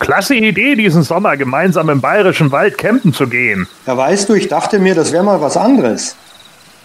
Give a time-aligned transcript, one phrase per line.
[0.00, 3.68] Klasse Idee, diesen Sommer gemeinsam im bayerischen Wald campen zu gehen.
[3.86, 6.16] Ja, weißt du, ich dachte mir, das wäre mal was anderes.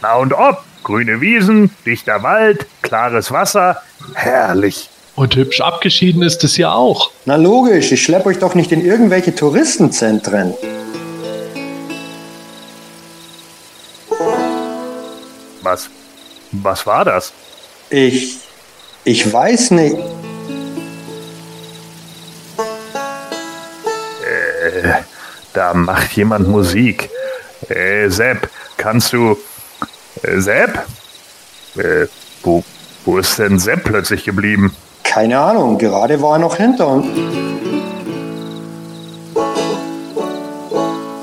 [0.02, 0.64] Na und ob?
[0.84, 3.82] Grüne Wiesen, dichter Wald, klares Wasser.
[4.14, 4.90] Herrlich.
[5.16, 7.10] Und hübsch abgeschieden ist es ja auch.
[7.24, 10.54] Na logisch, ich schlepp euch doch nicht in irgendwelche Touristenzentren.
[15.62, 15.90] Was?
[16.52, 17.32] Was war das?
[17.90, 18.40] Ich.
[19.06, 19.96] Ich weiß nicht.
[25.56, 27.10] Da macht jemand Musik.
[27.70, 29.38] Äh, Sepp, kannst du.
[30.22, 30.86] Äh, Sepp?
[31.78, 32.08] Äh,
[32.44, 32.64] wo,
[33.06, 34.76] wo ist denn Sepp plötzlich geblieben?
[35.04, 37.08] Keine Ahnung, gerade war er noch hinter uns.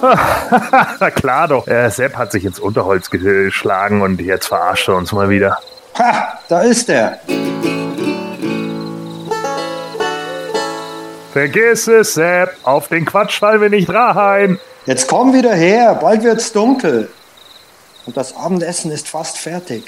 [0.03, 1.67] Na klar doch.
[1.69, 5.59] Äh, Sepp hat sich ins Unterholz geschlagen und jetzt verarscht er uns mal wieder.
[5.99, 7.21] Ha, da ist er.
[11.33, 12.57] Vergiss es, Sepp.
[12.63, 14.59] Auf den Quatsch fallen wir nicht rein.
[14.87, 17.09] Jetzt komm wieder her, bald wird's dunkel.
[18.05, 19.85] Und das Abendessen ist fast fertig.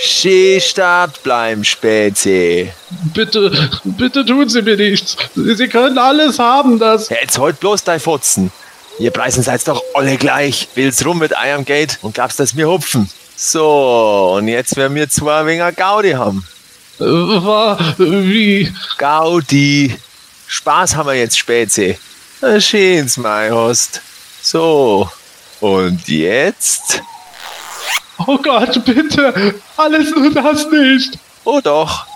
[0.00, 2.70] Stehstart bleiben, Spezi.
[3.14, 3.50] Bitte,
[3.82, 5.16] bitte tun Sie mir nichts.
[5.34, 7.08] Sie können alles haben, das.
[7.08, 8.52] Jetzt holt bloß dein Futzen.
[9.00, 10.68] Ihr Preisen seid doch alle gleich.
[10.74, 13.10] Will's rum mit Iron Gate und glaubst, dass wir hupfen.
[13.36, 16.46] So, und jetzt werden wir zwei Winger Gaudi haben.
[16.98, 18.72] War, wie?
[18.96, 19.96] Gaudi.
[20.46, 21.42] Spaß haben wir jetzt.
[22.40, 24.00] Na, Schön's, mein Host.
[24.42, 25.10] So,
[25.60, 27.02] und jetzt?
[28.26, 29.54] Oh Gott, bitte.
[29.76, 31.18] Alles nur das nicht.
[31.44, 32.06] Oh doch.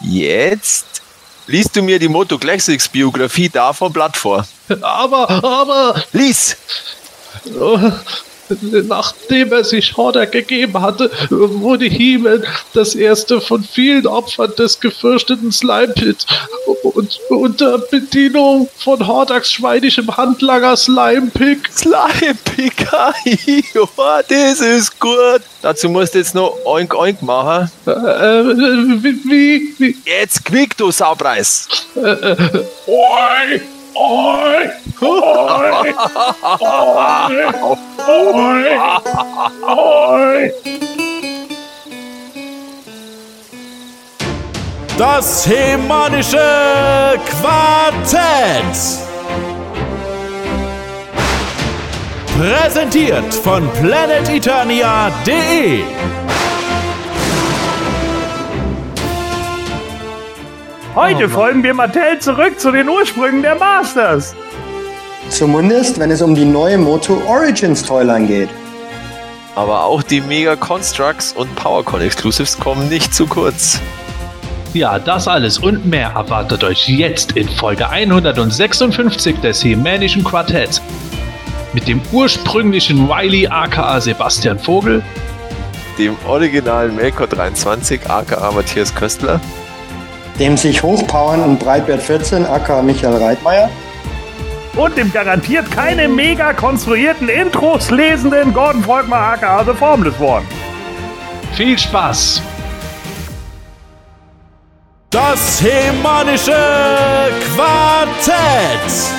[0.00, 1.02] Jetzt
[1.46, 4.46] liest du mir die Moto Classics Biografie da vom Blatt vor.
[4.82, 6.56] Aber, aber, Lies!
[7.46, 7.90] äh,
[8.88, 15.52] nachdem er sich Horder gegeben hatte, wurde He-Man das erste von vielen Opfern des gefürchteten
[15.52, 16.26] Slime Pit
[16.82, 21.70] und unter Bedienung von Hordaks schweinischem Handlanger Slime Pick.
[21.72, 25.42] Slime Picker, ja, das ist gut.
[25.62, 27.70] Dazu musst du jetzt noch Oink Oink machen.
[27.86, 28.44] Äh, äh,
[29.02, 31.68] wie, wie, wie, Jetzt quick, du Saupreis.
[31.94, 33.60] Oi!
[33.94, 34.70] Oi!
[35.02, 35.94] Oi!
[38.08, 38.64] Oi!
[39.66, 40.52] Oi!
[44.98, 48.76] Das hemanische Quartett.
[52.38, 55.82] Präsentiert von planeteternia.de.
[60.96, 64.34] Heute folgen wir Mattel zurück zu den Ursprüngen der Masters.
[65.28, 68.48] Zumindest, wenn es um die neue Moto Origins Toyline geht.
[69.54, 73.80] Aber auch die Mega Constructs und PowerCon Exclusives kommen nicht zu kurz.
[74.74, 80.82] Ja, das alles und mehr erwartet euch jetzt in Folge 156 des Hemänischen Quartetts.
[81.72, 85.04] Mit dem ursprünglichen Wiley aka Sebastian Vogel,
[85.98, 89.40] Dem originalen Melkor 23 aka Matthias Köstler.
[90.40, 93.70] Dem sich hochpowernden Breitbert 14 aka Michael Reitmeier.
[94.74, 100.46] Und dem garantiert keine mega konstruierten Intros lesenden Gordon Volkmar aka The Formless One.
[101.52, 102.42] viel Spaß!
[105.10, 106.56] Das hemanische
[107.54, 109.12] Quartett.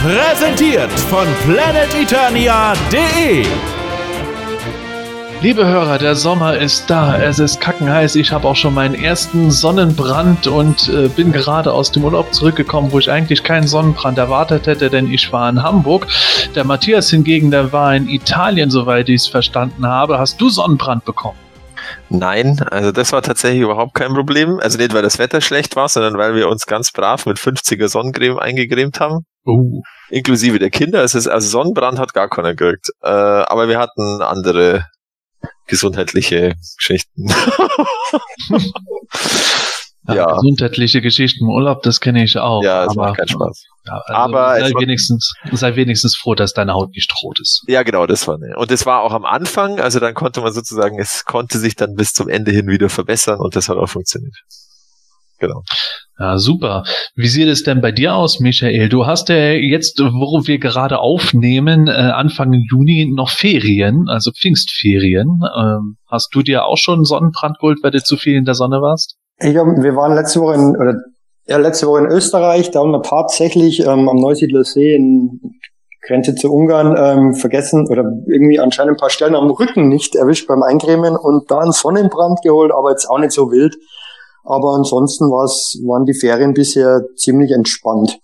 [0.00, 3.44] Präsentiert von planeteternia.de.
[5.44, 7.18] Liebe Hörer, der Sommer ist da.
[7.18, 8.16] Es ist kackenheiß.
[8.16, 12.92] Ich habe auch schon meinen ersten Sonnenbrand und äh, bin gerade aus dem Urlaub zurückgekommen,
[12.92, 16.06] wo ich eigentlich keinen Sonnenbrand erwartet hätte, denn ich war in Hamburg.
[16.54, 20.18] Der Matthias hingegen, der war in Italien, soweit ich es verstanden habe.
[20.18, 21.36] Hast du Sonnenbrand bekommen?
[22.08, 24.58] Nein, also das war tatsächlich überhaupt kein Problem.
[24.60, 27.88] Also nicht, weil das Wetter schlecht war, sondern weil wir uns ganz brav mit 50er
[27.88, 29.26] Sonnencreme eingecremt haben.
[29.44, 29.82] Uh.
[30.08, 31.04] Inklusive der Kinder.
[31.04, 32.88] Es ist, also Sonnenbrand hat gar keiner gekriegt.
[33.02, 34.86] Äh, aber wir hatten andere
[35.66, 37.28] gesundheitliche Geschichten.
[40.06, 40.26] Ja, Ja.
[40.34, 42.62] Gesundheitliche Geschichten im Urlaub, das kenne ich auch.
[42.62, 43.64] ja, es macht keinen Spaß.
[43.86, 47.64] Ja, also Aber sei wenigstens, sei wenigstens froh, dass deine Haut nicht rot ist.
[47.68, 48.54] Ja, genau, das war ne.
[48.56, 51.94] Und das war auch am Anfang, also dann konnte man sozusagen, es konnte sich dann
[51.94, 54.34] bis zum Ende hin wieder verbessern und das hat auch funktioniert.
[55.38, 55.62] Genau.
[56.18, 56.84] Ja, super.
[57.16, 58.88] Wie sieht es denn bei dir aus, Michael?
[58.88, 65.40] Du hast ja jetzt, wo wir gerade aufnehmen, äh, Anfang Juni noch Ferien, also Pfingstferien.
[65.58, 68.80] Ähm, hast du dir auch schon Sonnenbrand geholt, weil du zu viel in der Sonne
[68.80, 69.16] warst?
[69.40, 70.94] Ich hab, wir waren letzte Woche in, oder
[71.46, 75.40] ja, letzte Woche in Österreich, da haben wir tatsächlich ähm, am Neusiedler See in
[76.06, 80.46] Grenze zu Ungarn ähm, vergessen oder irgendwie anscheinend ein paar Stellen am Rücken nicht erwischt
[80.46, 83.74] beim Eincremen und da einen Sonnenbrand geholt, aber jetzt auch nicht so wild.
[84.44, 88.18] Aber ansonsten waren die Ferien bisher ziemlich entspannt.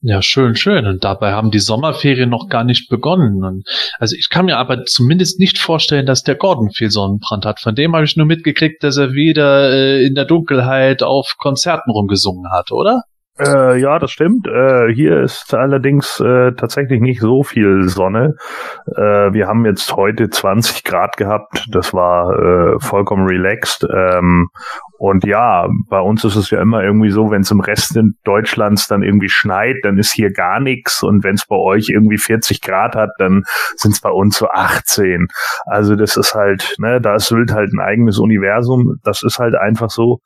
[0.00, 0.86] Ja, schön, schön.
[0.86, 3.44] Und dabei haben die Sommerferien noch gar nicht begonnen.
[3.44, 3.66] Und
[3.98, 7.60] also ich kann mir aber zumindest nicht vorstellen, dass der Gordon viel Sonnenbrand hat.
[7.60, 11.90] Von dem habe ich nur mitgekriegt, dass er wieder äh, in der Dunkelheit auf Konzerten
[11.90, 13.02] rumgesungen hat, oder?
[13.38, 14.46] Äh, ja, das stimmt.
[14.46, 18.36] Äh, hier ist allerdings äh, tatsächlich nicht so viel Sonne.
[18.86, 21.66] Äh, wir haben jetzt heute 20 Grad gehabt.
[21.72, 23.84] Das war äh, vollkommen relaxed.
[23.92, 24.50] Ähm,
[25.04, 28.88] und ja, bei uns ist es ja immer irgendwie so, wenn es im Rest Deutschlands
[28.88, 31.02] dann irgendwie schneit, dann ist hier gar nichts.
[31.02, 33.42] Und wenn es bei euch irgendwie 40 Grad hat, dann
[33.76, 35.26] sind es bei uns so 18.
[35.66, 38.96] Also das ist halt, ne, da ist Sylt halt ein eigenes Universum.
[39.04, 40.20] Das ist halt einfach so.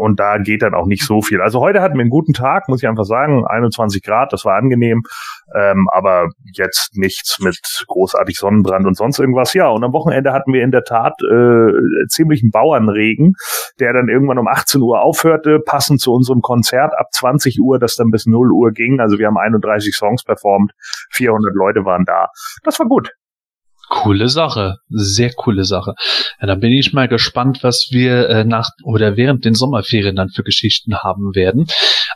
[0.00, 1.42] Und da geht dann auch nicht so viel.
[1.42, 3.44] Also heute hatten wir einen guten Tag, muss ich einfach sagen.
[3.46, 5.02] 21 Grad, das war angenehm.
[5.54, 9.52] Ähm, aber jetzt nichts mit großartig Sonnenbrand und sonst irgendwas.
[9.52, 13.34] Ja, und am Wochenende hatten wir in der Tat äh, ziemlichen Bauernregen
[13.82, 17.96] der dann irgendwann um 18 Uhr aufhörte, passend zu unserem Konzert ab 20 Uhr, das
[17.96, 19.00] dann bis 0 Uhr ging.
[19.00, 20.72] Also wir haben 31 Songs performt,
[21.10, 22.28] 400 Leute waren da.
[22.62, 23.12] Das war gut.
[23.92, 25.92] Coole Sache, sehr coole Sache.
[26.40, 30.30] Ja, dann bin ich mal gespannt, was wir äh, nach oder während den Sommerferien dann
[30.30, 31.66] für Geschichten haben werden.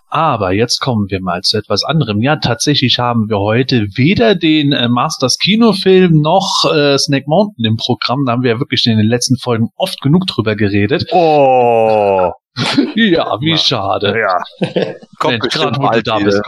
[0.09, 2.23] Aber jetzt kommen wir mal zu etwas anderem.
[2.23, 7.77] Ja, tatsächlich haben wir heute weder den äh, Masters Kinofilm noch äh, Snake Mountain im
[7.77, 8.25] Programm.
[8.25, 11.05] Da haben wir ja wirklich in den letzten Folgen oft genug drüber geredet.
[11.13, 12.33] Oh.
[12.97, 14.19] ja, wie schade.
[14.19, 14.39] Ja.
[15.19, 16.43] Kommt gerade, wo du da bist,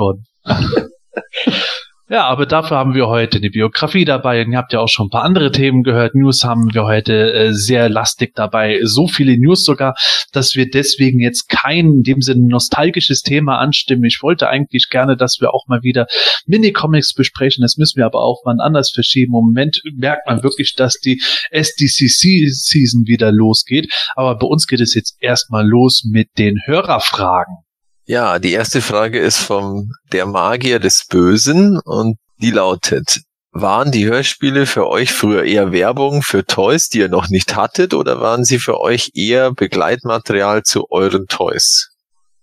[2.10, 4.43] Ja, aber dafür haben wir heute eine Biografie dabei.
[4.43, 6.14] Und ihr habt ja auch schon ein paar andere Themen gehört.
[6.14, 8.81] News haben wir heute äh, sehr lastig dabei.
[8.82, 9.94] So viele News sogar,
[10.32, 14.05] dass wir deswegen jetzt kein in dem Sinne nostalgisches Thema anstimmen.
[14.05, 16.06] Ich wollte eigentlich gerne, dass wir auch mal wieder
[16.46, 17.60] Minicomics besprechen.
[17.60, 19.34] Das müssen wir aber auch mal anders verschieben.
[19.34, 21.20] Im Moment merkt man wirklich, dass die
[21.50, 23.93] SDCC-Season wieder losgeht.
[24.16, 27.67] Aber bei uns geht es jetzt erstmal los mit den Hörerfragen.
[28.10, 33.20] Ja, die erste Frage ist vom Der Magier des Bösen und die lautet,
[33.52, 37.93] waren die Hörspiele für euch früher eher Werbung für Toys, die ihr noch nicht hattet,
[37.93, 41.90] oder waren sie für euch eher Begleitmaterial zu euren Toys?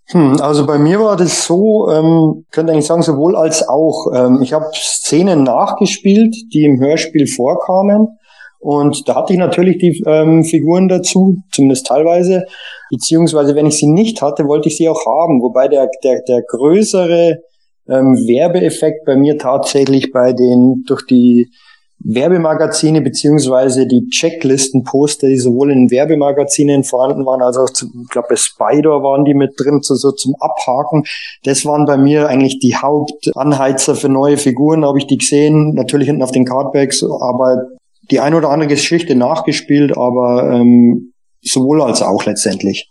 [0.10, 4.12] Hm, also bei mir war das so, ähm, könnte eigentlich sagen, sowohl als auch.
[4.14, 8.20] Ähm, ich habe Szenen nachgespielt, die im Hörspiel vorkamen.
[8.66, 12.46] Und da hatte ich natürlich die ähm, Figuren dazu, zumindest teilweise.
[12.90, 15.40] Beziehungsweise, wenn ich sie nicht hatte, wollte ich sie auch haben.
[15.44, 17.44] Wobei der, der, der größere
[17.88, 21.52] ähm, Werbeeffekt bei mir tatsächlich bei den durch die
[22.00, 28.30] Werbemagazine beziehungsweise die Checklistenposter, die sowohl in Werbemagazinen vorhanden waren, als auch, zu, ich glaube,
[28.32, 31.04] bei Spider waren die mit drin, so, so zum Abhaken.
[31.44, 36.08] Das waren bei mir eigentlich die Hauptanheizer für neue Figuren, habe ich die gesehen, natürlich
[36.08, 37.68] hinten auf den Cardbacks, aber
[38.12, 42.90] die ein oder andere Geschichte nachgespielt, aber ähm, sowohl als auch letztendlich.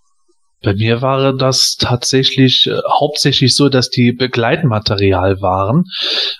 [0.62, 5.84] Bei mir war das tatsächlich äh, hauptsächlich so, dass die Begleitmaterial waren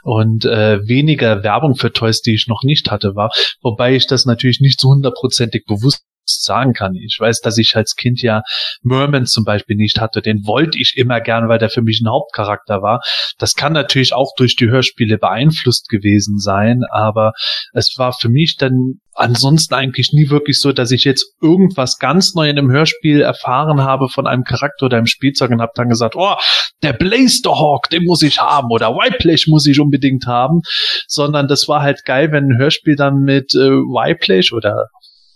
[0.02, 3.30] und äh, weniger Werbung für Toys, die ich noch nicht hatte, war.
[3.60, 6.94] Wobei ich das natürlich nicht so hundertprozentig bewusst sagen kann.
[6.94, 8.42] Ich weiß, dass ich als Kind ja
[8.82, 10.22] Merman zum Beispiel nicht hatte.
[10.22, 13.00] Den wollte ich immer gern, weil der für mich ein Hauptcharakter war.
[13.38, 17.32] Das kann natürlich auch durch die Hörspiele beeinflusst gewesen sein, aber
[17.72, 22.34] es war für mich dann ansonsten eigentlich nie wirklich so, dass ich jetzt irgendwas ganz
[22.34, 25.88] neu in einem Hörspiel erfahren habe von einem Charakter oder einem Spielzeug und habe dann
[25.88, 26.34] gesagt, oh,
[26.82, 30.60] der Blasterhawk, den muss ich haben oder Whiteplash muss ich unbedingt haben,
[31.06, 34.88] sondern das war halt geil, wenn ein Hörspiel dann mit äh, Whiteplash oder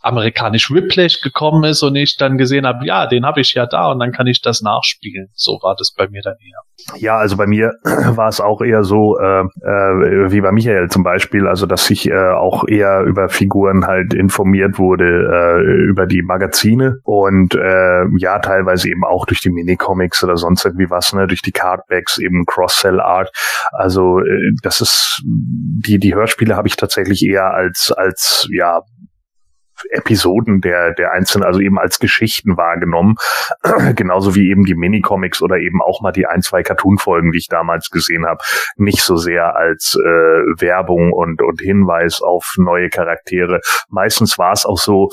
[0.08, 3.90] amerikanisch Whiplash gekommen ist und ich dann gesehen habe, ja, den habe ich ja da
[3.90, 5.28] und dann kann ich das nachspielen.
[5.34, 7.00] So war das bei mir dann eher.
[7.00, 11.02] Ja, also bei mir war es auch eher so, äh, äh, wie bei Michael zum
[11.02, 16.22] Beispiel, also dass ich äh, auch eher über Figuren halt informiert wurde, äh, über die
[16.22, 21.26] Magazine und äh, ja, teilweise eben auch durch die Minicomics oder sonst irgendwie was, ne,
[21.26, 23.30] durch die Cardbacks, eben Cross-Sell-Art.
[23.72, 28.80] Also äh, das ist, die, die Hörspiele habe ich tatsächlich eher als, als, ja,
[29.90, 33.16] Episoden der, der einzelnen, also eben als Geschichten wahrgenommen.
[33.94, 37.48] Genauso wie eben die Minicomics oder eben auch mal die ein, zwei Cartoon-Folgen, die ich
[37.48, 38.40] damals gesehen habe.
[38.76, 40.06] Nicht so sehr als äh,
[40.60, 43.60] Werbung und, und Hinweis auf neue Charaktere.
[43.88, 45.08] Meistens war es auch so,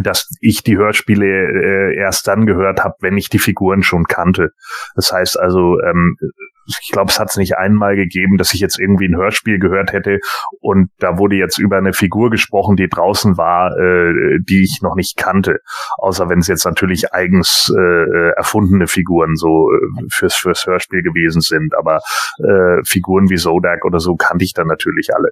[0.00, 4.50] dass ich die Hörspiele äh, erst dann gehört habe, wenn ich die Figuren schon kannte.
[4.94, 6.16] Das heißt also, ähm,
[6.66, 9.92] ich glaube, es hat es nicht einmal gegeben, dass ich jetzt irgendwie ein Hörspiel gehört
[9.92, 10.18] hätte
[10.60, 14.94] und da wurde jetzt über eine Figur gesprochen, die draußen war, äh, die ich noch
[14.94, 15.58] nicht kannte.
[15.98, 21.40] Außer wenn es jetzt natürlich eigens äh, erfundene Figuren so äh, fürs, fürs Hörspiel gewesen
[21.40, 21.74] sind.
[21.76, 22.00] Aber
[22.38, 25.30] äh, Figuren wie Zodak oder so kannte ich dann natürlich alle.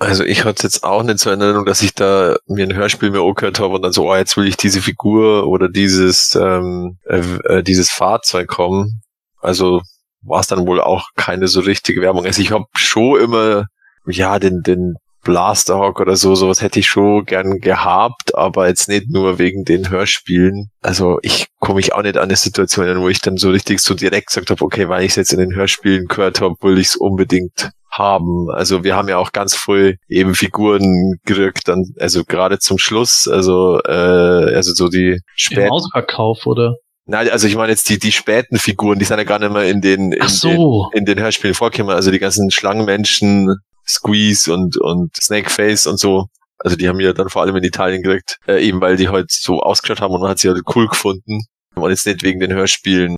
[0.00, 3.22] Also ich hatte jetzt auch nicht so Erinnerung, dass ich da mir ein Hörspiel mehr
[3.22, 7.18] angehört habe und dann so, oh, jetzt will ich diese Figur oder dieses, ähm, äh,
[7.44, 9.02] äh, dieses Fahrzeug kommen.
[9.40, 9.82] Also
[10.22, 12.24] war es dann wohl auch keine so richtige Werbung.
[12.24, 13.66] Also ich habe schon immer,
[14.06, 19.10] ja, den, den Blasterhawk oder so, sowas hätte ich schon gern gehabt, aber jetzt nicht
[19.10, 20.70] nur wegen den Hörspielen.
[20.80, 23.94] Also ich komme mich auch nicht an eine Situation, wo ich dann so richtig so
[23.94, 26.88] direkt gesagt habe, okay, weil ich es jetzt in den Hörspielen gehört habe, will ich
[26.88, 28.48] es unbedingt haben.
[28.50, 33.28] Also wir haben ja auch ganz früh eben Figuren gerückt, dann, also gerade zum Schluss,
[33.30, 35.70] also, äh, also so die späten.
[35.70, 36.76] Ausverkauf, oder?
[37.10, 39.64] Nein, also ich meine jetzt die, die späten Figuren, die sind ja gar nicht mehr
[39.64, 40.90] in den, in, so.
[40.92, 41.96] den, in den Hörspielen vorgekommen.
[41.96, 46.26] Also die ganzen Schlangenmenschen, Squeeze und, und Snakeface und so.
[46.58, 49.30] Also die haben wir dann vor allem in Italien gekriegt, äh, eben weil die halt
[49.30, 51.46] so ausgeschaut haben und man hat sie halt cool gefunden.
[51.74, 53.16] Und jetzt nicht wegen den Hörspielen.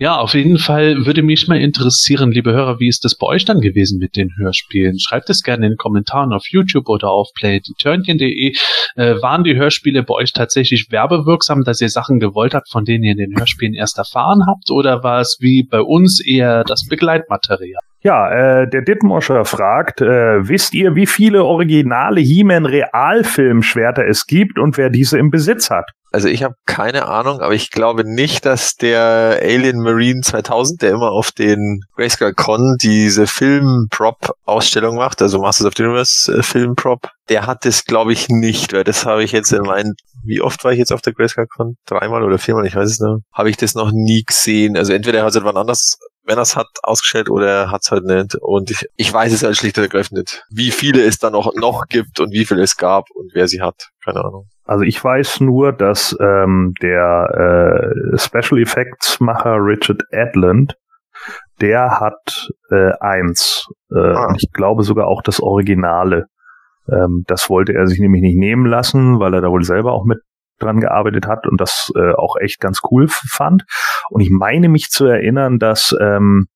[0.00, 3.44] Ja, auf jeden Fall würde mich mal interessieren, liebe Hörer, wie ist das bei euch
[3.44, 5.00] dann gewesen mit den Hörspielen?
[5.00, 8.54] Schreibt es gerne in den Kommentaren auf YouTube oder auf playturnchen.de.
[8.94, 13.02] Äh, waren die Hörspiele bei euch tatsächlich werbewirksam, dass ihr Sachen gewollt habt, von denen
[13.02, 14.70] ihr in den Hörspielen erst erfahren habt?
[14.70, 17.82] Oder war es wie bei uns eher das Begleitmaterial?
[18.08, 24.58] Ja, äh, der Ditmoscher fragt, äh, wisst ihr, wie viele originale He-Man Realfilmschwerter es gibt
[24.58, 25.90] und wer diese im Besitz hat?
[26.10, 30.92] Also ich habe keine Ahnung, aber ich glaube nicht, dass der Alien Marine 2000, der
[30.92, 36.96] immer auf den Grayscale Con diese Film-Prop-Ausstellung macht, also Masters of the Universe äh,
[37.28, 40.64] der hat das glaube ich nicht, weil das habe ich jetzt in meinen, wie oft
[40.64, 41.76] war ich jetzt auf der Grayscale Con?
[41.84, 43.22] Dreimal oder viermal, ich weiß es nicht.
[43.34, 44.78] Habe ich das noch nie gesehen.
[44.78, 47.90] Also entweder hat es irgendwann anders wenn er es hat, ausgestellt oder er hat es
[47.90, 48.36] halt nicht.
[48.36, 51.54] Und ich, ich weiß es halt schlicht und ergreifend nicht, wie viele es da noch,
[51.54, 53.88] noch gibt und wie viele es gab und wer sie hat.
[54.04, 54.46] Keine Ahnung.
[54.64, 60.74] Also ich weiß nur, dass ähm, der äh, Special Effects Macher Richard Edlund,
[61.62, 63.66] der hat äh, eins.
[63.90, 64.34] Äh, ah.
[64.36, 66.26] Ich glaube sogar auch das Originale.
[66.92, 70.04] Ähm, das wollte er sich nämlich nicht nehmen lassen, weil er da wohl selber auch
[70.04, 70.18] mit
[70.58, 73.64] dran gearbeitet hat und das äh, auch echt ganz cool fand.
[74.10, 76.46] Und ich meine mich zu erinnern, dass ähm,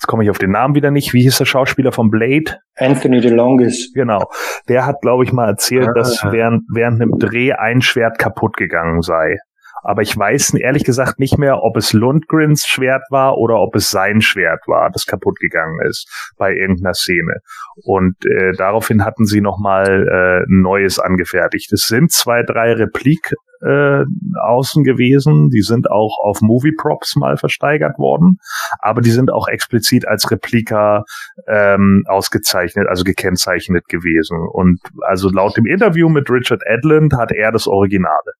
[0.00, 2.56] jetzt komme ich auf den Namen wieder nicht, wie hieß der Schauspieler von Blade?
[2.76, 3.92] Anthony DeLongis.
[3.94, 4.30] Genau.
[4.68, 5.92] Der hat, glaube ich, mal erzählt, ah.
[5.94, 9.38] dass während, während einem Dreh ein Schwert kaputt gegangen sei.
[9.82, 13.90] Aber ich weiß ehrlich gesagt nicht mehr, ob es Lundgrens Schwert war oder ob es
[13.90, 17.36] sein Schwert war, das kaputt gegangen ist bei irgendeiner Szene.
[17.84, 21.72] Und äh, daraufhin hatten sie nochmal äh, ein neues angefertigt.
[21.72, 23.32] Es sind zwei, drei Replik
[23.62, 24.04] äh,
[24.42, 25.50] außen gewesen.
[25.50, 28.38] Die sind auch auf Movie Props mal versteigert worden,
[28.80, 31.04] aber die sind auch explizit als Replika
[31.46, 34.38] ähm, ausgezeichnet, also gekennzeichnet gewesen.
[34.50, 38.32] Und also laut dem Interview mit Richard Edlund hat er das Originale.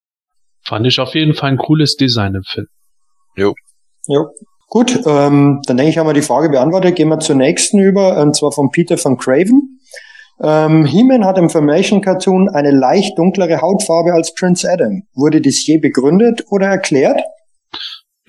[0.64, 2.66] Fand ich auf jeden Fall ein cooles Design im Film.
[3.36, 3.54] Jo.
[4.06, 4.26] Jo.
[4.68, 6.94] Gut, ähm, dann denke ich, haben wir die Frage beantwortet.
[6.94, 9.80] Gehen wir zur nächsten über, und zwar von Peter von Craven.
[10.42, 15.02] Ähm, He-Man hat im Formation Cartoon eine leicht dunklere Hautfarbe als Prince Adam.
[15.14, 17.20] Wurde dies je begründet oder erklärt?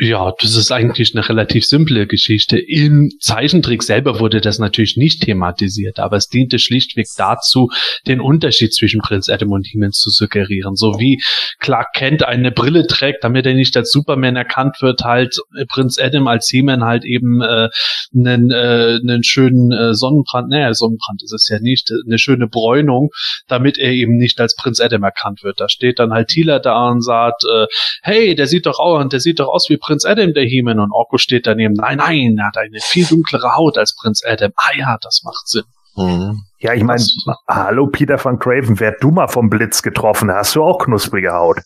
[0.03, 2.57] Ja, das ist eigentlich eine relativ simple Geschichte.
[2.57, 7.69] Im Zeichentrick selber wurde das natürlich nicht thematisiert, aber es diente schlichtweg dazu,
[8.07, 10.75] den Unterschied zwischen Prinz Adam und He-Man zu suggerieren.
[10.75, 11.21] So wie
[11.59, 16.27] Clark Kent eine Brille trägt, damit er nicht als Superman erkannt wird, halt Prinz Adam
[16.27, 17.69] als He-Man halt eben äh,
[18.11, 23.11] einen, äh, einen schönen äh, Sonnenbrand, naja, Sonnenbrand ist es ja nicht, eine schöne Bräunung,
[23.47, 25.59] damit er eben nicht als Prinz Adam erkannt wird.
[25.59, 27.67] Da steht dann halt Tila da und sagt, äh,
[28.01, 30.79] hey, der sieht doch auch, der sieht doch aus wie Prinz Prinz Adam der He-Man
[30.79, 34.53] und Orko steht daneben, nein, nein, er hat eine viel dunklere Haut als Prinz Adam.
[34.55, 35.65] Ah ja, das macht Sinn.
[35.97, 36.39] Mhm.
[36.59, 37.03] Ja, ich meine,
[37.49, 41.57] hallo Peter van Craven, wer du mal vom Blitz getroffen hast, du auch knusprige Haut.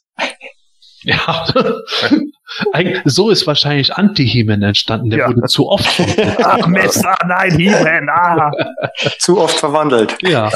[1.04, 1.46] Ja,
[3.06, 5.12] so ist wahrscheinlich Anti-He-Man entstanden.
[5.12, 5.28] Der ja.
[5.28, 5.86] wurde zu oft.
[6.44, 8.50] Ach, Messer, nein, He-Man, ah.
[9.20, 10.18] zu oft verwandelt.
[10.22, 10.50] Ja.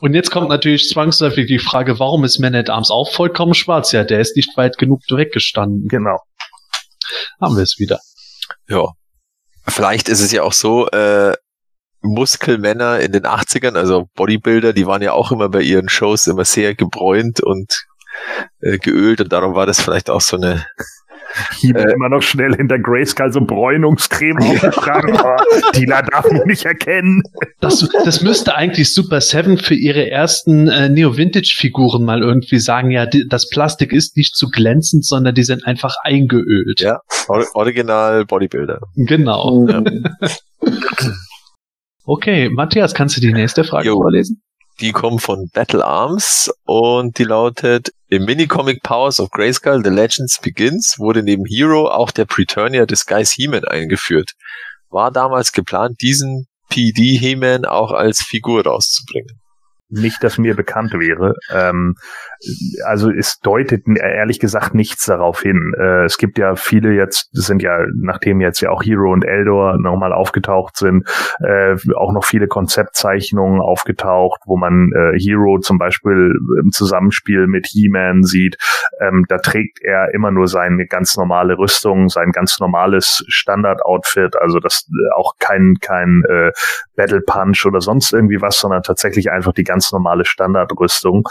[0.00, 3.90] Und jetzt kommt natürlich zwangsläufig die Frage, warum ist Man at Arms auch vollkommen schwarz?
[3.90, 5.88] Ja, der ist nicht weit genug weggestanden.
[5.88, 6.20] Genau
[7.40, 8.00] haben wir es wieder.
[8.68, 8.84] Ja.
[9.68, 11.36] Vielleicht ist es ja auch so, äh,
[12.02, 16.44] Muskelmänner in den 80ern, also Bodybuilder, die waren ja auch immer bei ihren Shows immer
[16.44, 17.84] sehr gebräunt und
[18.60, 20.66] äh, geölt und darum war das vielleicht auch so eine
[21.62, 25.36] äh, immer noch schnell hinter Grayskull so Bräunungscreme aufgetragen, aber
[25.74, 27.22] Dila darf mich nicht erkennen.
[27.60, 33.06] Das, das müsste eigentlich Super Seven für ihre ersten äh, Neo-Vintage-Figuren mal irgendwie sagen, ja,
[33.06, 36.80] die, das Plastik ist nicht zu glänzend, sondern die sind einfach eingeölt.
[36.80, 38.80] Ja, Original Bodybuilder.
[38.94, 39.66] Genau.
[39.68, 39.82] Ja.
[42.04, 43.96] okay, Matthias, kannst du die nächste Frage jo.
[43.96, 44.42] vorlesen?
[44.80, 50.38] Die kommt von Battle Arms und die lautet, im Minicomic Powers of Grayskull The Legends
[50.40, 54.32] Begins wurde neben Hero auch der Preturnier des Guys He-Man eingeführt.
[54.90, 59.40] War damals geplant, diesen PD He-Man auch als Figur rauszubringen.
[59.88, 61.34] Nicht, dass mir bekannt wäre.
[61.50, 61.94] Ähm,
[62.84, 65.74] also es deutet ehrlich gesagt nichts darauf hin.
[65.78, 69.78] Äh, es gibt ja viele jetzt, sind ja, nachdem jetzt ja auch Hero und Eldor
[69.78, 71.08] nochmal aufgetaucht sind,
[71.40, 77.66] äh, auch noch viele Konzeptzeichnungen aufgetaucht, wo man äh, Hero zum Beispiel im Zusammenspiel mit
[77.66, 78.56] He-Man sieht.
[79.00, 84.58] Ähm, da trägt er immer nur seine ganz normale Rüstung, sein ganz normales Standard-Outfit, also
[84.58, 86.52] das äh, auch kein, kein äh,
[86.96, 91.24] Battle Punch oder sonst irgendwie was, sondern tatsächlich einfach die ganz normale Standardrüstung.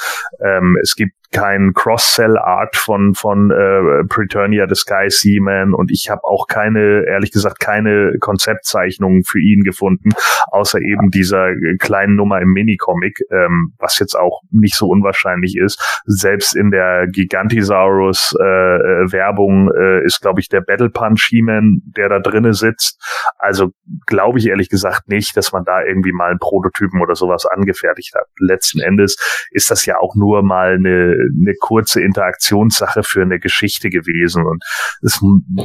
[0.44, 6.24] Ähm, es gibt kein Cross-Sell-Art von von äh, Preternia the Sky Seaman und ich habe
[6.24, 10.12] auch keine, ehrlich gesagt, keine Konzeptzeichnungen für ihn gefunden,
[10.52, 11.50] außer eben dieser
[11.80, 16.02] kleinen Nummer im Minicomic, ähm, was jetzt auch nicht so unwahrscheinlich ist.
[16.06, 22.08] Selbst in der Gigantisaurus äh, äh, äh, ist, glaube ich, der Battle Punch He-Man, der
[22.08, 23.02] da drinnen sitzt.
[23.38, 23.72] Also
[24.06, 28.14] glaube ich ehrlich gesagt nicht, dass man da irgendwie mal einen Prototypen oder sowas angefertigt
[28.16, 28.28] hat.
[28.40, 29.18] Letzten Endes
[29.52, 31.16] ist das ja auch nur mal eine
[31.46, 34.46] eine kurze Interaktionssache für eine Geschichte gewesen.
[34.46, 34.64] Und
[35.02, 35.20] es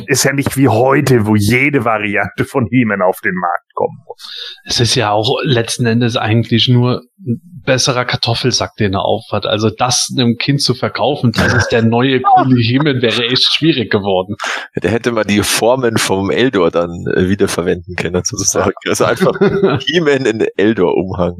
[0.06, 4.28] ist ja nicht wie heute, wo jede Variante von He-Man auf den Markt kommen muss.
[4.64, 9.46] Es ist ja auch letzten Endes eigentlich nur ein besserer Kartoffelsack, den er aufhat.
[9.46, 13.90] Also das einem Kind zu verkaufen, das ist der neue coole He-Man, wäre echt schwierig
[13.90, 14.36] geworden.
[14.82, 18.72] Der hätte mal die Formen vom Eldor dann äh, wieder verwenden können, sozusagen.
[18.86, 19.38] Also einfach
[19.86, 21.36] He-Man in Eldor-Umhang.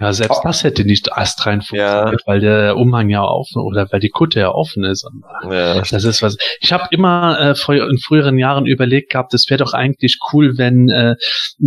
[0.00, 2.26] Ja, selbst das hätte nicht astrein funktioniert, ja.
[2.26, 5.08] weil der Umhang ja offen oder weil die Kutte ja offen ist.
[5.48, 5.82] Ja.
[5.82, 6.36] Das ist was.
[6.60, 10.88] Ich habe immer äh, in früheren Jahren überlegt gehabt, es wäre doch eigentlich cool, wenn
[10.88, 11.14] äh,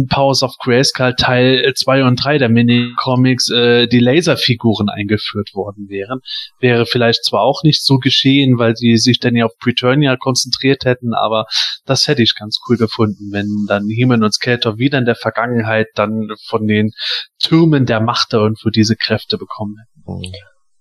[0.09, 6.19] Powers of Grayskull Teil 2 und 3 der Mini-Comics äh, die Laserfiguren eingeführt worden wären.
[6.59, 10.83] Wäre vielleicht zwar auch nicht so geschehen, weil sie sich dann ja auf Preturnia konzentriert
[10.83, 11.45] hätten, aber
[11.85, 15.87] das hätte ich ganz cool gefunden, wenn dann Heman und Skeletor wieder in der Vergangenheit
[15.95, 16.91] dann von den
[17.47, 20.31] Türmen der Macht irgendwo diese Kräfte bekommen hätten.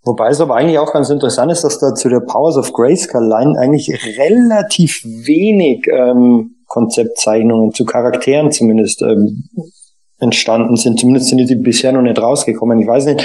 [0.02, 3.26] Wobei es aber eigentlich auch ganz interessant ist, dass da zu der Powers of Grayskull
[3.26, 9.48] Line eigentlich relativ wenig ähm, Konzeptzeichnungen zu Charakteren zumindest ähm,
[10.18, 10.98] entstanden sind.
[10.98, 12.80] Zumindest sind die bisher noch nicht rausgekommen.
[12.80, 13.22] Ich weiß nicht,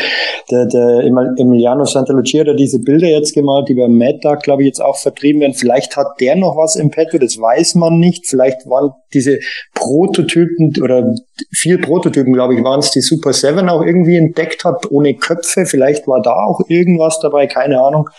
[0.49, 0.99] der, der
[1.38, 5.39] Emiliano Santalucia hat diese Bilder jetzt gemalt, die beim Dark, glaube ich, jetzt auch vertrieben
[5.39, 5.54] werden.
[5.54, 8.27] Vielleicht hat der noch was im Petto, das weiß man nicht.
[8.27, 9.39] Vielleicht waren diese
[9.73, 11.15] Prototypen oder
[11.54, 15.65] vier Prototypen, glaube ich, waren es, die Super Seven auch irgendwie entdeckt hat, ohne Köpfe.
[15.65, 18.10] Vielleicht war da auch irgendwas dabei, keine Ahnung.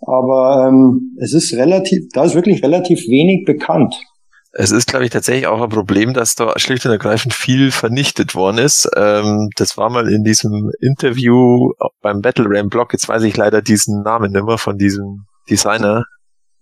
[0.00, 3.96] Aber ähm, es ist relativ, da ist wirklich relativ wenig bekannt.
[4.56, 8.36] Es ist, glaube ich, tatsächlich auch ein Problem, dass da schlicht und ergreifend viel vernichtet
[8.36, 8.88] worden ist.
[8.96, 12.92] Ähm, das war mal in diesem Interview beim Battle Ram Blog.
[12.92, 16.04] Jetzt weiß ich leider diesen Namen nicht mehr von diesem Designer.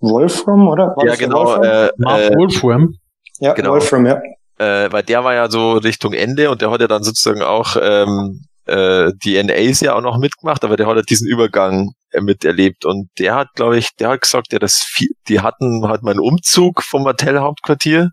[0.00, 0.94] Wolfram, oder?
[0.96, 1.44] War ja, genau.
[1.44, 1.64] Wolfram?
[1.64, 2.94] Äh, Mark äh, Wolfram.
[3.40, 3.72] Ja, genau.
[3.72, 4.22] Wolfram, ja.
[4.58, 7.76] Äh, weil der war ja so Richtung Ende und der hat ja dann sozusagen auch
[7.80, 12.20] ähm, äh, die NAs ja auch noch mitgemacht, aber der hat halt diesen Übergang äh,
[12.20, 16.02] miterlebt und der hat, glaube ich, der hat gesagt, ja, das viel, die hatten halt
[16.02, 18.10] mal einen Umzug vom Mattel-Hauptquartier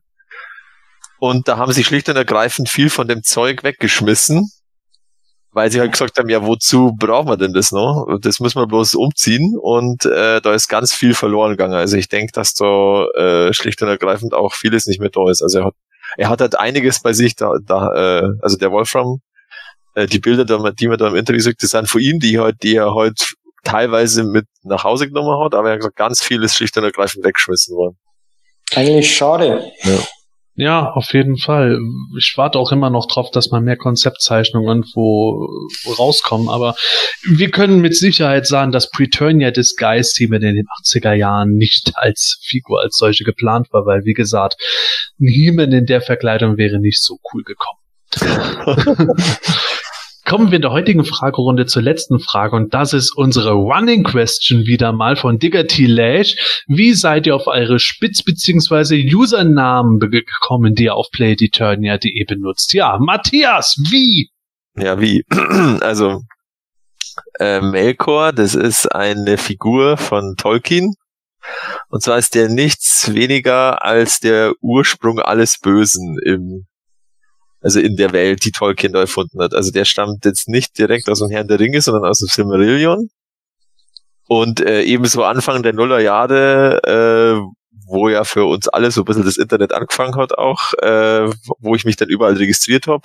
[1.20, 4.50] und da haben sie schlicht und ergreifend viel von dem Zeug weggeschmissen,
[5.52, 8.08] weil sie halt gesagt haben, ja, wozu brauchen wir denn das noch?
[8.22, 11.74] Das müssen wir bloß umziehen und äh, da ist ganz viel verloren gegangen.
[11.74, 15.42] Also ich denke, dass da äh, schlicht und ergreifend auch vieles nicht mehr da ist.
[15.42, 15.74] Also er hat,
[16.18, 19.20] er hat halt einiges bei sich da, da äh, also der Wolfram
[20.00, 22.64] äh, die Bilder, die man da im Interview sagt, das sind von ihm, die, halt,
[22.64, 26.44] die er halt teilweise mit nach Hause genommen hat, aber er hat gesagt, ganz viel
[26.44, 27.98] ist schlicht und ergreifend weggeschmissen worden.
[28.76, 29.72] Eigentlich schade.
[29.84, 30.00] Ja.
[30.56, 31.80] Ja, auf jeden Fall.
[32.18, 35.48] Ich warte auch immer noch drauf, dass mal mehr Konzeptzeichnungen irgendwo
[35.98, 36.50] rauskommen.
[36.50, 36.76] Aber
[37.24, 42.42] wir können mit Sicherheit sagen, dass Preturnia Disguise Team in den 80er Jahren nicht als
[42.46, 44.56] Figur als solche geplant war, weil wie gesagt,
[45.22, 47.80] ein He-Man in der Verkleidung wäre nicht so cool gekommen.
[50.30, 54.68] Kommen wir in der heutigen Fragerunde zur letzten Frage und das ist unsere Running Question
[54.68, 55.88] wieder mal von Digger T.
[55.88, 56.63] Lash.
[56.68, 59.12] Wie seid ihr auf eure Spitz- bzw.
[59.12, 62.76] Usernamen gekommen, die ihr auf PlayEternia.de benutzt?
[62.76, 64.30] Ja, Matthias, wie?
[64.78, 65.26] Ja, wie?
[65.82, 66.22] Also,
[67.39, 70.94] äh, Melkor, das ist eine Figur von Tolkien.
[71.88, 76.68] Und zwar ist der nichts weniger als der Ursprung alles Bösen im
[77.62, 79.54] also in der Welt, die Tolkien da erfunden hat.
[79.54, 83.10] Also der stammt jetzt nicht direkt aus dem Herrn der Ringe, sondern aus dem Silmarillion.
[84.28, 87.41] Und äh, ebenso Anfang der Nullerjahre, äh,
[87.88, 91.76] wo ja für uns alle so ein bisschen das Internet angefangen hat auch, äh, wo
[91.76, 93.02] ich mich dann überall registriert habe,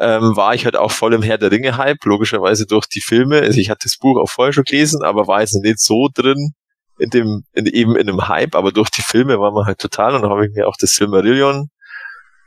[0.00, 3.40] ähm, war ich halt auch voll im Herr der Ringe-Hype, logischerweise durch die Filme.
[3.40, 6.52] Also ich hatte das Buch auch vorher schon gelesen, aber war jetzt nicht so drin
[6.98, 10.14] in dem, in, eben in einem Hype, aber durch die Filme war man halt total
[10.14, 11.68] und dann habe ich mir auch das Silmarillion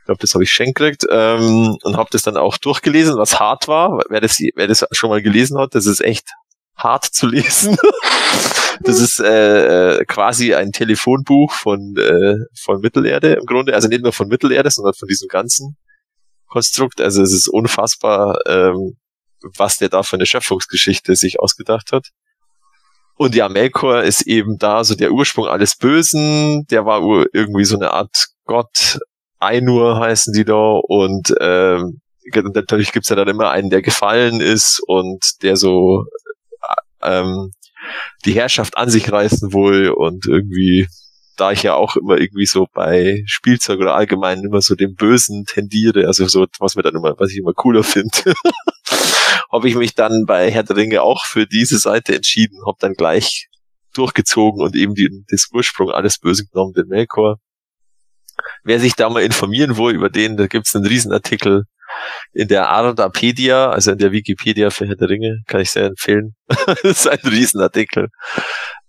[0.04, 3.40] Ich glaube, das habe ich schenkt gekriegt ähm, und habe das dann auch durchgelesen, was
[3.40, 4.04] hart war.
[4.10, 6.28] Wer das, wer das schon mal gelesen hat, das ist echt
[6.76, 7.78] hart zu lesen.
[8.82, 13.74] das ist äh, äh, quasi ein Telefonbuch von, äh, von Mittelerde im Grunde.
[13.74, 15.78] Also nicht nur von Mittelerde, sondern von diesem ganzen
[16.48, 17.00] Konstrukt.
[17.00, 18.98] Also es ist unfassbar, ähm,
[19.56, 22.08] was der da für eine Schöpfungsgeschichte sich ausgedacht hat.
[23.16, 26.66] Und ja, Melkor ist eben da so der Ursprung alles Bösen.
[26.66, 27.00] Der war
[27.32, 28.98] irgendwie so eine Art Gott.
[29.44, 30.78] Ainur heißen die da.
[30.82, 32.00] Und ähm,
[32.32, 36.04] natürlich gibt's ja dann immer einen, der gefallen ist und der so
[37.02, 37.52] ähm,
[38.24, 40.86] die Herrschaft an sich reißen will und irgendwie
[41.36, 45.44] da ich ja auch immer irgendwie so bei Spielzeug oder allgemein immer so dem Bösen
[45.46, 48.34] tendiere, also so, was mir dann immer, was ich immer cooler finde,
[49.52, 52.94] habe ich mich dann bei Herr der Ringe auch für diese Seite entschieden, habe dann
[52.94, 53.48] gleich
[53.94, 57.38] durchgezogen und eben die, das Ursprung alles Böse genommen, den Melkor.
[58.62, 61.64] Wer sich da mal informieren will über den, da gibt's einen Riesenartikel
[62.32, 66.34] in der Ardapedia, also in der Wikipedia für Herr der Ringe, kann ich sehr empfehlen.
[66.66, 68.08] das ist ein Riesenartikel.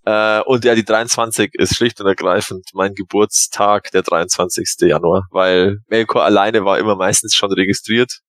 [0.05, 4.75] Äh, und ja, die 23 ist schlicht und ergreifend mein Geburtstag, der 23.
[4.81, 8.19] Januar, weil Melkor alleine war immer meistens schon registriert.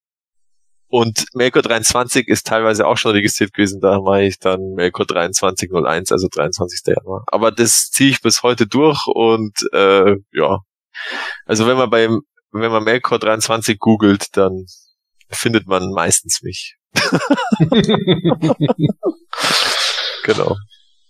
[0.88, 6.12] Und Melkor 23 ist teilweise auch schon registriert gewesen, da mache ich dann Melkor 2301,
[6.12, 6.80] also 23.
[6.86, 7.24] Januar.
[7.26, 10.58] Aber das ziehe ich bis heute durch und äh, ja.
[11.44, 12.20] Also wenn man beim,
[12.52, 14.66] wenn man Melkor 23 googelt, dann
[15.30, 16.76] findet man meistens mich.
[20.24, 20.56] genau.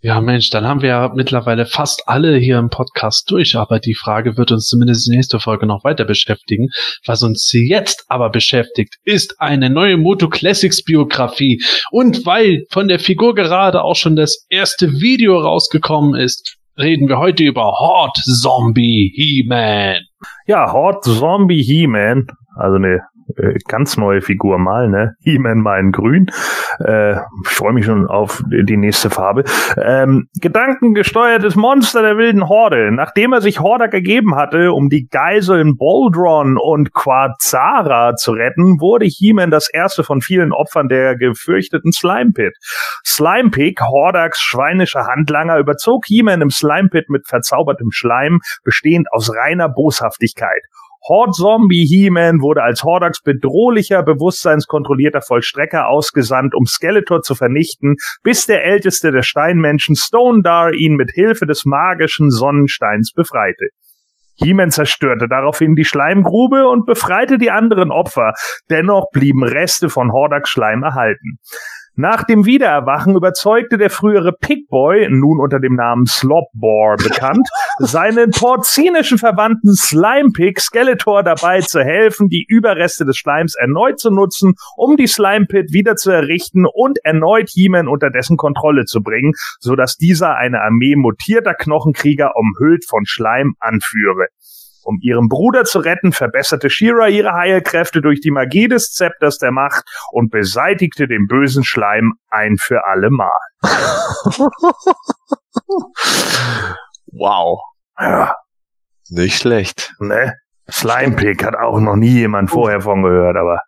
[0.03, 3.95] Ja, Mensch, dann haben wir ja mittlerweile fast alle hier im Podcast durch, aber die
[3.95, 6.69] Frage wird uns zumindest in der nächsten Folge noch weiter beschäftigen.
[7.07, 11.61] Was uns jetzt aber beschäftigt, ist eine neue Moto Classics Biografie.
[11.91, 17.19] Und weil von der Figur gerade auch schon das erste Video rausgekommen ist, reden wir
[17.19, 20.03] heute über Horde Zombie He-Man.
[20.47, 23.01] Ja, Horde Zombie He-Man, also eine
[23.37, 25.15] äh, ganz neue Figur mal, ne?
[25.21, 26.27] He-Man mal in grün.
[26.79, 29.45] Äh, ich freue mich schon auf die nächste Farbe.
[29.77, 32.93] Ähm, gedankengesteuertes Monster der wilden Horde.
[32.93, 39.07] Nachdem er sich Hordak gegeben hatte, um die Geiseln Boldron und Quazara zu retten, wurde
[39.07, 42.55] He-Man das erste von vielen Opfern der gefürchteten Slime Pit.
[43.05, 49.33] Slime Pig, Hordaks schweinischer Handlanger, überzog He-Man im Slime Pit mit verzaubertem Schleim, bestehend aus
[49.35, 50.63] reiner Boshaftigkeit.
[51.09, 58.47] Horde Zombie He-Man wurde als Hordaks bedrohlicher, bewusstseinskontrollierter Vollstrecker ausgesandt, um Skeletor zu vernichten, bis
[58.47, 63.67] der älteste der Steinmenschen Stone Dar ihn mit Hilfe des magischen Sonnensteins befreite.
[64.39, 68.33] He-Man zerstörte daraufhin die Schleimgrube und befreite die anderen Opfer,
[68.69, 71.39] dennoch blieben Reste von Hordaks Schleim erhalten.
[71.99, 79.17] Nach dem Wiedererwachen überzeugte der frühere Pigboy, nun unter dem Namen Slopbore bekannt, seinen porzinischen
[79.17, 85.07] Verwandten Slimepig Skeletor dabei zu helfen, die Überreste des Schleims erneut zu nutzen, um die
[85.07, 90.37] Slimepit wieder zu errichten und erneut He-Man unter dessen Kontrolle zu bringen, so dass dieser
[90.37, 94.27] eine Armee mutierter Knochenkrieger umhüllt von Schleim anführe.
[94.87, 99.51] Um ihren Bruder zu retten, verbesserte Shira ihre Heilkräfte durch die Magie des Zepters der
[99.51, 103.33] Macht und beseitigte den bösen Schleim ein für alle Mal.
[107.13, 107.61] wow.
[107.99, 108.37] Ja,
[109.11, 109.93] Nicht schlecht.
[109.99, 110.35] ne?
[110.71, 113.61] Slimepick hat auch noch nie jemand vorher von gehört, aber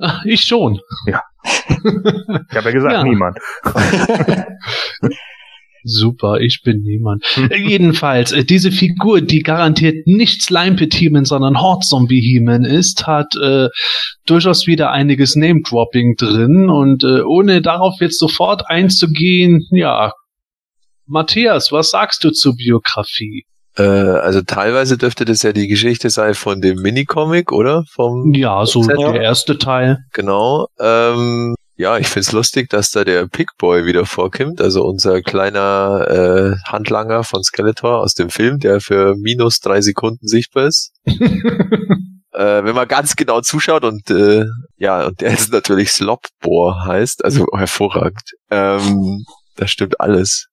[0.00, 0.80] Ah, Ich schon.
[1.06, 3.02] ich habe ja gesagt, Ja.
[3.04, 3.38] niemand.
[5.86, 7.24] Super, ich bin niemand.
[7.34, 7.50] Hm.
[7.50, 12.64] Äh, Jedenfalls, äh, diese Figur, die garantiert nicht Slime Pit He-Man, sondern Horde Zombie He-Man
[12.64, 13.68] ist, hat äh,
[14.26, 20.12] durchaus wieder einiges Name-Dropping drin und äh, ohne darauf jetzt sofort einzugehen, ja,
[21.06, 23.44] Matthias, was sagst du zur Biografie?
[23.76, 27.84] Äh, also teilweise dürfte das ja die Geschichte sein von dem Minicomic, oder?
[27.92, 29.12] Vom Ja, so Ja.
[29.12, 29.98] der erste Teil.
[30.12, 30.68] Genau.
[30.80, 36.70] Ähm, ja, ich find's lustig, dass da der Pigboy wieder vorkommt, also unser kleiner äh,
[36.70, 40.92] Handlanger von Skeletor aus dem Film, der für minus drei Sekunden sichtbar ist.
[41.06, 44.44] äh, wenn man ganz genau zuschaut und äh,
[44.76, 48.22] ja, und der ist natürlich Slopbohr heißt, also hervorragend.
[48.50, 49.24] Ähm,
[49.56, 50.46] das stimmt alles.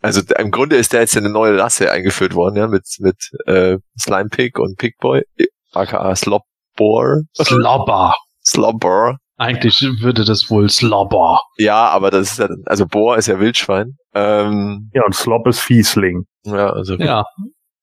[0.00, 3.78] Also im Grunde ist da jetzt eine neue Rasse eingeführt worden, ja, mit mit äh,
[3.98, 5.22] Slime Pig und Pigboy,
[5.72, 8.14] aka Slopbohr, Slobber.
[8.42, 9.16] Slobber.
[9.36, 11.40] Eigentlich würde das wohl Slobber.
[11.58, 13.96] Ja, aber das ist ja, also Bohr ist ja Wildschwein.
[14.14, 16.24] Ähm, Ja, und Slop ist Fiesling.
[16.44, 17.24] ja, also Ja.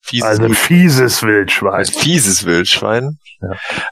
[0.02, 1.74] fieses, Also ein fieses Wildschwein.
[1.74, 3.18] ein fieses Wildschwein.
[3.42, 3.50] Ja.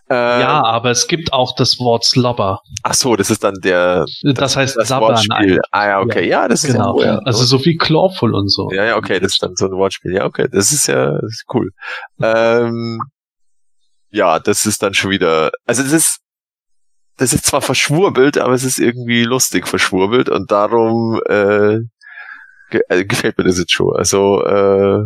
[0.10, 2.60] Ähm, ja, aber es gibt auch das Wort Slobber.
[2.84, 5.36] Ach so, das ist dann der Das heißt das Sabbern Wortspiel.
[5.36, 5.60] eigentlich.
[5.72, 7.02] Ah ja, okay, ja, das ist Genau.
[7.02, 8.70] ja, Also so wie Clawful und so.
[8.72, 10.14] ja, ja, okay, das ist dann so ein Wortspiel.
[10.14, 11.72] Ja, okay, das ist ja das ist cool.
[12.22, 13.02] Ähm,
[14.12, 16.20] ja, das ist dann schon wieder, also das ist,
[17.20, 21.80] das ist zwar verschwurbelt, aber es ist irgendwie lustig verschwurbelt und darum äh,
[22.72, 23.94] ge äh, gefällt mir das jetzt schon.
[23.94, 25.04] Also äh,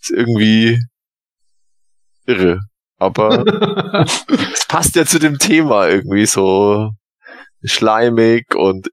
[0.00, 0.82] ist irgendwie
[2.24, 2.60] irre.
[2.98, 3.44] Aber
[4.54, 6.90] es passt ja zu dem Thema irgendwie so
[7.62, 8.88] schleimig und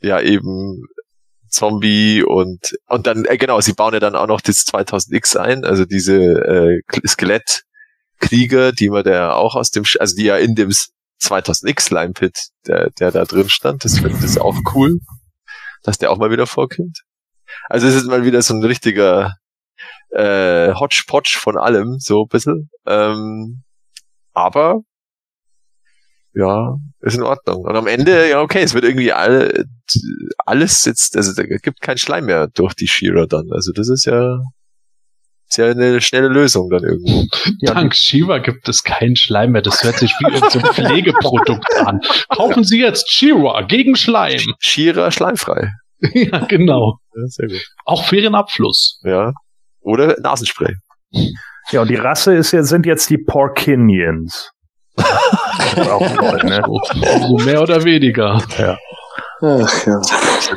[0.00, 0.82] ja eben
[1.50, 5.66] Zombie und und dann äh, genau, sie bauen ja dann auch noch das 2000X ein,
[5.66, 10.70] also diese äh, Skelettkrieger, die man da auch aus dem, also die ja in dem
[11.22, 15.00] 2000X Slime Pit, der der da drin stand, das finde ich auch cool,
[15.82, 17.02] dass der auch mal wieder vorkommt.
[17.68, 19.36] Also es ist mal wieder so ein richtiger
[20.10, 22.70] äh, Hodgepodge von allem, so ein bisschen.
[22.86, 23.62] Ähm,
[24.32, 24.82] aber
[26.34, 27.62] ja, ist in Ordnung.
[27.62, 29.64] Und am Ende, ja, okay, es wird irgendwie alle,
[30.44, 33.50] alles jetzt, also da gibt kein Schleim mehr durch die Shira dann.
[33.52, 34.38] Also das ist ja,
[35.56, 37.26] ja eine schnelle Lösung dann irgendwo.
[37.60, 39.62] Ja, Dank Shiva gibt es keinen Schleim mehr.
[39.62, 42.00] Das hört sich wie so ein Pflegeprodukt an.
[42.28, 44.40] Kaufen Sie jetzt Shira gegen Schleim.
[44.58, 45.72] Shira schleimfrei.
[46.14, 46.98] ja, genau.
[47.14, 47.64] Ja, sehr gut.
[47.84, 49.00] Auch für Ihren Abfluss.
[49.04, 49.32] Ja.
[49.80, 50.74] Oder Nasenspray.
[51.70, 54.50] Ja, und die Rasse ist ja, sind jetzt die Porkinians.
[54.96, 56.62] auch toll, ne?
[57.28, 58.42] So mehr oder weniger.
[58.58, 58.78] Ja.
[59.42, 60.00] Ach ja.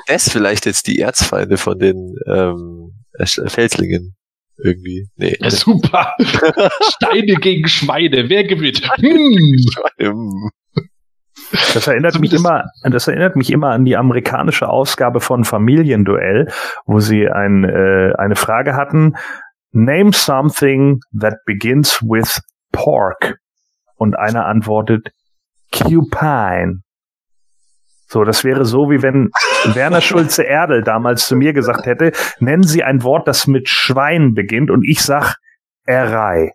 [0.08, 2.94] Das vielleicht jetzt die Erzfeinde von den ähm,
[3.26, 4.16] Felslingen?
[4.64, 5.08] Irgendwie.
[5.16, 5.38] Nee.
[5.40, 6.14] Ja, super.
[6.20, 8.30] Steine gegen Schweine.
[8.30, 8.90] Wer gewinnt?
[8.98, 10.50] Hm.
[11.74, 16.52] Das erinnert mich immer, das erinnert mich immer an die amerikanische Ausgabe von Familienduell,
[16.86, 19.16] wo sie ein, äh, eine Frage hatten.
[19.72, 22.42] Name something that begins with
[22.72, 23.38] pork.
[23.96, 25.12] Und einer antwortet
[25.72, 26.82] Cupine.
[28.08, 29.30] So, das wäre so, wie wenn
[29.66, 34.34] Werner Schulze Erdel damals zu mir gesagt hätte, nennen Sie ein Wort, das mit Schwein
[34.34, 35.36] beginnt und ich sag
[35.86, 36.52] Errei.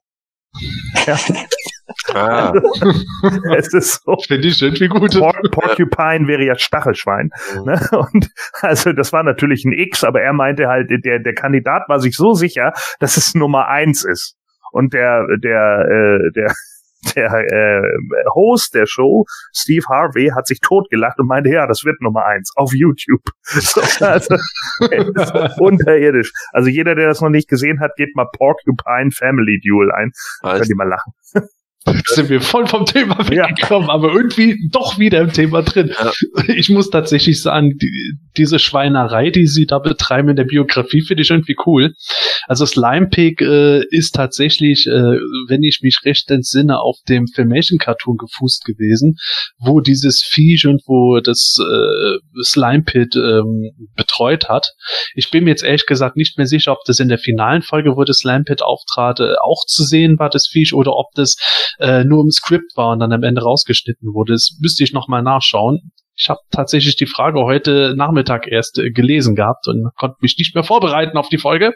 [1.07, 1.19] Ja.
[2.15, 2.53] Ah.
[3.57, 4.17] es ist so.
[4.27, 5.19] Finde ich irgendwie gut.
[5.19, 7.31] Por Porcupine wäre ja Stachelschwein.
[7.65, 7.81] Ne?
[7.93, 8.31] Und
[8.63, 12.17] also das war natürlich ein X, aber er meinte halt, der, der Kandidat war sich
[12.17, 14.37] so sicher, dass es Nummer eins ist.
[14.73, 16.55] Und der, der, äh, der,
[17.15, 17.83] der äh,
[18.35, 22.53] Host der Show, Steve Harvey, hat sich totgelacht und meinte, ja, das wird Nummer eins
[22.57, 23.23] auf YouTube.
[23.65, 24.37] So, also,
[25.59, 26.33] unterirdisch.
[26.53, 30.13] Also jeder, der das noch nicht gesehen hat, geht mal Porcupine Family Duel ein.
[30.43, 31.13] Könnt ihr mal lachen.
[31.87, 35.93] Jetzt sind wir voll vom Thema weggekommen, aber irgendwie doch wieder im Thema drin.
[35.93, 36.13] Ja.
[36.55, 41.23] Ich muss tatsächlich sagen, die, diese Schweinerei, die sie da betreiben in der Biografie, finde
[41.23, 41.95] ich irgendwie cool.
[42.47, 45.19] Also Slime Pig äh, ist tatsächlich, äh,
[45.49, 49.17] wenn ich mich recht entsinne, auf dem Filmation Cartoon gefußt gewesen,
[49.59, 54.69] wo dieses Viech und wo das äh, Slime Pit ähm, betreut hat.
[55.15, 57.97] Ich bin mir jetzt ehrlich gesagt nicht mehr sicher, ob das in der finalen Folge,
[57.97, 61.37] wo das Slime Pit auftrat, äh, auch zu sehen war, das Viech, oder ob das
[61.79, 64.33] äh, nur im Skript war und dann am Ende rausgeschnitten wurde.
[64.33, 65.93] Das müsste ich nochmal nachschauen.
[66.17, 70.55] Ich habe tatsächlich die Frage heute Nachmittag erst äh, gelesen gehabt und konnte mich nicht
[70.55, 71.75] mehr vorbereiten auf die Folge.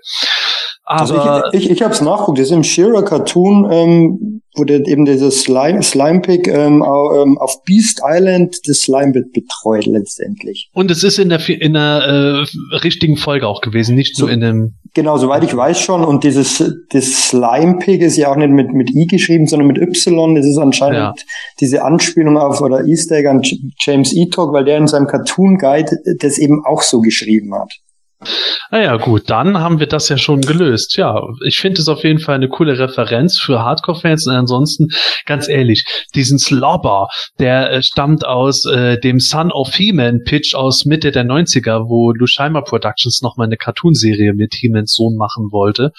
[0.90, 2.38] Also Aber ich, ich, ich habe es nachgeguckt.
[2.38, 7.62] Das ist im Shearer Cartoon ähm, wurde eben dieses Slime, Slime Pig ähm, ähm, auf
[7.64, 10.70] Beast Island das Slime Pit betreut letztendlich.
[10.72, 14.32] und es ist in der in der äh, richtigen Folge auch gewesen, nicht So- nur
[14.32, 14.74] in dem.
[14.94, 16.02] Genau, soweit ich weiß schon.
[16.02, 19.76] Und dieses das Slime Pig ist ja auch nicht mit mit i geschrieben, sondern mit
[19.78, 20.34] y.
[20.34, 21.14] Das ist anscheinend Ja.
[21.60, 23.42] diese Anspielung auf oder Easter Egg an
[23.78, 27.70] James Etok, weil der in seinem Cartoon Guide das eben auch so geschrieben hat.
[28.70, 30.96] Naja, gut, dann haben wir das ja schon gelöst.
[30.96, 34.26] Ja, ich finde es auf jeden Fall eine coole Referenz für Hardcore-Fans.
[34.26, 34.88] Und ansonsten,
[35.24, 41.12] ganz ehrlich, diesen Slobber, der äh, stammt aus äh, dem Son of He-Man-Pitch aus Mitte
[41.12, 45.92] der 90er, wo Lushima Productions nochmal eine Cartoonserie mit He-Mans Sohn machen wollte.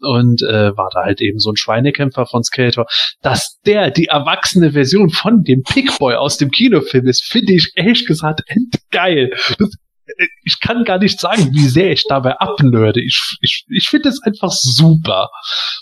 [0.00, 2.86] Und äh, war da halt eben so ein Schweinekämpfer von Skater.
[3.22, 8.06] Dass der die erwachsene Version von dem Pickboy aus dem Kinofilm ist, finde ich ehrlich
[8.06, 9.30] gesagt endgeil.
[9.58, 9.70] Das
[10.44, 13.02] ich kann gar nicht sagen, wie sehr ich dabei abnörde.
[13.02, 15.28] Ich, ich, ich finde es einfach super.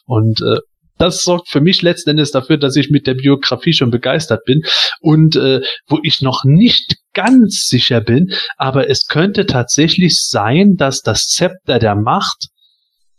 [0.05, 0.61] Und äh,
[0.99, 4.63] das sorgt für mich letzten Endes dafür, dass ich mit der Biografie schon begeistert bin.
[5.01, 11.01] Und äh, wo ich noch nicht ganz sicher bin, aber es könnte tatsächlich sein, dass
[11.03, 12.49] das Zepter der Macht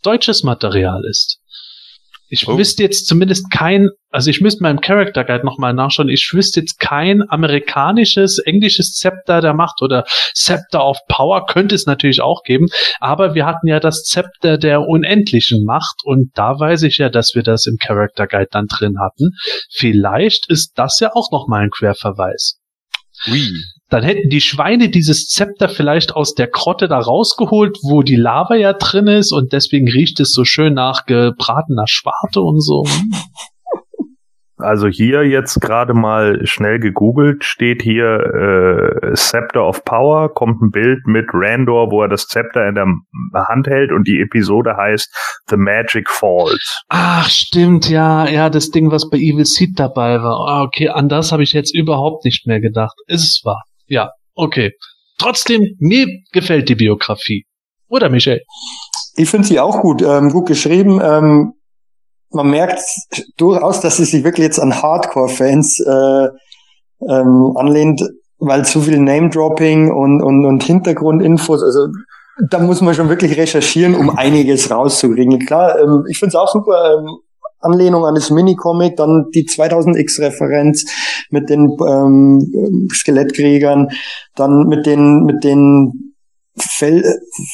[0.03, 1.39] deutsches Material ist.
[2.29, 2.57] Ich Oh.
[2.57, 6.79] wüsste jetzt zumindest kein, also ich müsste meinem Character Guide nochmal nachschauen, ich wüsste jetzt
[6.79, 12.67] kein amerikanisches, englisches Zepter der Macht oder Scepter of Power könnte es natürlich auch geben,
[12.99, 17.33] aber wir hatten ja das Zepter der unendlichen Macht und da weiß ich ja, dass
[17.33, 19.31] wir das im Character Guide dann drin hatten.
[19.71, 22.59] Vielleicht ist das ja auch nochmal ein Querverweis.
[23.29, 23.49] Ui.
[23.89, 28.55] Dann hätten die Schweine dieses Zepter vielleicht aus der Krotte da rausgeholt, wo die Lava
[28.55, 32.85] ja drin ist und deswegen riecht es so schön nach gebratener Schwarte und so.
[34.59, 38.19] Also hier jetzt gerade mal schnell gegoogelt, steht hier
[39.05, 42.87] äh, Scepter of Power, kommt ein Bild mit Randor, wo er das Zepter in der
[43.47, 46.81] Hand hält und die Episode heißt The Magic Falls.
[46.89, 50.45] Ach, stimmt, ja, ja, das Ding, was bei Evil Seed dabei war.
[50.49, 52.97] Ah, okay, an das habe ich jetzt überhaupt nicht mehr gedacht.
[53.07, 53.63] Ist es wahr?
[53.89, 54.71] Ja, okay.
[55.17, 57.45] Trotzdem, mir gefällt die Biografie.
[57.89, 58.41] Oder Michel?
[59.15, 61.01] Ich finde sie auch gut, ähm, gut geschrieben.
[61.03, 61.53] Ähm,
[62.31, 62.81] man merkt
[63.37, 66.27] durchaus, dass sie sich wirklich jetzt an Hardcore-Fans äh,
[67.09, 68.01] ähm, anlehnt,
[68.37, 71.87] weil zu viel Name-Dropping und, und, und Hintergrundinfos, also
[72.49, 75.45] da muss man schon wirklich recherchieren, um einiges rauszukriegen.
[75.45, 77.17] Klar, ähm, ich finde es auch super, ähm,
[77.59, 80.85] Anlehnung an das Minicomic, dann die 2000X-Referenz
[81.29, 83.89] mit den ähm, Skelettkriegern,
[84.35, 86.13] dann mit den mit den
[86.57, 87.03] Fel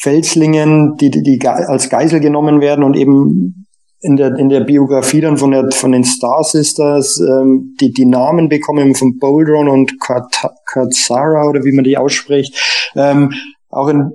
[0.00, 3.66] Felslingen, die, die, die als Geisel genommen werden und eben
[4.00, 8.04] in der, in der Biografie dann von, der, von den Star Sisters ähm, die, die
[8.04, 12.92] Namen bekommen von Boldron und Katsara oder wie man die ausspricht.
[12.94, 13.32] Ähm,
[13.70, 14.12] auch in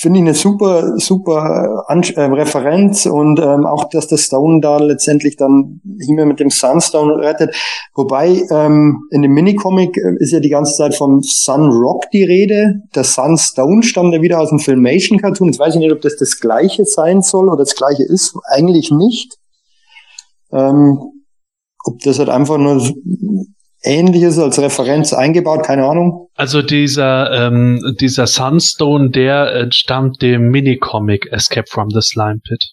[0.00, 4.78] finde ich eine super, super An äh, Referenz und ähm, auch, dass der Stone da
[4.78, 7.54] letztendlich dann immer mit dem Sunstone rettet.
[7.94, 12.24] Wobei ähm, in dem Minicomic äh, ist ja die ganze Zeit vom Sun Rock die
[12.24, 12.82] Rede.
[12.94, 15.48] Der Sunstone stammt ja wieder aus dem Filmation-Cartoon.
[15.48, 18.34] Jetzt weiß ich nicht, ob das das gleiche sein soll oder das gleiche ist.
[18.44, 19.38] Eigentlich nicht.
[20.52, 20.98] Ähm,
[21.84, 22.82] ob das halt einfach nur
[23.84, 26.28] Ähnliches als Referenz eingebaut, keine Ahnung.
[26.34, 32.64] Also dieser, ähm, dieser Sunstone, der entstammt dem Minicomic Escape from the Slime Pit.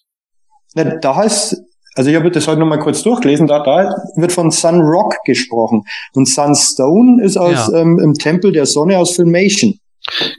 [0.74, 1.56] Ja, da heißt,
[1.96, 5.82] also ich habe das heute nochmal kurz durchgelesen, da, da wird von Sun Rock gesprochen.
[6.14, 7.80] Und Sunstone ist aus ja.
[7.80, 9.74] ähm, im Tempel der Sonne aus Filmation.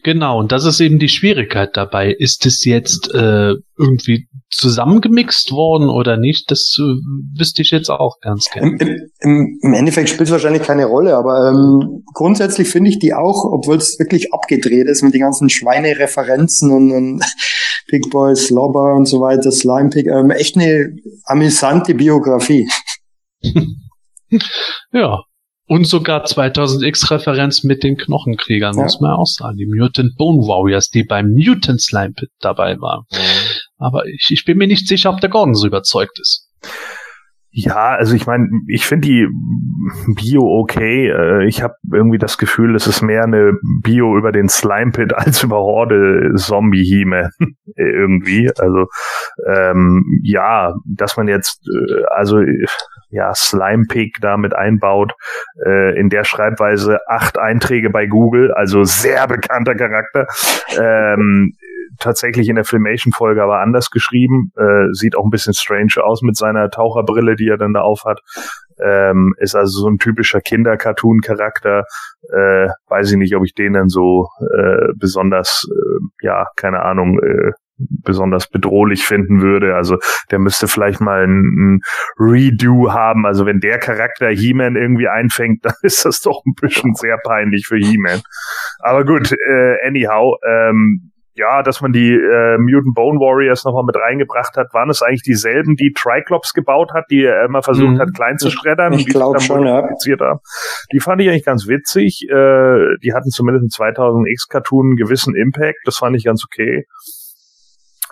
[0.03, 2.11] Genau, und das ist eben die Schwierigkeit dabei.
[2.11, 6.51] Ist es jetzt äh, irgendwie zusammengemixt worden oder nicht?
[6.51, 6.81] Das äh,
[7.37, 8.77] wüsste ich jetzt auch ganz gerne.
[8.79, 13.13] Im, im, im Endeffekt spielt es wahrscheinlich keine Rolle, aber ähm, grundsätzlich finde ich die
[13.13, 17.23] auch, obwohl es wirklich abgedreht ist mit den ganzen Schweinereferenzen und, und
[17.87, 22.69] Big Boy, Slobber und so weiter, Slime Pig, ähm, echt eine amüsante Biografie.
[24.91, 25.19] ja,
[25.71, 28.83] und sogar 2000X-Referenz mit den Knochenkriegern, ja.
[28.83, 29.55] muss man auch sagen.
[29.55, 33.05] Die Mutant Bone Warriors, die beim Mutant Slime Pit dabei waren.
[33.09, 33.17] Mhm.
[33.81, 36.47] Aber ich, ich bin mir nicht sicher, ob der Gordon so überzeugt ist.
[37.53, 39.27] Ja, also ich meine, ich finde die
[40.15, 41.09] Bio okay.
[41.09, 45.13] Äh, ich habe irgendwie das Gefühl, es ist mehr eine Bio über den Slime Pit
[45.13, 47.29] als über Horde Zombie Hime
[47.75, 48.49] irgendwie.
[48.57, 48.85] Also
[49.53, 52.39] ähm, ja, dass man jetzt äh, also
[53.09, 55.11] ja Slime Pig da mit einbaut
[55.65, 60.25] äh, in der Schreibweise acht Einträge bei Google, also sehr bekannter Charakter.
[60.79, 61.51] Ähm,
[61.99, 64.51] tatsächlich in der Filmation-Folge aber anders geschrieben.
[64.57, 68.19] Äh, sieht auch ein bisschen strange aus mit seiner Taucherbrille, die er dann da aufhat.
[68.83, 71.83] Ähm, ist also so ein typischer Kinder-Cartoon-Charakter.
[72.33, 77.19] Äh, weiß ich nicht, ob ich den dann so äh, besonders, äh, ja, keine Ahnung,
[77.19, 77.51] äh,
[78.03, 79.75] besonders bedrohlich finden würde.
[79.75, 79.97] Also
[80.29, 81.79] der müsste vielleicht mal ein, ein
[82.19, 83.25] Redo haben.
[83.25, 87.65] Also wenn der Charakter He-Man irgendwie einfängt, dann ist das doch ein bisschen sehr peinlich
[87.67, 88.21] für He-Man.
[88.79, 93.95] Aber gut, äh, anyhow, ähm, ja, dass man die äh, Mutant Bone Warriors nochmal mit
[93.95, 97.99] reingebracht hat, waren es eigentlich dieselben, die Triclops gebaut hat, die er immer versucht mhm.
[97.99, 99.75] hat, klein zu schreddern ich, ich glaube schon, ja.
[99.75, 100.39] haben.
[100.91, 102.27] Die fand ich eigentlich ganz witzig.
[102.29, 105.79] Äh, die hatten zumindest im 2000 X-Cartoon einen gewissen Impact.
[105.85, 106.85] Das fand ich ganz okay.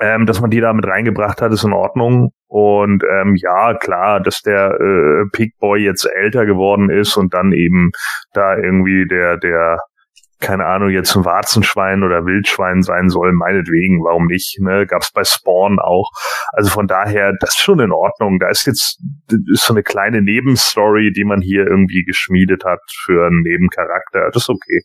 [0.02, 2.32] Ähm, dass man die da mit reingebracht hat, ist in Ordnung.
[2.48, 7.52] Und ähm, ja, klar, dass der äh, Pig Boy jetzt älter geworden ist und dann
[7.52, 7.92] eben
[8.34, 9.80] da irgendwie der, der
[10.40, 14.60] keine Ahnung, jetzt ein Warzenschwein oder Wildschwein sein soll, meinetwegen, warum nicht?
[14.62, 14.86] Ne?
[14.88, 16.10] Gab es bei Spawn auch.
[16.54, 18.40] Also von daher, das ist schon in Ordnung.
[18.40, 23.28] Da ist jetzt ist so eine kleine Nebenstory, die man hier irgendwie geschmiedet hat für
[23.28, 24.30] einen Nebencharakter.
[24.32, 24.82] Das ist okay.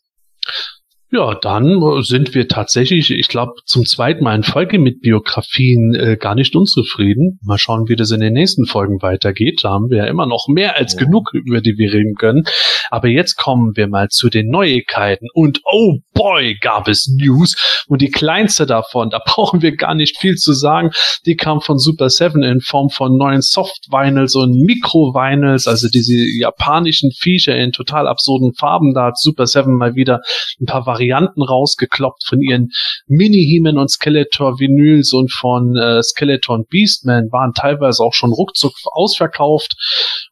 [1.14, 5.94] Ja, dann äh, sind wir tatsächlich, ich glaube, zum zweiten Mal in Folge mit Biografien
[5.94, 7.38] äh, gar nicht unzufrieden.
[7.44, 9.60] Mal schauen, wie das in den nächsten Folgen weitergeht.
[9.62, 11.04] Da haben wir ja immer noch mehr als ja.
[11.04, 12.42] genug, über die wir reden können.
[12.90, 15.28] Aber jetzt kommen wir mal zu den Neuigkeiten.
[15.32, 17.84] Und oh boy, gab es News.
[17.86, 20.90] Und die kleinste davon, da brauchen wir gar nicht viel zu sagen,
[21.26, 27.12] die kam von Super 7 in Form von neuen Soft-Vinyls und Mikro-Vinyls, also diese japanischen
[27.12, 28.94] Viecher in total absurden Farben.
[28.94, 30.20] Da hat Super 7 mal wieder
[30.60, 32.70] ein paar Varianten Varianten rausgekloppt von ihren
[33.06, 39.74] Mini-He-Man und Skeletor-Vinyls und von äh, Skeletor und Beastman waren teilweise auch schon ruckzuck ausverkauft,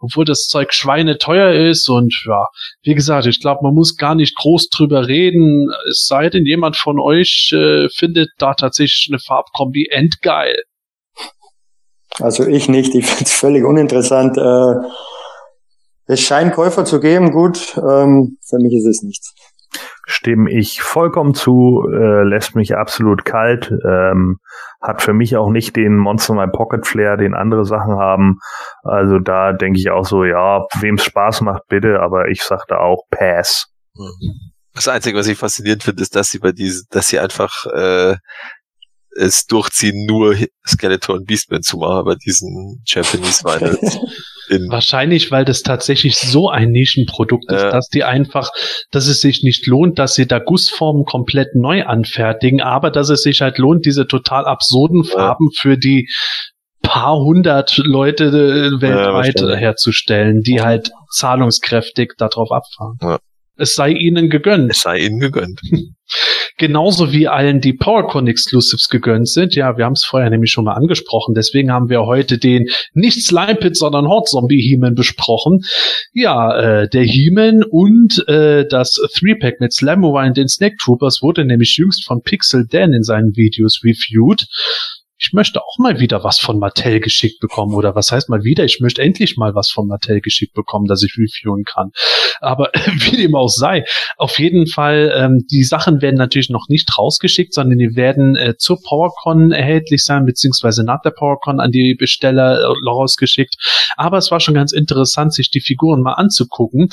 [0.01, 2.47] obwohl das Zeug schweineteuer ist und ja,
[2.83, 6.77] wie gesagt, ich glaube, man muss gar nicht groß drüber reden, es sei denn, jemand
[6.77, 10.63] von euch äh, findet da tatsächlich eine Farbkombi endgeil.
[12.21, 14.37] Also ich nicht, ich finde es völlig uninteressant.
[14.37, 14.89] Äh
[16.07, 19.35] Es scheint Käufer zu geben, gut, ähm, für mich ist es nichts.
[20.07, 24.39] Stimme ich vollkommen zu, äh, lässt mich absolut kalt, ähm,
[24.81, 28.39] hat für mich auch nicht den Monster My Pocket Flair, den andere Sachen haben.
[28.83, 32.79] Also da denke ich auch so, ja, wem es Spaß macht, bitte, aber ich sagte
[32.79, 33.67] auch Pass.
[34.75, 38.17] Das Einzige, was ich faszinierend finde, ist, dass sie bei diesen, dass sie einfach äh,
[39.17, 40.35] es durchziehen, nur
[40.67, 43.99] Skeletor und Beastman zu machen bei diesen Japanese Finals.
[44.69, 47.71] Wahrscheinlich, weil das tatsächlich so ein Nischenprodukt ist, Ja.
[47.71, 48.51] dass die einfach,
[48.91, 53.23] dass es sich nicht lohnt, dass sie da Gussformen komplett neu anfertigen, aber dass es
[53.23, 55.05] sich halt lohnt, diese total absurden.
[55.05, 56.09] Farben für die
[56.83, 59.61] paar hundert Leute äh, weltweit wahrscheinlich.
[59.61, 62.99] herzustellen, die halt zahlungskräftig darauf abfahren.
[63.01, 63.19] Ja.
[63.63, 64.73] Es sei ihnen gegönnt.
[64.73, 65.61] Es sei ihnen gegönnt.
[66.59, 69.55] Genauso wie allen die PowerCon Exclusives gegönnt sind.
[69.55, 71.35] Ja, wir haben es vorher nämlich schon mal angesprochen.
[71.35, 75.61] Deswegen haben wir heute den nicht Slime Pit, sondern Hot Zombie He-Man besprochen.
[76.13, 81.45] Ja, äh, der He-Man und äh, das Three-Pack mit Slamovine und den Snake Troopers wurde
[81.45, 84.45] nämlich jüngst von Pixel Dan in seinen Videos reviewed.
[85.19, 87.75] Ich möchte auch mal wieder was von Mattel geschickt bekommen.
[87.75, 88.65] Oder was heißt mal wieder?
[88.65, 91.91] Ich möchte endlich mal was von Mattel geschickt bekommen, dass ich reviewen kann.
[92.41, 93.85] Aber wie dem auch sei,
[94.17, 98.57] auf jeden Fall, ähm, die Sachen werden natürlich noch nicht rausgeschickt, sondern die werden äh,
[98.57, 103.55] zur PowerCon erhältlich sein, beziehungsweise nach der PowerCon an die Besteller äh, rausgeschickt.
[103.97, 106.89] Aber es war schon ganz interessant, sich die Figuren mal anzugucken,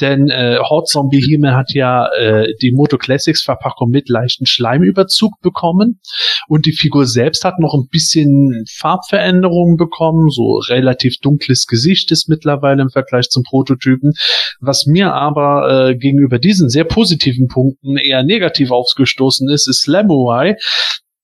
[0.00, 5.40] denn äh, Hot Zombie He-Man hat ja äh, die Moto Classics Verpackung mit leichten Schleimüberzug
[5.42, 6.00] bekommen
[6.48, 12.28] und die Figur selbst hat noch ein bisschen Farbveränderungen bekommen, so relativ dunkles Gesicht ist
[12.28, 14.12] mittlerweile im Vergleich zum Prototypen.
[14.60, 20.56] Was mir aber äh, gegenüber diesen sehr positiven Punkten eher negativ aufgestoßen ist, ist Slamurai.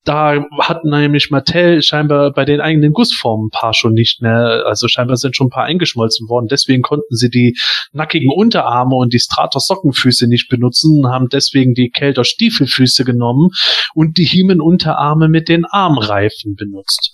[0.04, 4.88] Da hat nämlich Mattel scheinbar bei den eigenen Gussformen ein paar schon nicht mehr, also
[4.88, 6.48] scheinbar sind schon ein paar eingeschmolzen worden.
[6.50, 7.56] Deswegen konnten sie die
[7.92, 13.50] nackigen Unterarme und die Stratos Sockenfüße nicht benutzen, haben deswegen die Kelter Stiefelfüße genommen
[13.94, 17.12] und die Hiemen Unterarme mit den Armreifen benutzt.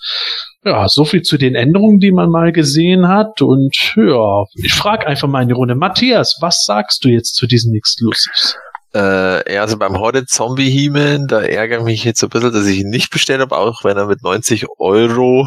[0.65, 3.43] Ja, so viel zu den Änderungen, die man mal gesehen hat.
[3.43, 5.75] Und ja, ich frage einfach mal in die Runde.
[5.75, 8.57] Matthias, was sagst du jetzt zu diesen Exclusives?
[8.97, 12.53] Äh, ja, also beim Horde Zombie He-Man, da ärgere ich mich jetzt so ein bisschen,
[12.55, 15.47] dass ich ihn nicht bestellt habe, auch wenn er mit 90 Euro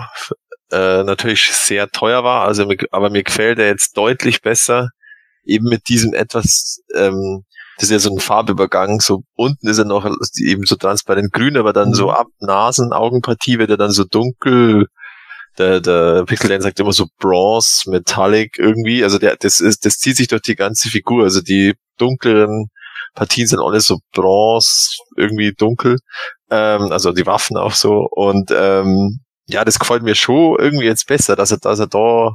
[0.72, 2.46] äh, natürlich sehr teuer war.
[2.48, 4.90] Also, aber mir gefällt er jetzt deutlich besser,
[5.44, 7.44] eben mit diesem etwas, ähm,
[7.78, 10.06] das ist ja so ein Farbübergang, so unten ist er noch
[10.38, 14.86] eben so transparent grün, aber dann so ab Nasen, Augenpartie wird er dann so dunkel.
[15.58, 19.04] Der, der Pixel sagt immer so Bronze, Metallic irgendwie.
[19.04, 21.24] Also der, das ist, das zieht sich durch die ganze Figur.
[21.24, 22.70] Also die dunkleren
[23.16, 25.98] Partien sind alles so Bronze, irgendwie dunkel.
[26.50, 28.08] Ähm, also die Waffen auch so.
[28.12, 32.32] Und ähm, ja, das gefällt mir schon irgendwie jetzt besser, dass er, dass er da,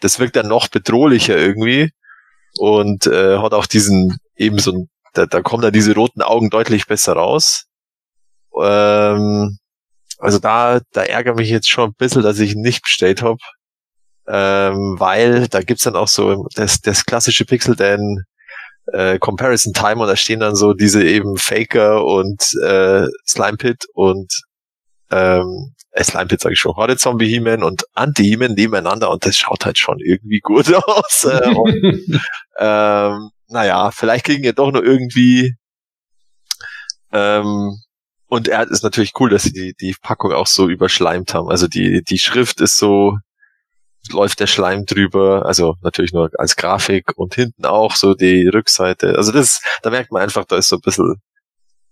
[0.00, 1.90] das wirkt dann noch bedrohlicher irgendwie.
[2.58, 6.50] Und äh, hat auch diesen, eben so ein, da, da kommen dann diese roten Augen
[6.50, 7.66] deutlich besser raus.
[8.58, 9.58] Ähm,
[10.18, 13.38] also da, da ärgere mich jetzt schon ein bisschen, dass ich ihn nicht bestellt habe.
[14.28, 18.24] Ähm, weil da gibt's dann auch so das, das klassische Pixel Dan
[18.92, 23.86] äh, Comparison Time und da stehen dann so diese eben Faker und äh, Slime Pit
[23.94, 24.42] und
[25.10, 29.36] ähm, äh, Slime Pit sage ich schon, Horde Zombie He-Man und Anti-He-Man nebeneinander und das
[29.36, 31.24] schaut halt schon irgendwie gut aus.
[31.24, 32.20] Äh, und,
[32.58, 35.54] ähm, naja, vielleicht kriegen wir doch nur irgendwie
[37.12, 37.78] ähm,
[38.28, 41.48] und er ist natürlich cool, dass sie die, die Packung auch so überschleimt haben.
[41.48, 43.18] Also die, die Schrift ist so,
[44.12, 49.16] läuft der Schleim drüber, also natürlich nur als Grafik und hinten auch so die Rückseite.
[49.16, 51.16] Also das, da merkt man einfach, da ist so ein bisschen,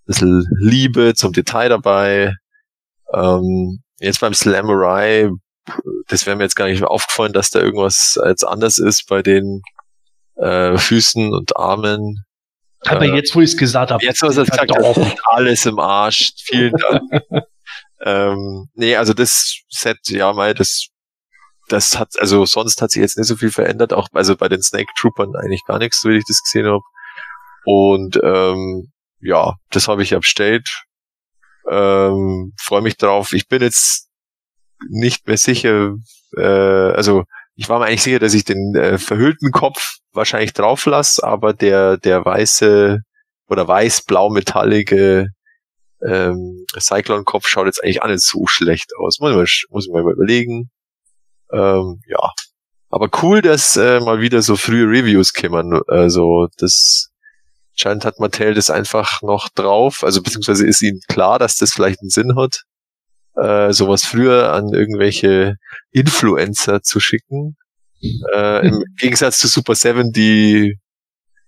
[0.06, 2.34] bisschen Liebe zum Detail dabei.
[3.12, 5.30] Ähm, jetzt beim Slamurai,
[6.08, 9.22] das wäre mir jetzt gar nicht mehr aufgefallen, dass da irgendwas jetzt anders ist bei
[9.22, 9.62] den
[10.36, 12.24] äh, Füßen und Armen.
[12.86, 15.66] Aber Äh, jetzt, wo ich es gesagt habe, Jetzt hast du gesagt, das ist alles
[15.66, 16.32] im Arsch.
[16.42, 17.02] Vielen Dank.
[18.00, 20.88] ähm, nee, also das Set, ja, mal, das,
[21.68, 24.62] das hat, also sonst hat sich jetzt nicht so viel verändert, auch also bei den
[24.62, 26.82] Snake Troopern eigentlich gar nichts, so wie ich das gesehen habe.
[27.64, 30.68] Und ähm, ja, das habe ich ja bestellt.
[31.70, 33.32] Ähm, Freue mich drauf.
[33.32, 34.08] Ich bin jetzt
[34.90, 35.94] nicht mehr sicher,
[36.36, 37.24] äh, also
[37.56, 41.52] ich war mir eigentlich sicher, dass ich den äh, verhüllten Kopf wahrscheinlich drauf lasse, aber
[41.52, 42.98] der, der weiße
[43.48, 45.28] oder weiß-blau metallige
[46.04, 49.20] ähm, Cyclone-Kopf schaut jetzt eigentlich auch nicht so schlecht aus.
[49.20, 50.70] Muss ich mal, muss ich mal überlegen.
[51.54, 52.32] Ähm, ja.
[52.90, 55.80] Aber cool, dass äh, mal wieder so frühe Reviews kämen.
[55.88, 57.08] Also das
[57.74, 60.04] scheint hat Mattel das einfach noch drauf.
[60.04, 62.62] Also beziehungsweise ist ihnen klar, dass das vielleicht einen Sinn hat,
[63.36, 65.56] äh, sowas früher an irgendwelche
[65.90, 67.56] Influencer zu schicken.
[68.32, 70.78] Äh, Im Gegensatz zu Super Seven, die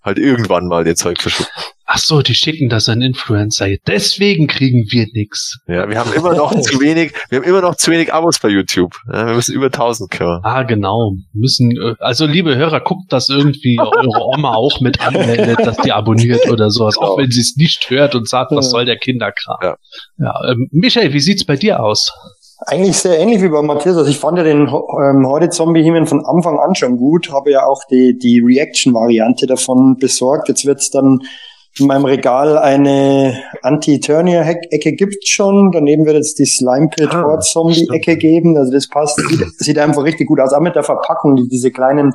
[0.02, 1.52] halt irgendwann mal ihr Zeug verschicken.
[1.89, 3.68] Ach so, die schicken das an Influencer.
[3.87, 5.61] Deswegen kriegen wir nix.
[5.68, 8.49] Ja, wir haben immer noch zu wenig, wir haben immer noch zu wenig Abos bei
[8.49, 8.97] YouTube.
[9.12, 10.41] Ja, wir müssen über 1000 kommen.
[10.43, 11.12] Ah, genau.
[11.32, 15.93] Müssen, äh, also liebe Hörer, guckt, dass irgendwie eure Oma auch mit anmeldet, dass die
[15.93, 19.59] abonniert oder sowas, auch wenn sie es nicht hört und sagt, was soll der Kinderkram.
[19.62, 19.76] Ja.
[20.18, 22.12] ja ähm, Michael, wie sieht's bei dir aus?
[22.66, 23.97] Eigentlich sehr ähnlich wie bei Matthias.
[23.97, 27.53] Also ich fand ja den ähm, Horde Zombie Himen von Anfang an schon gut, habe
[27.53, 30.49] ja auch die, die Reaction-Variante davon besorgt.
[30.49, 31.20] Jetzt wird's dann
[31.79, 35.70] in meinem Regal eine Anti-Eternia-Ecke gibt schon.
[35.72, 38.57] Daneben wird jetzt die Slime Pit Ah, Horde Zombie-Ecke geben.
[38.57, 39.16] Also das passt.
[39.16, 40.53] Sieht, sieht einfach richtig gut aus.
[40.53, 42.12] Auch mit der Verpackung, die, diese kleinen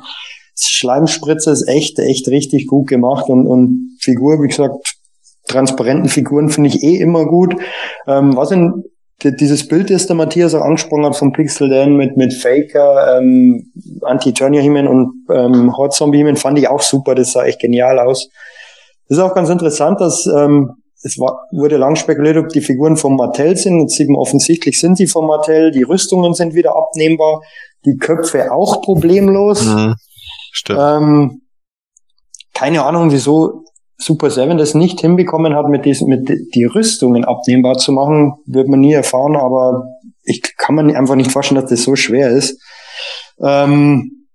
[0.58, 4.74] Schleimspritze ist echt, echt richtig gut gemacht und, und Figur, wie gesagt,
[5.48, 7.54] transparenten Figuren finde ich eh immer gut.
[8.06, 8.84] Ähm, was in
[9.22, 13.18] die- dieses Bild, das der Matthias auch angesprochen hat vom Pixel Dan mit, mit Faker,
[13.18, 13.70] ähm,
[14.02, 17.14] Anti-Eternia-Himen und ähm, Hot Zombie-Himen fand ich auch super.
[17.14, 18.28] Das sah echt genial aus.
[19.08, 20.72] Das ist auch ganz interessant, dass ähm,
[21.02, 23.80] es war, wurde lang spekuliert, ob die Figuren von Mattel sind.
[23.80, 25.70] Jetzt sieht man offensichtlich sind sie von Mattel.
[25.72, 27.40] Die Rüstungen sind wieder abnehmbar.
[27.84, 29.64] Die Köpfe auch problemlos.
[29.64, 29.94] Mhm.
[30.52, 30.78] Stimmt.
[30.80, 31.42] Ähm,
[32.54, 33.64] keine Ahnung, wieso
[33.98, 38.68] Super Seven das nicht hinbekommen hat, mit diesen, mit die- Rüstungen abnehmbar zu machen, wird
[38.68, 39.84] man nie erfahren, aber
[40.24, 42.60] ich kann mir einfach nicht vorstellen, dass das so schwer ist.
[43.40, 44.26] Ähm,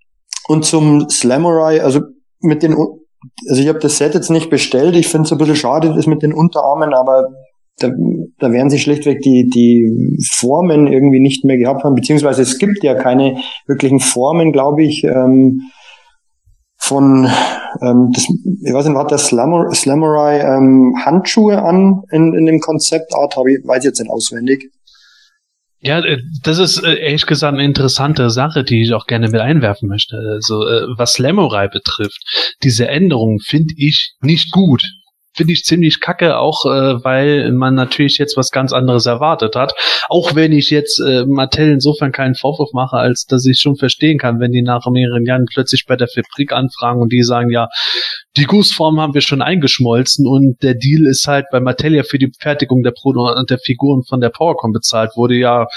[0.47, 2.01] und zum Slamurai, also
[2.39, 2.75] mit den,
[3.49, 6.07] also ich habe das Set jetzt nicht bestellt, ich finde es ein bisschen schade, das
[6.07, 7.29] mit den Unterarmen, aber
[7.79, 7.89] da,
[8.39, 12.83] da werden sie schlichtweg die, die Formen irgendwie nicht mehr gehabt haben, beziehungsweise es gibt
[12.83, 13.37] ja keine
[13.67, 15.61] wirklichen Formen, glaube ich, ähm,
[16.79, 17.27] von,
[17.81, 18.23] ähm, das,
[18.63, 23.51] ich weiß nicht, hat der Slammer, Slamurai ähm, Handschuhe an in, in dem Konzeptart, habe
[23.51, 24.71] ich, weiß ich jetzt nicht auswendig.
[25.87, 29.39] Ja, äh, das ist äh, ehrlich gesagt eine interessante Sache, die ich auch gerne mit
[29.39, 30.17] einwerfen möchte.
[30.33, 32.21] Also äh, was Slamurai betrifft,
[32.61, 34.83] diese Änderungen finde ich nicht gut.
[35.37, 39.73] Finde ich ziemlich kacke, auch äh, weil man natürlich jetzt was ganz anderes erwartet hat.
[40.09, 44.17] Auch wenn ich jetzt äh, Mattel insofern keinen Vorwurf mache, als dass ich schon verstehen
[44.17, 47.67] kann, wenn die nach mehreren Jahren plötzlich bei der Fabrik anfragen und die sagen, ja,
[48.35, 52.19] die Gussform haben wir schon eingeschmolzen und der Deal ist halt, weil Mattel ja für
[52.19, 55.67] die Fertigung der, Produ der Figuren von der PowerCon bezahlt wurde, ja,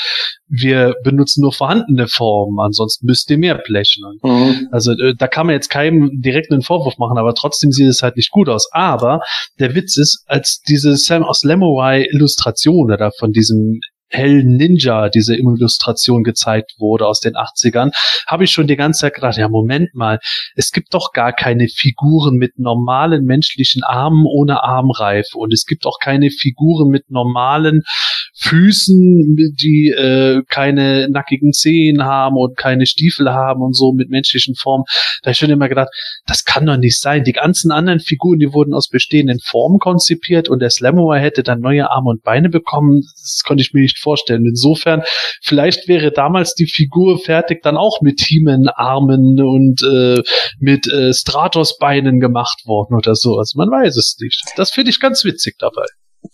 [0.50, 4.02] wir benutzen nur vorhandene Formen, ansonsten müsst ihr mehr blechen.
[4.72, 8.02] Also äh, da kann man jetzt keinem direkt einen Vorwurf machen, aber trotzdem sieht es
[8.02, 8.68] halt nicht gut aus.
[8.72, 9.20] Aber
[9.58, 13.80] der Witz ist, als diese Sam aus Lemurai Illustration oder von diesem
[14.12, 17.92] Hell Ninja, diese Illustration gezeigt wurde aus den 80ern,
[18.26, 20.18] habe ich schon die ganze Zeit gedacht, ja, Moment mal,
[20.56, 25.86] es gibt doch gar keine Figuren mit normalen menschlichen Armen ohne Armreife und es gibt
[25.86, 27.82] auch keine Figuren mit normalen
[28.40, 34.54] Füßen, die äh, keine nackigen Zehen haben und keine Stiefel haben und so mit menschlichen
[34.54, 34.84] Formen.
[35.22, 35.90] Da habe ich schon immer gedacht,
[36.26, 37.24] das kann doch nicht sein.
[37.24, 41.60] Die ganzen anderen Figuren, die wurden aus bestehenden Formen konzipiert und der Slamower hätte dann
[41.60, 43.02] neue Arme und Beine bekommen.
[43.20, 44.46] Das konnte ich mir nicht vorstellen.
[44.46, 45.02] Insofern,
[45.42, 50.22] vielleicht wäre damals die Figur fertig dann auch mit He-Man-Armen und äh,
[50.58, 53.36] mit äh, Stratos-Beinen gemacht worden oder so.
[53.36, 54.42] Also man weiß es nicht.
[54.56, 55.84] Das finde ich ganz witzig dabei.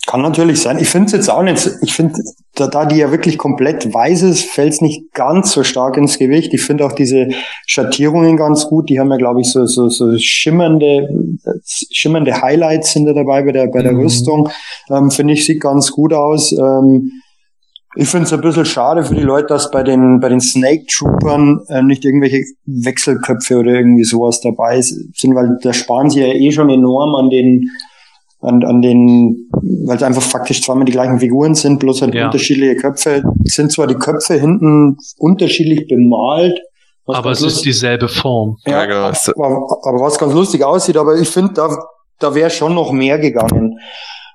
[0.07, 0.78] Kann natürlich sein.
[0.78, 2.18] Ich finde es jetzt auch nicht, ich finde,
[2.55, 6.18] da, da die ja wirklich komplett weiß ist, fällt es nicht ganz so stark ins
[6.18, 6.55] Gewicht.
[6.55, 7.28] Ich finde auch diese
[7.66, 8.89] Schattierungen ganz gut.
[8.89, 11.09] Die haben ja, glaube ich, so, so, so schimmernde,
[11.91, 14.01] schimmernde Highlights sind da dabei bei der, bei der Mhm.
[14.01, 14.49] Rüstung.
[14.91, 16.53] Ähm, finde ich, sieht ganz gut aus.
[16.53, 17.11] Ähm,
[17.97, 20.84] ich finde es ein bisschen schade für die Leute, dass bei den, bei den Snake
[20.87, 26.26] Troopern äh, nicht irgendwelche Wechselköpfe oder irgendwie sowas dabei sind, weil da sparen sie ja
[26.26, 27.70] eh schon enorm an den,
[28.41, 29.49] an, an den,
[29.87, 32.26] weil es einfach faktisch zweimal die gleichen Figuren sind, bloß halt Ja.
[32.26, 33.22] unterschiedliche Köpfe.
[33.45, 36.59] Sind zwar die Köpfe hinten unterschiedlich bemalt,
[37.07, 38.57] was Aber es ist lustig- dieselbe Form.
[38.66, 39.45] Ja, ja, genau.
[39.45, 41.68] Aber, aber was ganz lustig aussieht, aber ich finde, da,
[42.18, 43.78] da wäre schon noch mehr gegangen.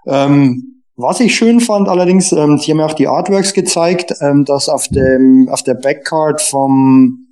[0.07, 4.45] Ähm, was ich schön fand allerdings, ähm, sie haben ja auch die Artworks gezeigt, ähm,
[4.45, 7.27] dass auf dem auf der Backcard vom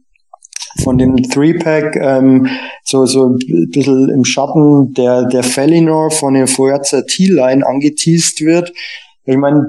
[0.84, 2.48] von dem Three-Pack ähm,
[2.84, 8.72] so so ein bisschen im Schatten der der Felinor von der Forza T-Line angeteased wird.
[9.26, 9.68] Ich meine,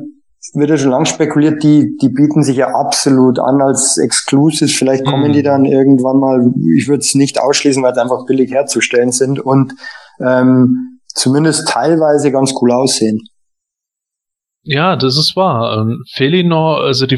[0.55, 4.72] wird ja schon lang spekuliert, die, die bieten sich ja absolut an als Exclusives.
[4.72, 5.32] Vielleicht kommen Mhm.
[5.32, 9.38] die dann irgendwann mal, ich würde es nicht ausschließen, weil es einfach billig herzustellen sind
[9.38, 9.74] und
[10.20, 13.20] ähm, zumindest teilweise ganz cool aussehen.
[14.62, 15.78] Ja, das ist wahr.
[15.78, 17.16] Ähm, Felinor, also die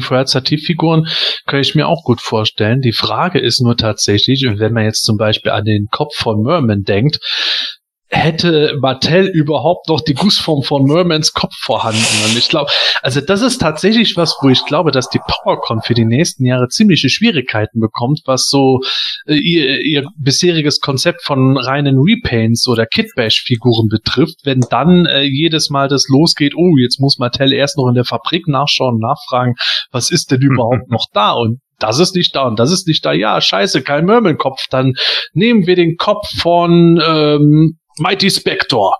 [0.57, 1.07] Figuren,
[1.45, 2.79] kann ich mir auch gut vorstellen.
[2.79, 6.83] Die Frage ist nur tatsächlich, wenn man jetzt zum Beispiel an den Kopf von Merman
[6.83, 7.19] denkt,
[8.13, 12.05] hätte Mattel überhaupt noch die Gussform von Mermans Kopf vorhanden.
[12.25, 15.93] Und ich glaube, also das ist tatsächlich was, wo ich glaube, dass die PowerCon für
[15.93, 18.81] die nächsten Jahre ziemliche Schwierigkeiten bekommt, was so
[19.25, 25.69] äh, ihr, ihr bisheriges Konzept von reinen Repaints oder Kitbash-Figuren betrifft, wenn dann äh, jedes
[25.69, 29.55] Mal das losgeht, oh, jetzt muss Mattel erst noch in der Fabrik nachschauen, nachfragen,
[29.91, 31.31] was ist denn überhaupt noch da?
[31.31, 33.11] Und das ist nicht da und das ist nicht da.
[33.11, 34.67] Ja, scheiße, kein Murmelkopf.
[34.69, 34.93] Dann
[35.33, 38.95] nehmen wir den Kopf von ähm, Mighty Spector.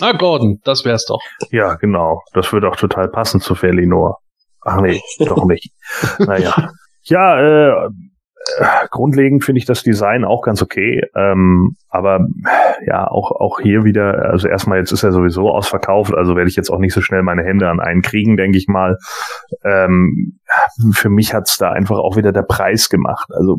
[0.00, 1.20] Na, Gordon, das wär's doch.
[1.50, 2.22] Ja, genau.
[2.32, 4.18] Das würde auch total passen zu Felinor.
[4.62, 5.72] Ach nee, doch nicht.
[6.18, 6.70] naja.
[7.04, 7.88] Ja, äh,
[8.90, 11.02] grundlegend finde ich das Design auch ganz okay.
[11.14, 12.26] Ähm, aber
[12.86, 16.56] ja, auch, auch hier wieder, also erstmal, jetzt ist er sowieso ausverkauft, also werde ich
[16.56, 18.98] jetzt auch nicht so schnell meine Hände an einen kriegen, denke ich mal.
[19.64, 20.38] Ähm,
[20.92, 23.28] für mich hat's da einfach auch wieder der Preis gemacht.
[23.34, 23.58] Also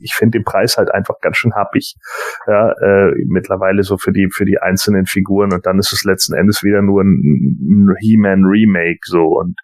[0.00, 1.94] ich finde den Preis halt einfach ganz schön happig.
[2.46, 6.34] Ja, äh, mittlerweile so für die, für die einzelnen Figuren und dann ist es letzten
[6.34, 9.56] Endes wieder nur ein, ein He-Man Remake so und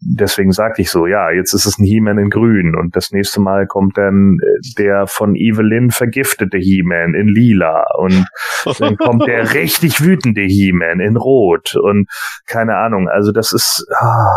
[0.00, 3.40] deswegen sagte ich so, ja, jetzt ist es ein He-Man in grün und das nächste
[3.40, 8.26] Mal kommt dann äh, der von Evelyn vergiftete He-Man in lila und
[8.78, 12.08] dann kommt der richtig wütende He-Man in rot und
[12.46, 14.36] keine Ahnung, also das ist, ah,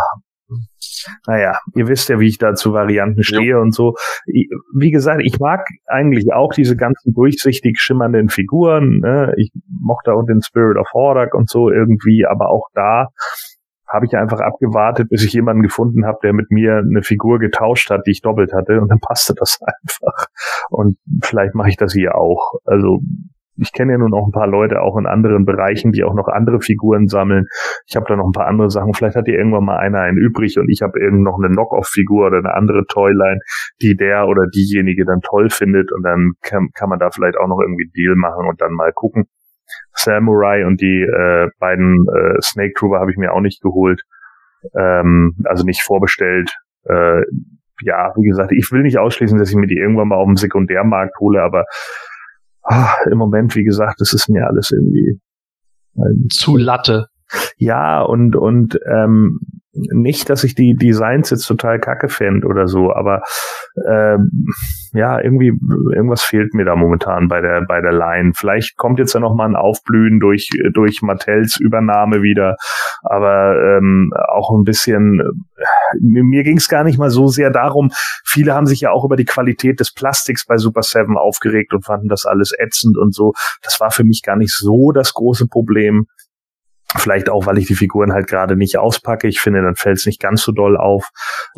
[1.28, 3.60] naja, ihr wisst ja, wie ich da zu Varianten stehe ja.
[3.60, 3.96] und so.
[4.26, 9.00] Wie gesagt, ich mag eigentlich auch diese ganzen durchsichtig schimmernden Figuren.
[9.00, 9.34] Ne?
[9.38, 13.10] Ich mochte auch den Spirit of Hordak und so irgendwie, aber auch da
[13.88, 17.90] habe ich einfach abgewartet, bis ich jemanden gefunden habe, der mit mir eine Figur getauscht
[17.90, 20.28] hat, die ich doppelt hatte und dann passte das einfach.
[20.70, 22.60] Und vielleicht mache ich das hier auch.
[22.66, 23.02] Also
[23.58, 26.28] ich kenne ja nun auch ein paar Leute auch in anderen Bereichen, die auch noch
[26.28, 27.46] andere Figuren sammeln.
[27.88, 28.94] Ich habe da noch ein paar andere Sachen.
[28.94, 32.28] Vielleicht hat hier irgendwann mal einer einen übrig und ich habe irgend noch eine Knock-off-Figur
[32.28, 33.40] oder eine andere Toyline,
[33.82, 37.48] die der oder diejenige dann toll findet und dann kann, kann man da vielleicht auch
[37.48, 39.26] noch irgendwie Deal machen und dann mal gucken.
[39.94, 44.02] Samurai und die äh, beiden äh, Snake Trooper habe ich mir auch nicht geholt.
[44.78, 46.52] Ähm, also nicht vorbestellt.
[46.84, 47.22] Äh,
[47.82, 50.38] ja, wie gesagt, ich will nicht ausschließen, dass ich mir die irgendwann mal auf dem
[50.38, 51.66] Sekundärmarkt hole, aber
[52.66, 55.20] ah, im Moment, wie gesagt, das ist mir alles irgendwie
[56.30, 57.08] zu Latte.
[57.58, 59.40] Ja, und, und ähm,
[59.72, 63.24] nicht, dass ich die Designs jetzt total kacke fände oder so, aber
[63.90, 64.30] ähm,
[64.94, 65.52] ja, irgendwie,
[65.94, 68.32] irgendwas fehlt mir da momentan bei der, bei der Line.
[68.36, 72.56] Vielleicht kommt jetzt ja noch mal ein Aufblühen durch, durch Mattels Übernahme wieder,
[73.04, 75.22] aber ähm, auch ein bisschen,
[76.00, 77.92] mir ging es gar nicht mal so sehr darum,
[78.24, 81.86] viele haben sich ja auch über die Qualität des Plastiks bei Super 7 aufgeregt und
[81.86, 83.34] fanden das alles ätzend und so.
[83.62, 86.08] Das war für mich gar nicht so das große Problem.
[86.98, 89.28] Vielleicht auch, weil ich die Figuren halt gerade nicht auspacke.
[89.28, 91.10] Ich finde, dann fällt es nicht ganz so doll auf.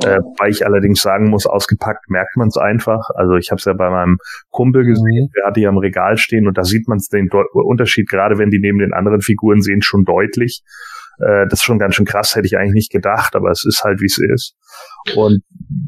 [0.03, 3.09] Äh, weil ich allerdings sagen muss, ausgepackt merkt man es einfach.
[3.13, 4.17] Also ich habe es ja bei meinem
[4.49, 8.38] Kumpel gesehen, der hatte ja im Regal stehen und da sieht man den Unterschied, gerade
[8.38, 10.63] wenn die neben den anderen Figuren sehen, schon deutlich.
[11.20, 13.84] Äh, das ist schon ganz schön krass, hätte ich eigentlich nicht gedacht, aber es ist
[13.84, 14.55] halt, wie es ist.
[15.15, 15.41] Und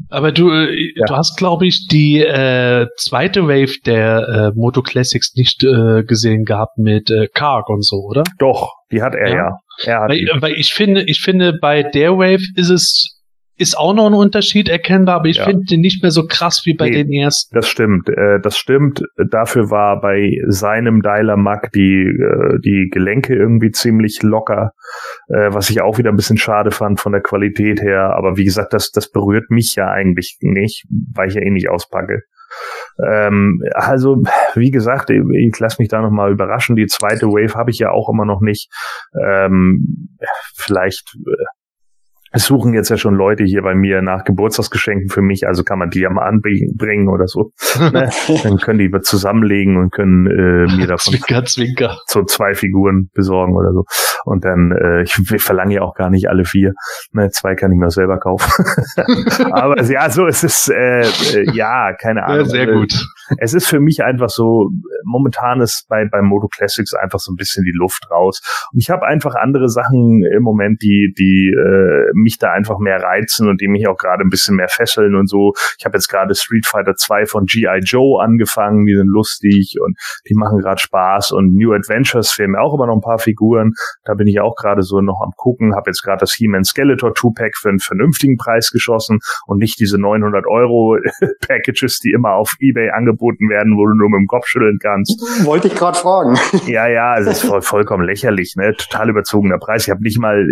[0.08, 1.06] aber du, äh, ja.
[1.06, 6.44] du hast, glaube ich, die äh, zweite Wave der äh, Moto Classics nicht äh, gesehen
[6.44, 8.24] gehabt mit äh, Karg und so, oder?
[8.38, 9.36] Doch, die hat er ja.
[9.36, 9.56] ja.
[9.84, 13.19] Er hat weil, weil ich finde, ich finde, bei der Wave ist es
[13.60, 15.44] ist auch noch ein Unterschied erkennbar, aber ich ja.
[15.44, 17.54] finde den nicht mehr so krass wie bei nee, den ersten.
[17.54, 19.02] Das stimmt, äh, das stimmt.
[19.30, 24.72] Dafür war bei seinem Dialer Mac die, äh, die Gelenke irgendwie ziemlich locker,
[25.28, 28.14] äh, was ich auch wieder ein bisschen schade fand von der Qualität her.
[28.16, 31.68] Aber wie gesagt, das, das berührt mich ja eigentlich nicht, weil ich ja eh nicht
[31.68, 32.22] auspacke.
[33.06, 34.22] Ähm, also,
[34.54, 36.76] wie gesagt, ich, ich lasse mich da nochmal überraschen.
[36.76, 38.70] Die zweite Wave habe ich ja auch immer noch nicht.
[39.22, 40.08] Ähm,
[40.54, 41.44] vielleicht äh,
[42.32, 45.78] es suchen jetzt ja schon Leute hier bei mir nach Geburtstagsgeschenken für mich, also kann
[45.78, 47.52] man die ja mal anbringen oder so.
[47.92, 48.10] ne?
[48.42, 51.98] Dann können die zusammenlegen und können äh, mir davon zwinker, zwinker.
[52.06, 53.84] so zwei Figuren besorgen oder so.
[54.24, 56.72] Und dann, äh, ich verlange ja auch gar nicht alle vier.
[57.12, 57.30] Ne?
[57.30, 58.64] Zwei kann ich mir selber kaufen.
[59.52, 62.44] Aber ja, so es ist äh, äh, ja, keine Ahnung.
[62.44, 62.92] Ja, sehr gut.
[63.38, 64.70] Es ist für mich einfach so,
[65.04, 68.40] momentan ist bei, bei Moto Classics einfach so ein bisschen die Luft raus.
[68.72, 73.02] Und ich habe einfach andere Sachen im Moment, die, die äh, mich da einfach mehr
[73.02, 75.52] reizen und die mich auch gerade ein bisschen mehr fesseln und so.
[75.78, 77.80] Ich habe jetzt gerade Street Fighter 2 von G.I.
[77.84, 79.96] Joe angefangen, die sind lustig und
[80.28, 83.72] die machen gerade Spaß und New Adventures fehlen mir auch immer noch ein paar Figuren.
[84.04, 87.12] Da bin ich auch gerade so noch am gucken, habe jetzt gerade das He-Man Skeletor
[87.12, 90.98] 2-Pack für einen vernünftigen Preis geschossen und nicht diese 900 Euro
[91.46, 95.20] Packages, die immer auf Ebay angeboten werden, wo du nur mit dem Kopf schütteln kannst.
[95.44, 96.38] Wollte ich gerade fragen.
[96.66, 98.74] Ja, ja, es ist voll, vollkommen lächerlich, ne?
[98.76, 99.84] Total überzogener Preis.
[99.84, 100.46] Ich habe nicht mal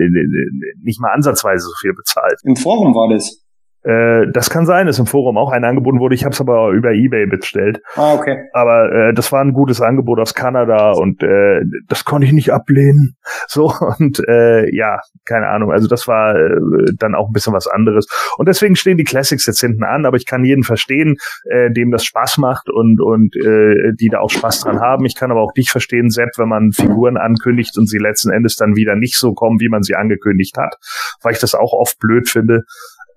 [0.83, 2.41] nicht mal ansatzweise so viel bezahlt.
[2.45, 3.45] Im Forum war das.
[3.89, 6.15] Äh, das kann sein, dass im Forum auch ein angeboten wurde.
[6.15, 7.81] Ich habe es aber über eBay bestellt.
[7.97, 8.45] Ah, okay.
[8.53, 12.53] Aber äh, das war ein gutes Angebot aus Kanada und äh, das konnte ich nicht
[12.53, 13.17] ablehnen.
[13.51, 15.73] So und äh, ja, keine Ahnung.
[15.73, 16.61] Also das war äh,
[16.99, 18.07] dann auch ein bisschen was anderes.
[18.37, 20.05] Und deswegen stehen die Classics jetzt hinten an.
[20.05, 21.17] Aber ich kann jeden verstehen,
[21.51, 25.07] äh, dem das Spaß macht und und äh, die da auch Spaß dran haben.
[25.07, 28.57] Ich kann aber auch dich verstehen, Sepp, wenn man Figuren ankündigt und sie letzten Endes
[28.57, 30.77] dann wieder nicht so kommen, wie man sie angekündigt hat,
[31.23, 32.65] weil ich das auch oft blöd finde.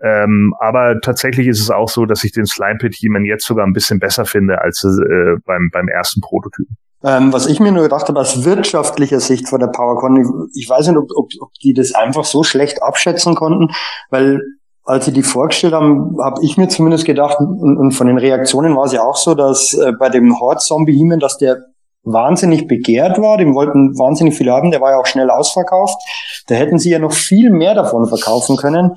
[0.04, 3.66] Ähm, aber tatsächlich ist es auch so, dass ich den Slime Pit He-Man jetzt sogar
[3.66, 6.78] ein bisschen besser finde als äh, beim, beim ersten Prototypen.
[7.04, 10.18] Ähm, was ich mir nur gedacht habe, aus wirtschaftlicher Sicht von der PowerCon,
[10.54, 13.74] ich, ich weiß nicht, ob, ob, ob die das einfach so schlecht abschätzen konnten,
[14.10, 14.40] weil
[14.84, 18.76] als sie die vorgestellt haben, habe ich mir zumindest gedacht, und, und, von den Reaktionen
[18.76, 21.58] war es ja auch so, dass äh, bei dem Horde-Zombie-Heman, dass der
[22.04, 26.02] wahnsinnig begehrt war, dem wollten wahnsinnig viele haben, der war ja auch schnell ausverkauft.
[26.48, 28.96] Da hätten sie ja noch viel mehr davon verkaufen können.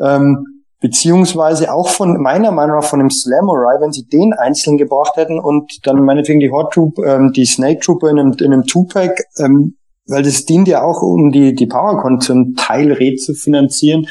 [0.00, 0.44] Ähm,
[0.80, 5.38] beziehungsweise auch von meiner Meinung nach von dem Slamurai, wenn sie den einzeln gebracht hätten
[5.40, 9.20] und dann meinetwegen die Hot Troop, ähm, die Snake Trooper in einem, in einem Two-Pack,
[9.38, 9.76] ähm,
[10.06, 14.06] weil das dient ja auch, um die, die PowerCon zum Teil Red zu finanzieren.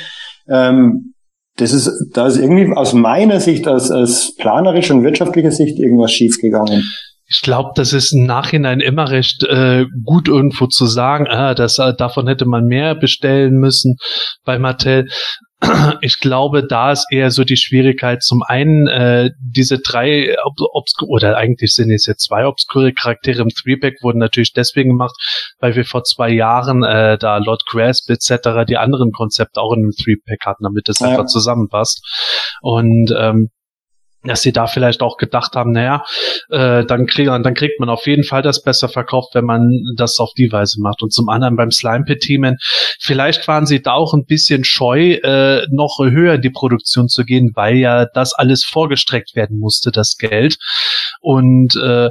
[0.50, 1.14] Ähm,
[1.56, 6.12] das ist, da ist irgendwie aus meiner Sicht, aus, aus planerischer und wirtschaftlicher Sicht irgendwas
[6.12, 6.84] schiefgegangen.
[7.30, 11.78] Ich glaube, das ist im Nachhinein immer recht äh, gut irgendwo zu sagen, ah, das,
[11.78, 13.98] äh, davon hätte man mehr bestellen müssen
[14.46, 15.08] bei Mattel.
[16.02, 18.22] ich glaube, da ist eher so die Schwierigkeit.
[18.22, 23.50] Zum einen äh, diese drei obskure oder eigentlich sind es jetzt zwei obskure Charaktere im
[23.50, 25.16] Threeback wurden natürlich deswegen gemacht,
[25.60, 28.66] weil wir vor zwei Jahren äh, da Lord Grasp etc.
[28.68, 31.10] die anderen Konzepte auch in einem Threepack hatten, damit das ja.
[31.10, 32.06] einfach zusammenpasst.
[32.62, 33.50] Und ähm,
[34.28, 36.04] dass sie da vielleicht auch gedacht haben, naja,
[36.50, 40.20] äh, dann, krieg, dann kriegt man auf jeden Fall das besser verkauft, wenn man das
[40.20, 41.02] auf die Weise macht.
[41.02, 42.58] Und zum anderen beim Slime Pit Teamen,
[43.00, 47.24] vielleicht waren sie da auch ein bisschen scheu, äh, noch höher in die Produktion zu
[47.24, 50.58] gehen, weil ja das alles vorgestreckt werden musste, das Geld.
[51.22, 52.10] Und äh,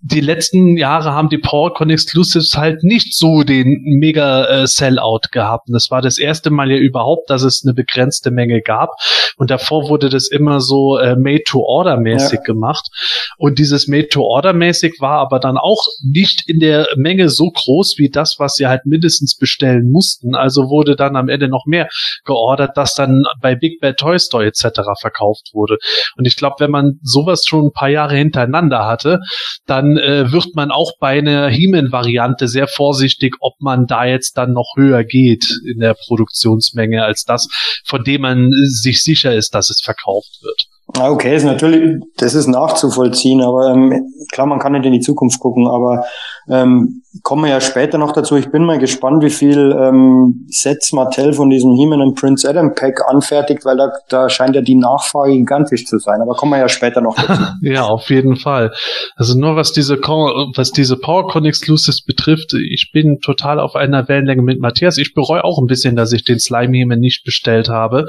[0.00, 5.68] die letzten Jahre haben die PowerCon Exclusives halt nicht so den mega äh, Sellout gehabt.
[5.72, 8.90] Das war das erste Mal ja überhaupt, dass es eine begrenzte Menge gab.
[9.36, 12.44] Und davor wurde das immer so äh, Made-to-Order-mäßig ja.
[12.44, 12.88] gemacht.
[13.36, 18.36] Und dieses Made-to-Order-mäßig war aber dann auch nicht in der Menge so groß wie das,
[18.38, 20.34] was sie halt mindestens bestellen mussten.
[20.34, 21.88] Also wurde dann am Ende noch mehr
[22.24, 24.80] geordert, das dann bei Big Bad Toy Store etc.
[25.00, 25.78] verkauft wurde.
[26.16, 29.20] Und ich glaube, wenn man sowas schon ein paar Jahre hintereinander hatte,
[29.66, 34.52] dann äh, wird man auch bei einer He-Man-Variante sehr vorsichtig, ob man da jetzt dann
[34.52, 37.48] noch höher geht in der Produktionsmenge als das,
[37.84, 40.68] von dem man sich sicher ist, dass es verkauft wird.
[40.92, 45.00] Ah, okay, ist natürlich, das ist nachzuvollziehen, aber ähm, klar, man kann nicht in die
[45.00, 46.04] Zukunft gucken, aber
[46.48, 48.36] ähm, kommen wir ja später noch dazu.
[48.36, 52.74] Ich bin mal gespannt, wie viel ähm, Sets Mattel von diesem He-Man und Prince Adam
[52.74, 56.20] Pack anfertigt, weil da, da scheint ja die Nachfrage gigantisch zu sein.
[56.20, 57.42] Aber kommen wir ja später noch dazu.
[57.62, 58.72] ja, auf jeden Fall.
[59.16, 64.42] Also nur was diese was diese PowerCon Exclusives betrifft, ich bin total auf einer Wellenlänge
[64.42, 64.98] mit Matthias.
[64.98, 68.06] Ich bereue auch ein bisschen, dass ich den Slime He-Man nicht bestellt habe.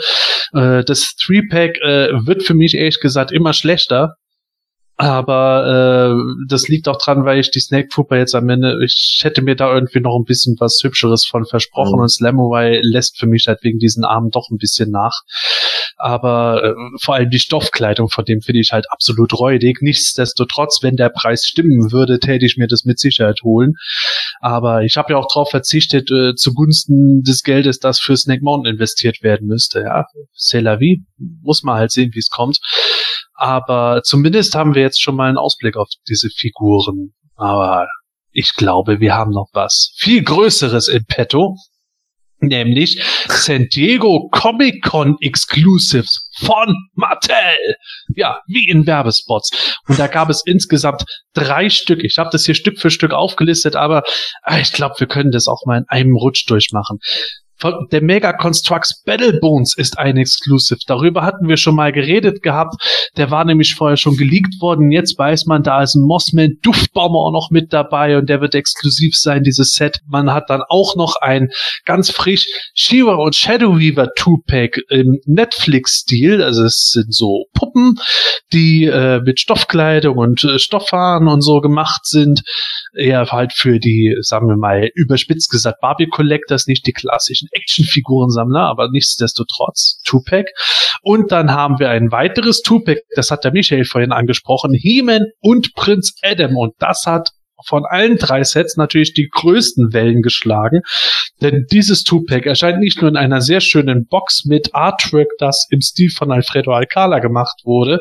[0.54, 4.16] Äh, das Three Pack äh, wird für mich ehrlich gesagt immer schlechter
[4.98, 9.20] aber äh, das liegt auch dran, weil ich die Snake Trooper jetzt am Ende, ich
[9.24, 12.04] hätte mir da irgendwie noch ein bisschen was Hübscheres von versprochen mhm.
[12.04, 15.22] und Slamoway lässt für mich halt wegen diesen Armen doch ein bisschen nach.
[15.98, 19.78] Aber äh, vor allem die Stoffkleidung von dem finde ich halt absolut räudig.
[19.82, 23.74] Nichtsdestotrotz, wenn der Preis stimmen würde, täte ich mir das mit Sicherheit holen.
[24.42, 28.74] Aber ich habe ja auch darauf verzichtet, äh, zugunsten des Geldes, das für Snake Mountain
[28.74, 29.82] investiert werden müsste.
[29.82, 30.06] Ja,
[30.38, 31.04] c'est la vie.
[31.18, 32.60] Muss man halt sehen, wie es kommt.
[33.34, 37.14] Aber zumindest haben wir jetzt schon mal einen Ausblick auf diese Figuren.
[37.36, 37.88] Aber
[38.32, 41.56] ich glaube, wir haben noch was viel Größeres in petto.
[42.40, 47.76] Nämlich San Diego Comic Con Exclusives von Mattel.
[48.16, 49.78] Ja, wie in Werbespots.
[49.88, 52.04] Und da gab es insgesamt drei Stück.
[52.04, 54.04] Ich habe das hier Stück für Stück aufgelistet, aber
[54.44, 57.00] ah, ich glaube, wir können das auch mal in einem Rutsch durchmachen
[57.92, 60.80] der Mega Constructs Battle Bones ist ein Exclusive.
[60.88, 62.76] Darüber hatten wir schon mal geredet gehabt.
[63.18, 64.92] Der war nämlich vorher schon geleakt worden.
[64.92, 68.56] Jetzt weiß man, da ist ein Mossman Duftbomber auch noch mit dabei und der wird
[68.56, 70.00] exklusiv sein, dieses Set.
[70.08, 71.50] Man hat dann auch noch ein
[71.86, 76.44] ganz frisch Shiva und Shadow Weaver Two-Pack im Netflix-Stil.
[76.44, 77.96] Also es sind so Puppen,
[78.52, 82.42] die äh, mit Stoffkleidung und äh, Stoffhaaren und so gemacht sind.
[82.94, 88.62] Eher halt für die, sagen wir mal, überspitzt gesagt Barbie Collectors, nicht die klassischen Actionfigurensammler,
[88.62, 90.50] aber nichtsdestotrotz Tupac.
[91.02, 95.74] Und dann haben wir ein weiteres Tupac, das hat der Michael vorhin angesprochen, He-Man und
[95.76, 96.58] Prinz Adam.
[96.58, 97.30] Und das hat
[97.66, 100.82] von allen drei Sets natürlich die größten Wellen geschlagen.
[101.42, 105.82] Denn dieses Two-Pack erscheint nicht nur in einer sehr schönen Box mit Artwork, das im
[105.82, 108.00] Stil von Alfredo Alcala gemacht wurde.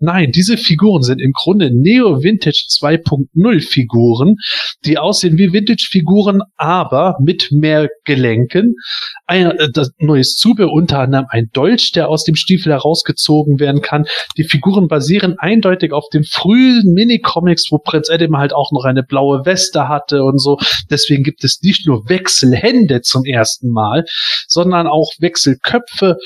[0.00, 4.34] Nein, diese Figuren sind im Grunde Neo Vintage 2.0 Figuren,
[4.84, 8.74] die aussehen wie Vintage-Figuren, aber mit mehr Gelenken.
[9.26, 13.80] Ein äh, das neues Zubehör, unter anderem ein Dolch, der aus dem Stiefel herausgezogen werden
[13.80, 14.06] kann.
[14.36, 19.01] Die Figuren basieren eindeutig auf den frühen Minicomics, wo Prinz Adam halt auch noch eine
[19.02, 20.58] blaue Weste hatte und so.
[20.90, 24.04] Deswegen gibt es nicht nur Wechselhände zum ersten Mal,
[24.48, 26.16] sondern auch Wechselköpfe.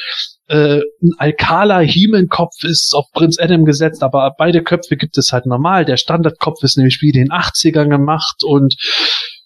[0.49, 5.47] Äh, ein Alcala Hiemenkopf ist auf Prinz Adam gesetzt, aber beide Köpfe gibt es halt
[5.47, 5.85] normal.
[5.85, 8.77] Der Standardkopf ist nämlich wie den 80ern gemacht und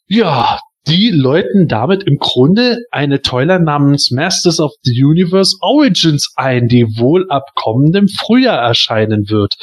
[0.07, 6.69] ja, die läuten damit im Grunde eine Toyline namens Masters of the Universe Origins ein,
[6.69, 9.55] die wohl ab kommendem Frühjahr erscheinen wird.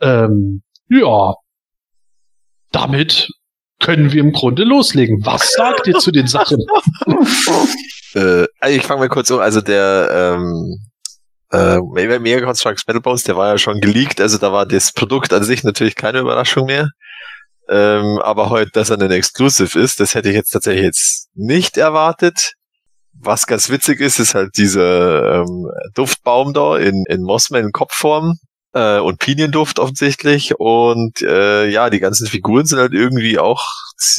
[0.00, 1.34] Ähm, ja,
[2.74, 3.28] damit
[3.80, 5.24] können wir im Grunde loslegen.
[5.24, 6.58] Was sagt ihr zu den Sachen?
[8.14, 9.40] äh, ich fange mal kurz um.
[9.40, 10.78] Also der ähm,
[11.52, 11.78] äh,
[12.18, 15.44] Mega Constructs Metal Bones, der war ja schon geleakt, also da war das Produkt an
[15.44, 16.90] sich natürlich keine Überraschung mehr.
[17.68, 21.76] Ähm, aber heute, dass er ein Exclusive ist, das hätte ich jetzt tatsächlich jetzt nicht
[21.76, 22.54] erwartet.
[23.12, 28.38] Was ganz witzig ist, ist halt dieser ähm, Duftbaum da in, in Mossman-Kopfform
[28.74, 30.54] äh, und Pinienduft offensichtlich.
[30.58, 33.64] Und äh, ja, die ganzen Figuren sind halt irgendwie auch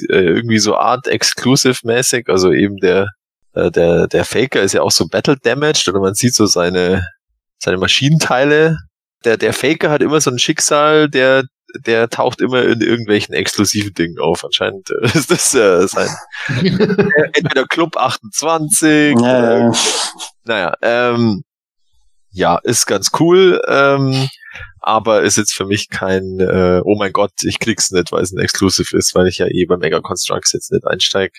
[0.09, 2.27] äh, irgendwie so Art Exclusive-mäßig.
[2.29, 3.09] Also eben der,
[3.53, 7.05] äh, der, der Faker ist ja auch so Battle Damaged oder man sieht so seine,
[7.59, 8.77] seine Maschinenteile.
[9.23, 11.43] Der, der Faker hat immer so ein Schicksal, der
[11.83, 14.45] der taucht immer in irgendwelchen exklusiven Dingen auf.
[14.45, 16.09] Anscheinend äh, ist das äh, sein
[16.47, 19.19] entweder Club 28.
[19.19, 19.71] Ja, äh,
[20.45, 21.43] naja, ähm,
[22.31, 24.29] ja, ist ganz cool, ähm,
[24.85, 28.31] aber ist jetzt für mich kein, äh, oh mein Gott, ich krieg's nicht, weil es
[28.31, 31.33] ein Exclusive ist, weil ich ja eh bei Mega Constructs jetzt nicht einsteig.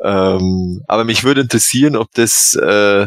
[0.00, 3.06] Ähm, aber mich würde interessieren, ob das äh,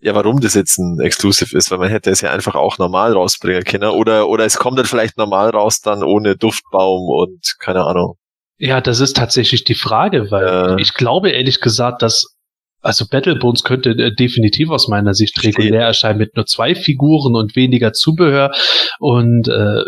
[0.00, 3.14] ja, warum das jetzt ein Exclusive ist, weil man hätte es ja einfach auch normal
[3.14, 3.88] rausbringen können.
[3.90, 8.16] Oder, oder es kommt dann vielleicht normal raus, dann ohne Duftbaum und keine Ahnung.
[8.58, 10.76] Ja, das ist tatsächlich die Frage, weil Ja.
[10.76, 12.36] ich glaube ehrlich gesagt, dass
[12.84, 17.56] also Battlebones könnte äh, definitiv aus meiner Sicht regulär erscheinen mit nur zwei Figuren und
[17.56, 18.52] weniger Zubehör.
[18.98, 19.82] Und äh,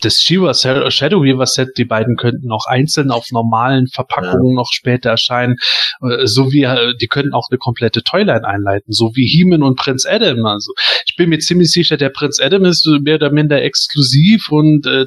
[0.00, 5.10] das Shiva Shadow Weaver Set, die beiden könnten auch einzeln auf normalen Verpackungen noch später
[5.10, 5.56] erscheinen,
[6.02, 9.76] äh, so wie äh, die könnten auch eine komplette Toyline einleiten, so wie Heeman und
[9.76, 10.44] Prinz Adam.
[10.44, 10.72] Also
[11.06, 15.06] ich bin mir ziemlich sicher, der Prinz Adam ist mehr oder minder exklusiv und äh,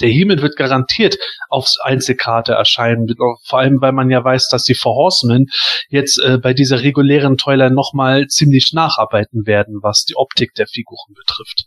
[0.00, 1.16] der Heeman wird garantiert
[1.48, 3.06] aufs Einzelkarte erscheinen,
[3.46, 5.46] vor allem weil man ja weiß, dass die Four Horsemen
[5.88, 11.14] jetzt äh, bei dieser regulären Toyline nochmal ziemlich nacharbeiten werden, was die Optik der Figuren
[11.14, 11.66] betrifft.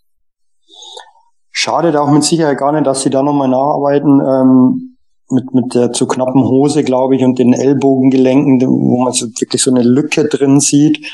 [1.51, 4.19] Schadet auch mit Sicherheit gar nicht, dass sie da nochmal nacharbeiten.
[4.19, 4.97] Ähm,
[5.29, 9.61] mit, mit der zu knappen Hose, glaube ich, und den Ellbogengelenken, wo man so wirklich
[9.61, 11.05] so eine Lücke drin sieht.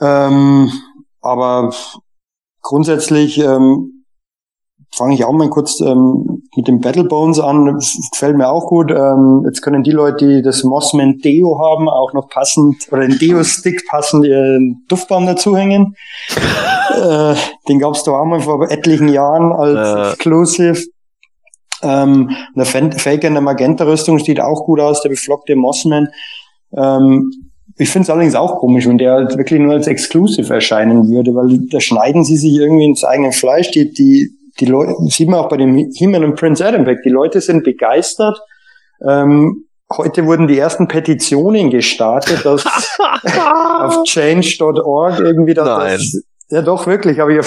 [0.00, 0.70] Ähm,
[1.20, 1.72] aber
[2.60, 3.97] grundsätzlich ähm,
[4.94, 7.66] fange ich auch mal kurz ähm, mit dem Battle Bones an.
[7.66, 8.90] Das gefällt mir auch gut.
[8.90, 13.18] Ähm, jetzt können die Leute, die das Mossman Deo haben, auch noch passend oder den
[13.18, 15.94] Deo-Stick passend ihren Duftbaum dazuhängen.
[16.94, 17.34] äh,
[17.68, 20.12] den gab's doch auch mal vor etlichen Jahren als Ja.
[20.12, 20.84] Exclusive.
[21.80, 26.08] Ähm, der Faker in der Magenta-Rüstung sieht auch gut aus, der beflockte Mossman.
[26.76, 27.30] Ähm,
[27.76, 31.34] ich finde es allerdings auch komisch, wenn der halt wirklich nur als Exclusive erscheinen würde,
[31.34, 33.70] weil da schneiden sie sich irgendwie ins eigene Fleisch.
[33.70, 36.98] Die, die, die Leute, sieht man auch bei dem He-Man und Prince Adam weg.
[37.04, 38.40] Die Leute sind begeistert.
[39.06, 39.64] Ähm,
[39.96, 42.64] heute wurden die ersten Petitionen gestartet, dass
[43.78, 45.98] auf change.org irgendwie das, Nein.
[45.98, 47.46] das ja doch wirklich, aber ich,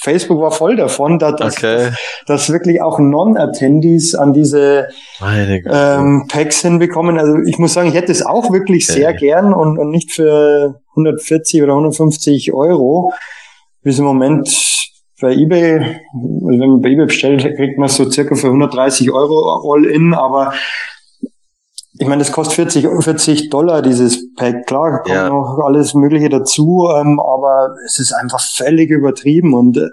[0.00, 1.90] Facebook war voll davon, dass, dass, Okay.
[2.26, 4.88] dass wirklich auch Non-Attendees an diese
[5.22, 7.18] ähm, Packs hinbekommen.
[7.18, 9.18] Also ich muss sagen, ich hätte es auch wirklich sehr Okay.
[9.28, 13.12] gern und, und nicht für 140 oder 150 Euro.
[13.82, 14.48] Bis im Moment
[15.20, 19.72] bei eBay, also wenn man bei eBay bestellt, kriegt man so circa für 130 Euro
[19.72, 20.52] all in, aber
[21.98, 24.66] ich meine, das kostet 40, 40 Dollar, dieses Pack.
[24.66, 25.28] Klar, kommt Ja.
[25.30, 29.88] noch alles Mögliche dazu, ähm, aber es ist einfach völlig übertrieben und äh,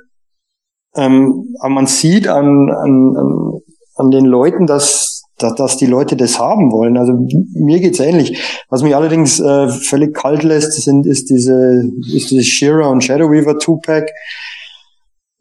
[0.95, 3.59] ähm, aber man sieht an, an, an,
[3.95, 6.97] an den Leuten, dass, dass, dass die Leute das haben wollen.
[6.97, 7.13] Also
[7.55, 8.37] mir geht's ähnlich.
[8.69, 13.31] Was mich allerdings äh, völlig kalt lässt, sind, ist diese, ist dieses Shearer und Shadow
[13.31, 14.11] Weaver Two-Pack.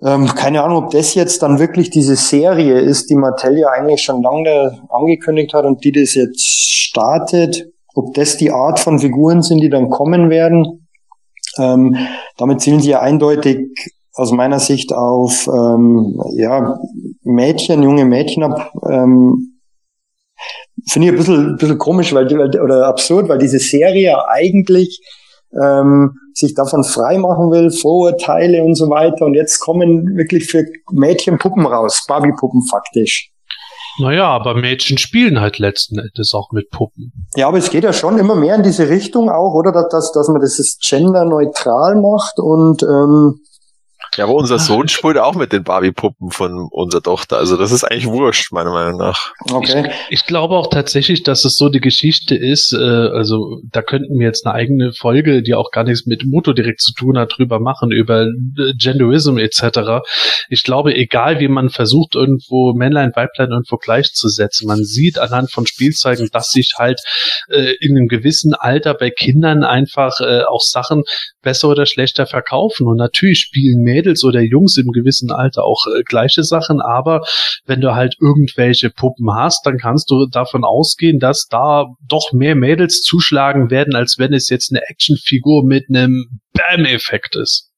[0.04, 4.02] Ähm, keine Ahnung, ob das jetzt dann wirklich diese Serie ist, die Mattel ja eigentlich
[4.02, 7.68] schon lange angekündigt hat und die das jetzt startet.
[7.94, 10.88] Ob das die Art von Figuren sind, die dann kommen werden.
[11.58, 11.96] Ähm,
[12.36, 13.68] damit zielen sie ja eindeutig
[14.14, 16.78] aus meiner Sicht auf ähm, ja
[17.22, 19.58] Mädchen, junge Mädchen habe, ähm,
[20.88, 22.26] finde ich ein bisschen, bisschen komisch weil,
[22.60, 25.00] oder absurd, weil diese Serie eigentlich
[25.52, 29.26] ähm, sich davon freimachen will, Vorurteile und so weiter.
[29.26, 33.30] Und jetzt kommen wirklich für Mädchen Puppen raus, Barbie-Puppen faktisch.
[33.98, 37.12] Naja, aber Mädchen spielen halt letzten Endes auch mit Puppen.
[37.36, 39.72] Ja, aber es geht ja schon immer mehr in diese Richtung auch, oder?
[39.72, 43.40] Dass, dass man das genderneutral macht und ähm,
[44.16, 47.38] ja, aber unser Sohn spielt auch mit den Barbie-Puppen von unserer Tochter.
[47.38, 49.32] Also das ist eigentlich wurscht, meiner Meinung nach.
[49.50, 49.90] okay.
[50.10, 54.18] Ich, ich glaube auch tatsächlich, dass es so die Geschichte ist, äh, also da könnten
[54.18, 57.32] wir jetzt eine eigene Folge, die auch gar nichts mit Moto direkt zu tun hat,
[57.36, 60.02] drüber machen, über äh, Genderism etc.
[60.48, 65.66] Ich glaube, egal wie man versucht, irgendwo Männlein, Weiblein irgendwo gleichzusetzen, man sieht anhand von
[65.66, 67.00] Spielzeugen, dass sich halt
[67.48, 71.04] äh, in einem gewissen Alter bei Kindern einfach äh, auch Sachen
[71.42, 72.86] besser oder schlechter verkaufen.
[72.86, 77.22] Und natürlich spielen Mädels oder Jungs im gewissen Alter auch äh, gleiche Sachen, aber
[77.66, 82.54] wenn du halt irgendwelche Puppen hast, dann kannst du davon ausgehen, dass da doch mehr
[82.54, 87.68] Mädels zuschlagen werden, als wenn es jetzt eine Actionfigur mit einem Bam-Effekt ist.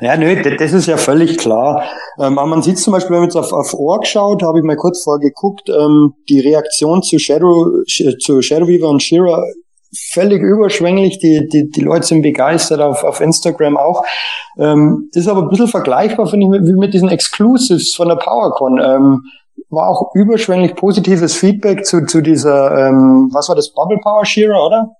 [0.00, 1.84] Ja, nö, das ist ja völlig klar.
[2.18, 4.76] Ähm, man sieht zum Beispiel, wenn man jetzt auf, auf Org schaut, habe ich mal
[4.76, 9.44] kurz vorgeguckt, ähm, die Reaktion zu Shadow, zu Shadow Weaver und Shira
[9.94, 14.04] völlig überschwänglich, die, die, die Leute sind begeistert, auf, auf Instagram auch.
[14.58, 18.78] Ähm, ist aber ein bisschen vergleichbar, finde ich, wie mit diesen Exclusives von der PowerCon.
[18.78, 19.22] Ähm,
[19.70, 24.66] war auch überschwänglich positives Feedback zu, zu dieser, ähm, was war das, Bubble Power Shearer,
[24.66, 24.90] oder?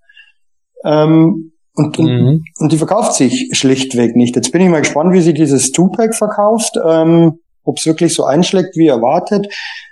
[0.85, 2.43] Ähm, und, mhm.
[2.59, 4.35] und, die verkauft sich schlichtweg nicht.
[4.37, 8.25] Jetzt bin ich mal gespannt, wie sie dieses Two-Pack verkauft, ähm, ob es wirklich so
[8.25, 9.47] einschlägt, wie erwartet.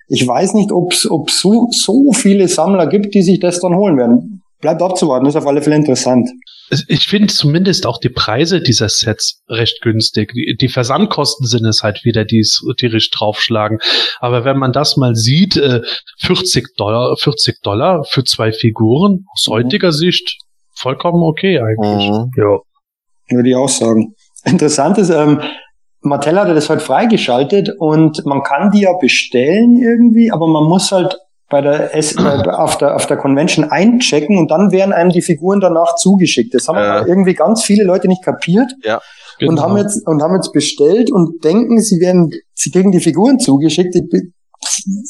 [0.08, 3.96] Ich weiß nicht, ob es so, so viele Sammler gibt, die sich das dann holen
[3.96, 6.28] werden bleibt abzuwarten, ist auf alle Fälle interessant.
[6.88, 10.32] Ich finde zumindest auch die Preise dieser Sets recht günstig.
[10.34, 13.78] Die, die Versandkosten sind es halt wieder, die es tierisch draufschlagen.
[14.18, 15.82] Aber wenn man das mal sieht, äh,
[16.20, 19.52] 40 Dollar, 40 Dollar für zwei Figuren, aus mhm.
[19.52, 20.38] heutiger Sicht
[20.74, 22.10] vollkommen okay eigentlich.
[22.10, 22.30] Mhm.
[22.36, 22.58] Ja.
[23.28, 24.14] Würde ich auch sagen.
[24.44, 25.40] Interessant ist, ähm,
[26.00, 30.92] Mattel hatte das halt freigeschaltet und man kann die ja bestellen irgendwie, aber man muss
[30.92, 31.16] halt
[31.48, 32.18] bei der, S äh,
[32.50, 36.54] auf der auf der Convention einchecken und dann werden einem die Figuren danach zugeschickt.
[36.54, 37.08] Das haben äh.
[37.08, 38.72] irgendwie ganz viele Leute nicht kapiert.
[38.82, 39.00] Ja.
[39.38, 39.52] Genau.
[39.52, 43.38] Und haben jetzt und haben jetzt bestellt und denken, sie werden sie kriegen die Figuren
[43.38, 43.94] zugeschickt.
[43.94, 44.32] Ich bin,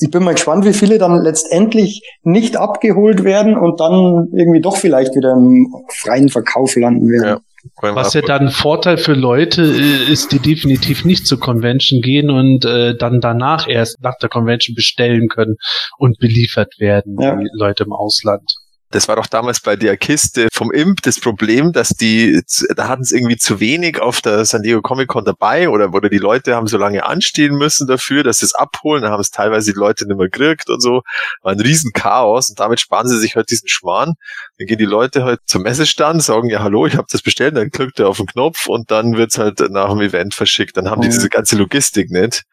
[0.00, 4.76] ich bin mal gespannt, wie viele dann letztendlich nicht abgeholt werden und dann irgendwie doch
[4.76, 7.28] vielleicht wieder im freien Verkauf landen werden.
[7.28, 7.40] Ja.
[7.80, 12.30] Was ja dann ein Vorteil für Leute äh, ist, die definitiv nicht zur Convention gehen
[12.30, 15.56] und äh, dann danach erst nach der Convention bestellen können
[15.98, 17.36] und beliefert werden, ja.
[17.36, 18.56] die Leute im Ausland.
[18.90, 22.40] Das war doch damals bei der Kiste vom Imp das Problem, dass die,
[22.76, 26.08] da hatten es irgendwie zu wenig auf der San Diego Comic Con dabei oder, oder
[26.08, 29.02] die Leute haben so lange anstehen müssen dafür, dass sie es abholen.
[29.02, 31.02] Da haben es teilweise die Leute nicht mehr gekriegt und so.
[31.42, 34.14] War ein riesen Chaos und damit sparen sie sich halt diesen Schmarrn.
[34.58, 37.70] Dann gehen die Leute halt zum Messestand, sagen, ja hallo, ich habe das bestellt, dann
[37.70, 40.76] klickt er auf den Knopf und dann wird's halt nach dem Event verschickt.
[40.76, 41.12] Dann haben die mhm.
[41.12, 42.44] diese ganze Logistik nicht.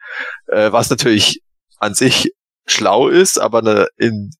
[0.48, 1.42] Äh, was natürlich
[1.78, 2.32] an sich
[2.66, 4.30] schlau ist, aber in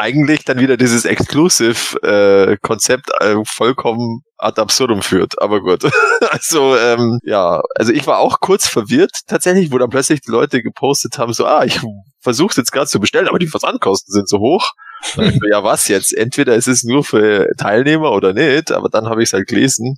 [0.00, 5.40] eigentlich dann wieder dieses Exclusive-Konzept äh, äh, vollkommen ad absurdum führt.
[5.40, 5.84] Aber gut.
[6.30, 10.62] also, ähm, ja, also ich war auch kurz verwirrt tatsächlich, wo dann plötzlich die Leute
[10.62, 11.80] gepostet haben, so, ah, ich
[12.20, 14.72] versuche jetzt gerade zu bestellen, aber die Versandkosten sind so hoch.
[15.16, 16.14] ja, was jetzt?
[16.14, 19.96] Entweder ist es nur für Teilnehmer oder nicht, aber dann habe ich es halt gelesen.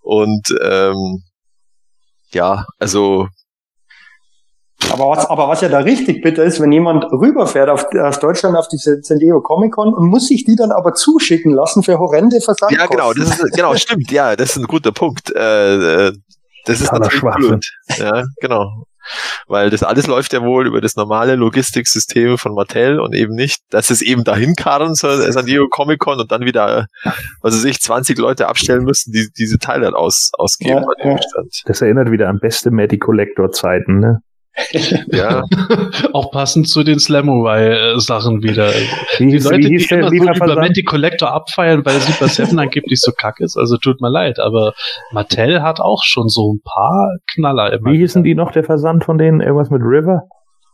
[0.00, 1.22] Und ähm,
[2.30, 3.28] ja, also
[4.94, 8.56] aber was, aber was ja da richtig bitter ist, wenn jemand rüberfährt auf, aus Deutschland
[8.56, 11.98] auf diese San Diego Comic Con und muss sich die dann aber zuschicken lassen für
[11.98, 12.78] horrende Versandkosten.
[12.78, 15.34] Ja, genau, das ist, genau, stimmt, ja, das ist ein guter Punkt.
[15.34, 16.12] Äh, äh
[16.66, 17.66] das ist natürlich blöd.
[17.98, 18.86] Ja, genau.
[19.46, 23.60] Weil das alles läuft ja wohl über das normale Logistiksystem von Mattel und eben nicht,
[23.68, 26.86] dass es eben dahin karren soll, San Diego Comic Con und dann wieder,
[27.42, 30.86] was weiß ich, 20 Leute abstellen müssen, die diese Teile dann aus, ausgeben.
[31.02, 31.18] Ja, ja.
[31.66, 34.20] Das erinnert wieder an beste Medi Collector Zeiten, ne?
[35.06, 35.44] Ja.
[36.12, 38.70] Auch passend zu den Slamurai-Sachen wieder.
[39.18, 43.12] Wie die Leute, die immer so über Mandy Collector abfeiern, weil Super 7 angeblich so
[43.12, 44.74] kacke ist, also tut mir leid, aber
[45.12, 47.92] Mattel hat auch schon so ein paar Knaller immer.
[47.92, 49.40] Wie hießen die noch, der Versand von denen?
[49.40, 50.28] Irgendwas mit River?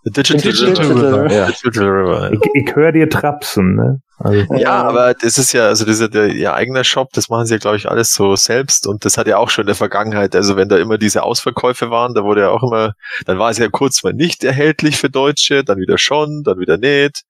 [0.05, 1.24] Digital, Digital, River.
[1.24, 1.32] River.
[1.32, 1.46] Ja.
[1.46, 2.32] Digital River.
[2.32, 4.01] Ich, ich höre dir trapsen, ne?
[4.22, 7.46] Also, ja, aber das ist ja, also das ist ja ihr eigener Shop, das machen
[7.46, 9.76] sie ja, glaube ich, alles so selbst und das hat ja auch schon in der
[9.76, 12.92] Vergangenheit, also wenn da immer diese Ausverkäufe waren, da wurde ja auch immer,
[13.24, 16.76] dann war es ja kurz mal nicht erhältlich für Deutsche, dann wieder schon, dann wieder
[16.76, 17.22] nicht.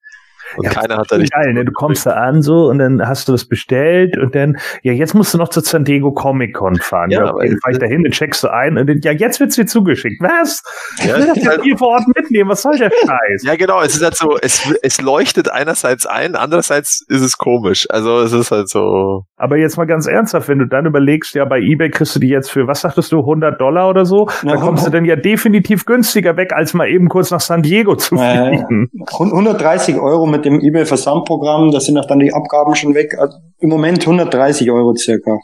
[0.57, 1.31] Und Ja, keiner hat da nicht.
[1.33, 1.65] Geil, ne?
[1.65, 5.13] Du kommst da an so und dann hast du es bestellt und dann, ja, jetzt
[5.13, 7.09] musst du noch zur San Diego Comic Con fahren.
[7.11, 9.39] Ja, Ja, aber- fahr ich da hin, dann checkst du ein und dann, ja, jetzt
[9.39, 10.21] wird's dir zugeschickt.
[10.21, 10.61] Was?
[10.99, 12.49] Ja, Ich will es das halt- hier vor Ort mitnehmen.
[12.49, 13.43] Was soll der Scheiß?
[13.43, 13.81] Ja, genau.
[13.81, 17.87] Es ist halt so, es, es leuchtet einerseits ein, andererseits ist es komisch.
[17.89, 19.23] Also es ist halt so.
[19.37, 22.27] Aber jetzt mal ganz ernsthaft, wenn du dann überlegst, ja, bei eBay kriegst du die
[22.29, 25.15] jetzt für, was sagtest du, 100 Dollar oder so, Ja, dann kommst du dann ja
[25.15, 28.89] definitiv günstiger weg, als mal eben kurz nach San Diego zu fliegen.
[29.11, 33.15] 130 Euro mit dem eBay-Versandprogramm, da sind auch dann die Abgaben schon weg.
[33.17, 35.39] Also Im Moment 130 Euro circa.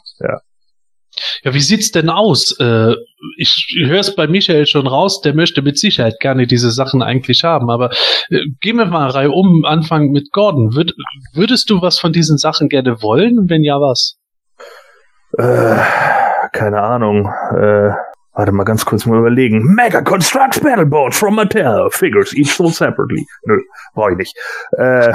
[1.42, 2.56] Ja, wie sieht's denn aus?
[2.60, 2.94] Äh,
[3.36, 7.44] ich höre es bei Michael schon raus, der möchte mit Sicherheit gerne diese Sachen eigentlich
[7.44, 7.90] haben, aber
[8.30, 10.74] äh, gehen wir mal Reihe um, anfangen mit Gordon.
[10.74, 10.92] Würd,
[11.32, 13.38] würdest du was von diesen Sachen gerne wollen?
[13.38, 14.16] Und wenn ja, was?
[15.36, 15.76] Äh,
[16.52, 17.26] keine Ahnung.
[17.56, 17.90] Äh,
[18.38, 19.74] warte mal ganz kurz mal überlegen.
[19.74, 21.88] Mega Construct Battleboat from Mattel.
[21.90, 23.26] Figures each sold separately.
[23.44, 23.58] Nö,
[23.94, 24.38] brauche ich nicht.
[24.78, 25.12] Äh,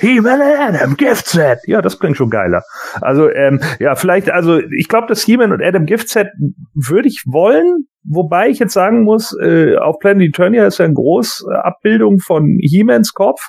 [0.00, 1.60] He-Man and Adam Gift Set.
[1.66, 2.62] Ja, das klingt schon geiler.
[3.00, 6.28] Also, ähm, ja, vielleicht, also ich glaube, das He-Man und Adam Gift Set
[6.74, 10.94] würde ich wollen, wobei ich jetzt sagen muss, äh, auf Planet Eternia ist ja eine
[10.94, 13.40] große Abbildung von He-Mans Kopf.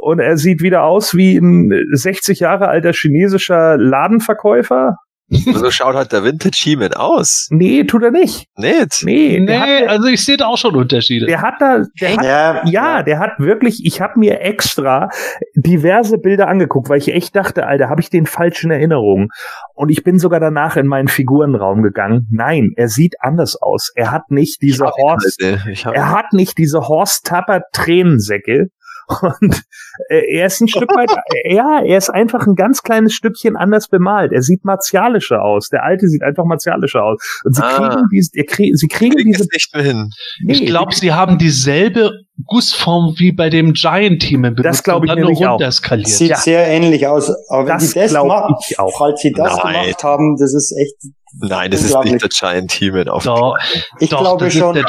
[0.00, 4.96] Und er sieht wieder aus wie ein 60 Jahre alter chinesischer Ladenverkäufer.
[5.30, 7.48] So schaut halt der Vintage He-Man aus.
[7.50, 8.46] Nee, tut er nicht.
[8.56, 9.04] Nicht?
[9.04, 11.26] Nee, der hat, also ich sehe da auch schon Unterschiede.
[11.26, 15.10] der hat da, der hat Ja, Ja, der hat wirklich, ich habe mir extra
[15.54, 19.28] diverse Bilder angeguckt, weil ich echt dachte, Alter, habe ich den falschen Erinnerungen.
[19.74, 22.26] Und ich bin sogar danach in meinen Figurenraum gegangen.
[22.30, 23.90] Nein, er sieht anders aus.
[23.94, 25.66] Er hat nicht diese Horst, halt?
[25.70, 28.68] Ich hab, er hat nicht diese Horst Tapper Tränensäcke.
[29.40, 29.62] Und
[30.10, 31.10] äh, er ist ein Stück weit,
[31.50, 34.32] ja, er ist einfach ein ganz kleines Stückchen anders bemalt.
[34.32, 35.68] Er sieht martialischer aus.
[35.68, 37.40] Der alte sieht einfach martialischer aus.
[37.44, 37.88] Und sie Ah.
[37.88, 40.10] kriegen diese, er krie sie kriegen krieg diese, es nicht mehr hin.
[40.44, 42.12] nee, ich glaube, sie haben dieselbe
[42.46, 45.58] Gussform wie bei dem Giant-Team benutzt Das glaub und ich nämlich auch.
[46.04, 46.36] Sieht Ja.
[46.36, 47.30] sehr ähnlich aus.
[47.48, 48.96] Aber wenn Das die das machen, ich auch.
[48.98, 49.84] falls sie das Nein.
[49.84, 50.94] gemacht haben, das ist echt,
[51.40, 53.58] Nein, das ist nicht der Giant He-Man auf Doch,
[54.00, 54.76] ich doch, glaube das schon.
[54.76, 54.88] ist der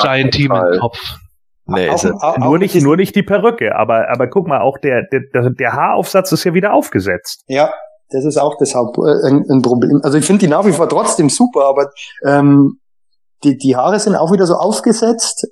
[0.49, 0.73] Fall.
[0.73, 0.99] im Kopf.
[1.75, 2.15] Nee, auch, ist er.
[2.15, 5.49] auch, nur auch nicht, nur nicht die Perücke, aber, aber guck mal, auch der, der,
[5.51, 7.43] der Haaraufsatz ist ja wieder aufgesetzt.
[7.47, 7.71] Ja,
[8.09, 10.01] das ist auch das Haupt, äh, ein, ein Problem.
[10.03, 11.89] Also ich finde die nach wie vor trotzdem super, aber
[12.25, 12.79] ähm,
[13.43, 15.47] die, die Haare sind auch wieder so aufgesetzt.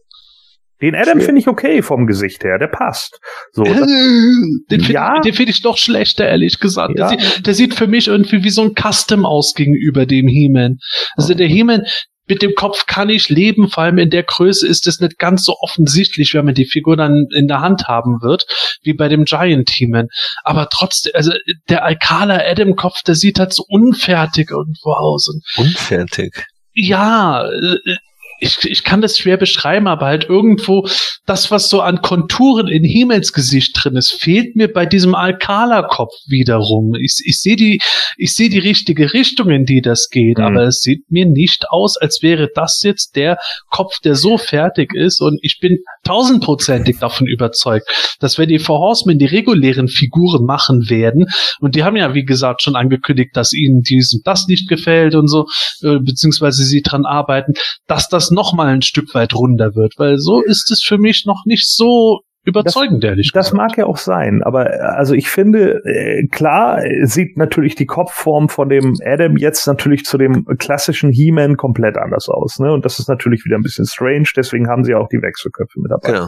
[0.80, 3.20] Den Adam finde ich okay vom Gesicht her, der passt.
[3.52, 5.20] So, das, den finde Ja.
[5.22, 7.00] den find ich doch schlechter, ehrlich gesagt.
[7.00, 7.10] Ja.
[7.10, 10.78] Der, sieht, der sieht für mich irgendwie wie so ein Custom aus gegenüber dem He-Man.
[11.16, 11.84] Also der He-Man,
[12.28, 15.44] mit dem Kopf kann ich leben, vor allem in der Größe ist es nicht ganz
[15.44, 18.46] so offensichtlich, wenn man die Figur dann in der Hand haben wird,
[18.84, 20.08] wie bei dem Giant He-Man.
[20.44, 21.32] Aber trotzdem, also
[21.70, 25.28] der Alcala Adam Kopf, der sieht halt so unfertig irgendwo aus.
[25.28, 26.46] Und Unfertig.
[26.74, 27.98] ja, äh,
[28.40, 30.88] ich, ich kann das schwer beschreiben, aber halt irgendwo
[31.26, 36.14] das, was so an Konturen in Himmels Gesicht drin ist, fehlt mir bei diesem Alcala-Kopf
[36.28, 36.94] wiederum.
[36.96, 37.80] Ich, ich sehe die,
[38.18, 40.44] ich sehe die richtige Richtung, in die das geht, Mhm.
[40.44, 43.38] aber es sieht mir nicht aus, als wäre das jetzt der
[43.70, 47.88] Kopf, der so fertig ist und ich bin tausendprozentig davon überzeugt,
[48.20, 51.28] dass wenn die Four Horsemen die regulären Figuren machen werden,
[51.60, 55.16] und die haben ja, wie gesagt, schon angekündigt, dass ihnen dies und das nicht gefällt
[55.16, 55.46] und so,
[55.82, 57.54] äh, beziehungsweise sie dran arbeiten,
[57.88, 61.26] dass das noch mal ein Stück weit runder wird, weil so ist es für mich
[61.26, 63.58] noch nicht so überzeugend, ehrlich das gesagt.
[63.58, 67.86] mag ja auch sein, aber äh, also ich finde, äh, klar äh, sieht natürlich die
[67.86, 72.60] Kopfform von dem Adam jetzt natürlich zu dem klassischen He-Man komplett anders aus.
[72.60, 72.72] Ne?
[72.72, 75.92] Und das ist natürlich wieder ein bisschen strange, deswegen haben sie auch die Wechselköpfe mit
[75.92, 76.12] dabei.
[76.14, 76.28] Genau.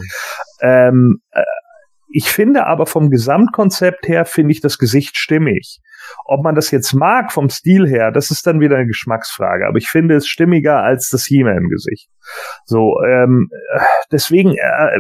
[0.62, 1.42] Ähm, äh,
[2.12, 5.80] ich finde aber vom Gesamtkonzept her finde ich das Gesicht stimmig.
[6.26, 9.68] Ob man das jetzt mag vom Stil her, das ist dann wieder eine Geschmacksfrage.
[9.68, 12.10] Aber ich finde es stimmiger als das He-Man-Gesicht.
[12.66, 13.80] So, ähm, äh,
[14.12, 15.00] deswegen, äh,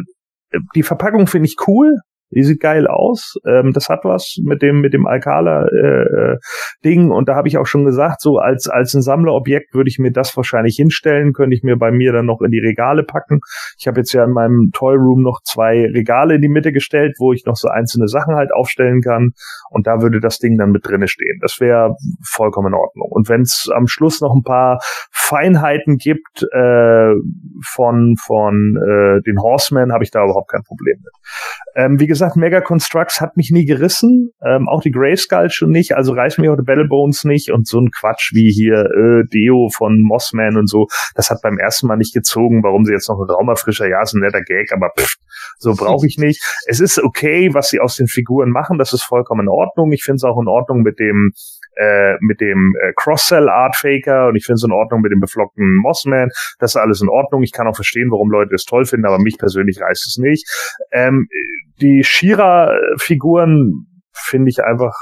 [0.76, 1.96] die Verpackung finde ich cool.
[2.32, 3.36] Die sieht geil aus.
[3.48, 6.38] Ähm, das hat was mit dem mit dem Alcala äh, äh,
[6.86, 10.00] Ding und da habe ich auch schon gesagt, so als als ein Sammlerobjekt würde ich
[10.00, 13.40] mir das wahrscheinlich hinstellen, könnte ich mir bei mir dann noch in die Regale packen.
[13.80, 17.16] Ich habe jetzt ja in meinem Toy Room noch zwei Regale in die Mitte gestellt,
[17.20, 19.32] wo ich noch so einzelne Sachen halt aufstellen kann
[19.72, 21.40] und da würde das Ding dann mit drinne stehen.
[21.42, 23.08] Das wäre vollkommen in Ordnung.
[23.10, 24.80] Und wenn es am Schluss noch ein paar
[25.12, 27.14] Feinheiten gibt äh,
[27.74, 31.14] von von äh, den Horsemen, habe ich da überhaupt kein Problem mit.
[31.76, 35.96] Ähm, wie gesagt, Mega Constructs hat mich nie gerissen, ähm, auch die Grayskull schon nicht,
[35.96, 37.52] also reißen mir auch die Battlebones nicht.
[37.52, 41.58] Und so ein Quatsch wie hier äh, Deo von Mossman und so, das hat beim
[41.58, 44.72] ersten Mal nicht gezogen, warum sie jetzt noch einen Raumerfrischer, ja, ist ein netter Gag,
[44.72, 45.16] aber pff,
[45.58, 46.42] so brauche ich nicht.
[46.68, 49.92] Es ist okay, was sie aus den Figuren machen, das ist vollkommen in Ordnung.
[49.92, 51.32] Ich finde es auch in Ordnung mit dem
[51.80, 55.20] äh, mit dem äh, Cross-Sell Art Faker und ich finde es in Ordnung mit dem
[55.20, 56.30] beflockten Mossman.
[56.60, 57.44] Das ist alles in Ordnung.
[57.44, 60.48] Ich kann auch verstehen, warum Leute es toll finden, aber mich persönlich reißt es nicht.
[60.92, 61.28] Ähm,
[61.82, 64.94] die Shira-Figuren finde ich einfach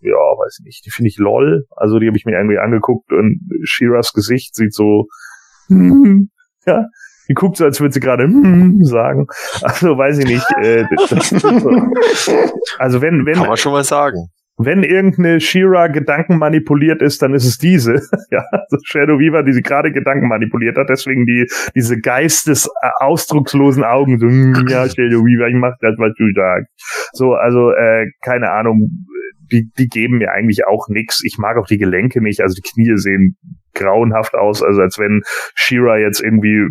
[0.00, 1.64] ja, weiß nicht, die finde ich lol.
[1.74, 5.06] Also die habe ich mir irgendwie angeguckt und Shiras Gesicht sieht so,
[5.68, 6.84] ja,
[7.28, 9.26] die guckt so, als würde sie gerade hm sagen.
[9.62, 10.46] Also weiß ich nicht.
[10.62, 11.44] Äh, das, das,
[12.78, 13.34] also wenn, wenn.
[13.34, 14.28] Kann man schon mal sagen.
[14.58, 17.94] Wenn irgendeine Shira Gedanken manipuliert ist, dann ist es diese.
[18.30, 20.88] ja, also Shadow Weaver, die sie gerade Gedanken manipuliert hat.
[20.88, 24.18] Deswegen die, diese geistesausdruckslosen Augen.
[24.18, 26.70] So, hm, ja, Shadow Weaver, ich mach das, was du sagst.
[27.12, 29.06] So, also, äh, keine Ahnung.
[29.52, 31.22] Die, die geben mir eigentlich auch nix.
[31.24, 32.40] Ich mag auch die Gelenke nicht.
[32.40, 33.36] Also die Knie sehen
[33.76, 35.22] grauenhaft aus, also als wenn
[35.54, 36.66] Shira jetzt irgendwie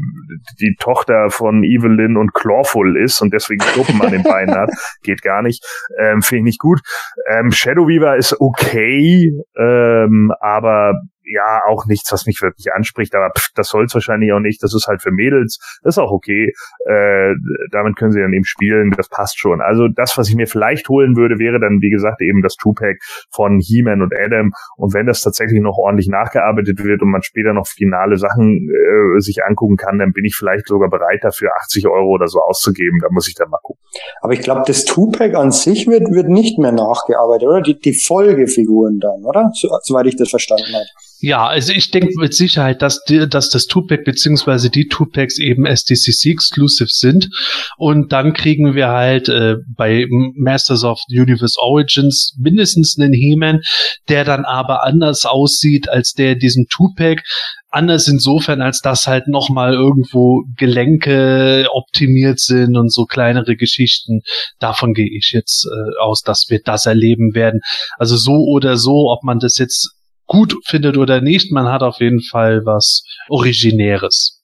[0.60, 4.72] die Tochter von Evelyn und Clawful ist und deswegen Gruppen an den Beinen hat.
[5.04, 5.64] Geht gar nicht.
[6.00, 6.82] Ähm, Finde ich nicht gut.
[7.30, 10.96] Ähm, Shadow Weaver ist okay, ähm, aber
[11.26, 14.62] ja, auch nichts, was mich wirklich anspricht, aber pff, das soll es wahrscheinlich auch nicht.
[14.64, 16.54] Das ist halt für Mädels, das ist auch okay.
[16.86, 17.34] Äh,
[17.72, 19.62] damit können sie dann eben spielen, das passt schon.
[19.62, 23.00] Also das, was ich mir vielleicht holen würde, wäre dann, wie gesagt, eben das Two-Pack
[23.32, 24.52] von He-Man und Adam.
[24.78, 29.20] Und wenn das tatsächlich noch ordentlich nachgearbeitet wird und man später noch finale Sachen äh,
[29.20, 33.00] sich angucken kann, dann bin ich vielleicht sogar bereit dafür, 80 Euro oder so auszugeben.
[33.02, 33.82] Da muss ich dann mal gucken.
[34.22, 37.62] Aber ich glaube, das Two-Pack an sich wird, wird nicht mehr nachgearbeitet, oder?
[37.62, 39.52] Die, die Folgefiguren dann, oder?
[39.54, 40.86] So, soweit ich das verstanden habe.
[41.20, 45.66] Ja, also ich denke mit Sicherheit, dass, die, dass das Tupac beziehungsweise die Tupacs eben
[45.66, 47.30] SDCC exclusive sind
[47.78, 50.06] und dann kriegen wir halt äh, bei
[50.36, 53.62] Masters of Universe Origins mindestens einen He-Man,
[54.10, 57.22] der dann aber anders aussieht als der diesen Tupac.
[57.70, 64.22] Anders insofern, als dass halt nochmal irgendwo Gelenke optimiert sind und so kleinere Geschichten.
[64.60, 67.60] Davon gehe ich jetzt äh, aus, dass wir das erleben werden.
[67.98, 69.95] Also so oder so, ob man das jetzt
[70.28, 74.42] gut findet oder nicht, man hat auf jeden Fall was Originäres.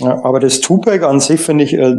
[0.00, 1.94] Ja, aber das Tupac an sich finde ich, äh,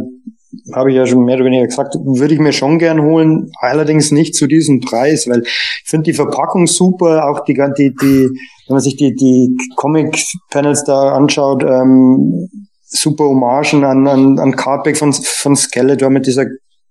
[0.74, 4.10] habe ich ja schon mehr oder weniger gesagt, würde ich mir schon gern holen, allerdings
[4.10, 8.28] nicht zu diesem Preis, weil ich finde die Verpackung super, auch die, die, die,
[8.66, 12.48] wenn man sich die, die Comic-Panels da anschaut, ähm,
[12.90, 16.46] super Hommagen an, an, an Cardback von, von Skeletor mit dieser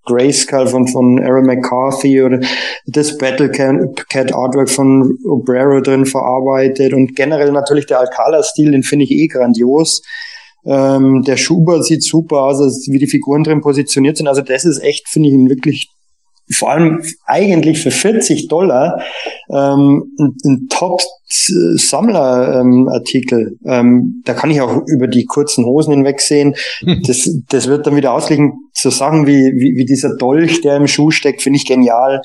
[0.10, 2.40] Grayskull von, von Aaron McCarthy oder
[2.88, 9.06] das Battle Cat Artwork von Obrero drin verarbeitet und generell natürlich der Alcala-Stil, den finde
[9.06, 10.02] ich eh grandios.
[10.66, 14.28] Ähm, der Schubert sieht super aus, also wie die Figuren drin positioniert sind.
[14.28, 15.90] Also das ist echt, finde ich, ein wirklich
[16.52, 19.04] vor allem eigentlich für 40 Dollar
[19.50, 23.58] ähm, ein, ein Top-Sammler-Artikel.
[23.66, 26.56] Ähm, da kann ich auch über die kurzen Hosen hinwegsehen.
[27.06, 28.54] Das, das wird dann wieder ausliegen.
[28.74, 32.22] So Sachen wie, wie, wie dieser Dolch, der im Schuh steckt, finde ich genial.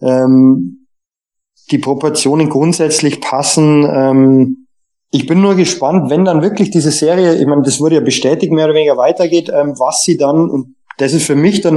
[0.00, 0.86] Ähm,
[1.70, 3.84] die Proportionen grundsätzlich passen.
[3.84, 4.66] Ähm,
[5.10, 8.52] ich bin nur gespannt, wenn dann wirklich diese Serie, ich meine, das wurde ja bestätigt,
[8.52, 11.76] mehr oder weniger weitergeht, ähm, was sie dann, und das ist für mich dann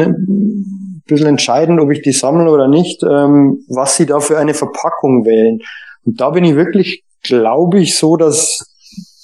[1.05, 5.25] bisschen entscheidend, ob ich die sammle oder nicht, ähm, was sie da für eine Verpackung
[5.25, 5.59] wählen.
[6.05, 8.65] Und da bin ich wirklich, glaube ich, so, dass,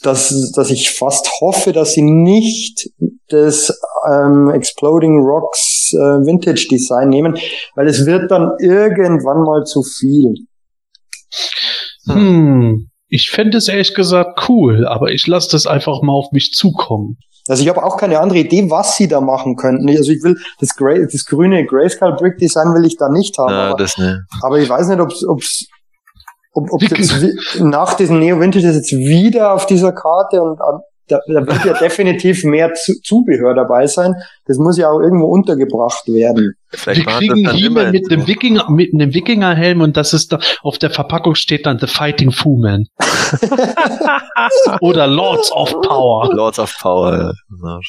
[0.03, 2.89] dass, dass ich fast hoffe, dass sie nicht
[3.29, 3.73] das
[4.09, 7.37] ähm, Exploding Rocks äh, Vintage Design nehmen,
[7.75, 10.33] weil es wird dann irgendwann mal zu viel.
[12.05, 12.89] Hm.
[13.09, 17.17] Ich fände es ehrlich gesagt cool, aber ich lasse das einfach mal auf mich zukommen.
[17.47, 19.88] Also ich habe auch keine andere Idee, was sie da machen könnten.
[19.89, 23.53] Also ich will das, Grey, das grüne Grayscale Brick Design will ich da nicht haben.
[23.53, 24.17] Ja, aber, das nicht.
[24.41, 25.67] aber ich weiß nicht, ob's, ob's,
[26.53, 30.59] ob, ob jetzt nach diesem Neo Vintage ist jetzt wieder auf dieser Karte und
[31.07, 34.13] da, da wird ja definitiv mehr Zubehör dabei sein.
[34.45, 36.53] Das muss ja auch irgendwo untergebracht werden.
[36.69, 40.77] Vielleicht Wir kriegen he mit einem Wikinger, mit einem Wikingerhelm und das ist da, auf
[40.77, 42.85] der Verpackung steht dann The Fighting Fu Man.
[44.81, 46.34] Oder Lords of Power.
[46.34, 47.79] Lords of Power, ja.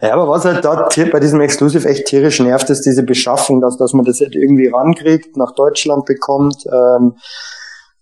[0.00, 3.76] Ja, aber was halt da bei diesem Exclusive echt tierisch nervt, ist diese Beschaffung, dass,
[3.78, 6.64] dass man das halt irgendwie rankriegt, nach Deutschland bekommt.
[6.66, 7.14] Ähm,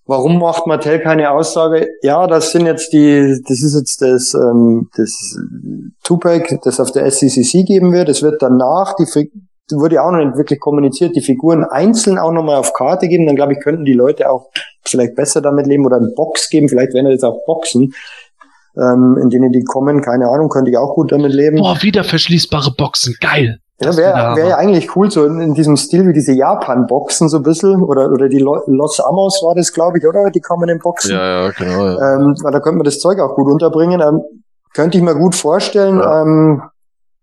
[0.04, 1.88] Warum macht Mattel keine Aussage?
[2.02, 5.38] Ja, das sind jetzt die, das ist jetzt das, ähm, das
[6.02, 8.08] Tupac, das auf der SCCC geben wird.
[8.08, 9.06] Es wird danach, die
[9.70, 13.26] wurde auch noch nicht wirklich kommuniziert, die Figuren einzeln auch nochmal auf Karte geben.
[13.26, 14.50] Dann glaube ich, könnten die Leute auch
[14.84, 16.68] vielleicht besser damit leben oder eine Box geben.
[16.68, 17.94] Vielleicht werden jetzt auch Boxen,
[18.76, 20.02] ähm, in denen die kommen.
[20.02, 21.58] Keine Ahnung, könnte ich auch gut damit leben.
[21.58, 23.16] Boah, wieder verschließbare Boxen.
[23.20, 23.61] Geil.
[23.80, 27.38] Ja, wäre wär ja eigentlich cool, so in, in, diesem Stil wie diese Japan-Boxen so
[27.38, 30.30] ein bisschen, oder, oder die Los Amos war das, glaube ich, oder?
[30.30, 31.12] Die kommen in Boxen.
[31.12, 31.86] Ja, ja, genau.
[31.86, 32.14] Ja.
[32.14, 34.00] Ähm, weil da könnte man das Zeug auch gut unterbringen.
[34.00, 34.20] Ähm,
[34.72, 36.22] könnte ich mir gut vorstellen, ja.
[36.22, 36.62] ähm,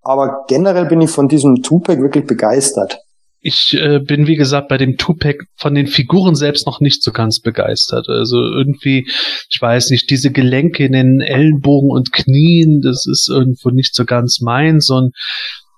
[0.01, 2.99] aber generell bin ich von diesem Tupac wirklich begeistert.
[3.41, 7.11] ich äh, bin, wie gesagt, bei dem Tupac von den Figuren selbst noch nicht so
[7.11, 8.09] ganz begeistert.
[8.09, 9.07] Also irgendwie,
[9.49, 14.03] ich weiß nicht, diese Gelenke in den Ellenbogen und Knien, das ist irgendwo nicht so
[14.03, 15.13] ganz meins und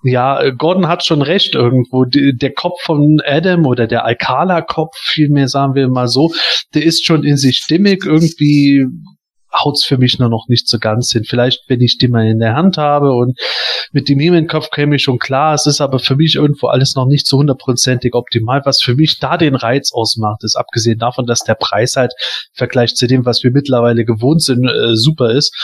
[0.02, 2.04] ja, äh, Gordon hat schon recht irgendwo.
[2.04, 6.32] Der Kopf von Adam oder der Alcala-Kopf, vielmehr sagen wir mal so,
[6.74, 8.04] der ist schon in sich stimmig.
[8.04, 8.84] Irgendwie
[9.52, 11.24] haut's für mich nur noch nicht so ganz hin.
[11.24, 13.38] Vielleicht, wenn ich die mal in der Hand habe und
[13.92, 15.54] mit dem Himmelkopf käme ich schon klar.
[15.54, 18.62] Es ist aber für mich irgendwo alles noch nicht so hundertprozentig optimal.
[18.64, 22.12] Was für mich da den Reiz ausmacht, ist abgesehen davon, dass der Preis halt
[22.52, 25.54] im Vergleich zu dem, was wir mittlerweile gewohnt sind, äh, super ist,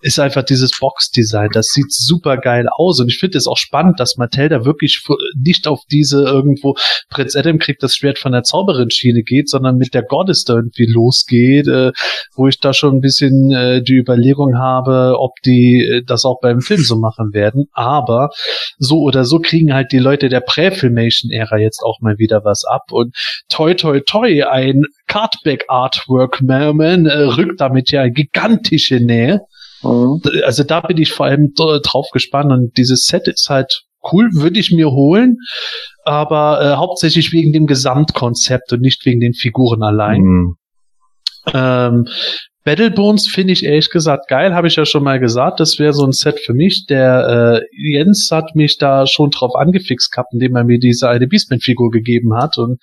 [0.00, 1.50] ist einfach dieses Box-Design.
[1.52, 5.02] Das sieht super geil aus und ich finde es auch spannend, dass Mattel da wirklich
[5.36, 6.74] nicht auf diese irgendwo
[7.10, 10.86] Prinz Adam kriegt das Schwert von der Zauberin-Schiene geht, sondern mit der Goddess da irgendwie
[10.86, 11.92] losgeht, äh,
[12.34, 16.24] wo ich da schon ein bisschen bisschen äh, die Überlegung habe, ob die äh, das
[16.24, 17.66] auch beim Film so machen werden.
[17.72, 18.30] Aber
[18.78, 22.90] so oder so kriegen halt die Leute der Prä-Filmation-Ära jetzt auch mal wieder was ab.
[22.90, 23.14] Und
[23.48, 29.40] toi toi toi, ein Cardback-Artwork-Man äh, rückt damit ja gigantische Nähe.
[29.82, 30.22] Mhm.
[30.44, 33.82] Also da bin ich vor allem drauf gespannt und dieses Set ist halt
[34.12, 35.38] cool, würde ich mir holen,
[36.04, 40.20] aber äh, hauptsächlich wegen dem Gesamtkonzept und nicht wegen den Figuren allein.
[40.20, 40.56] Mhm.
[41.54, 42.06] Ähm,
[42.66, 45.60] Battlebones finde ich ehrlich gesagt geil, habe ich ja schon mal gesagt.
[45.60, 46.86] Das wäre so ein Set für mich.
[46.88, 51.28] Der äh, Jens hat mich da schon drauf angefixt gehabt, indem er mir diese eine
[51.28, 52.58] Beastman-Figur gegeben hat.
[52.58, 52.80] Und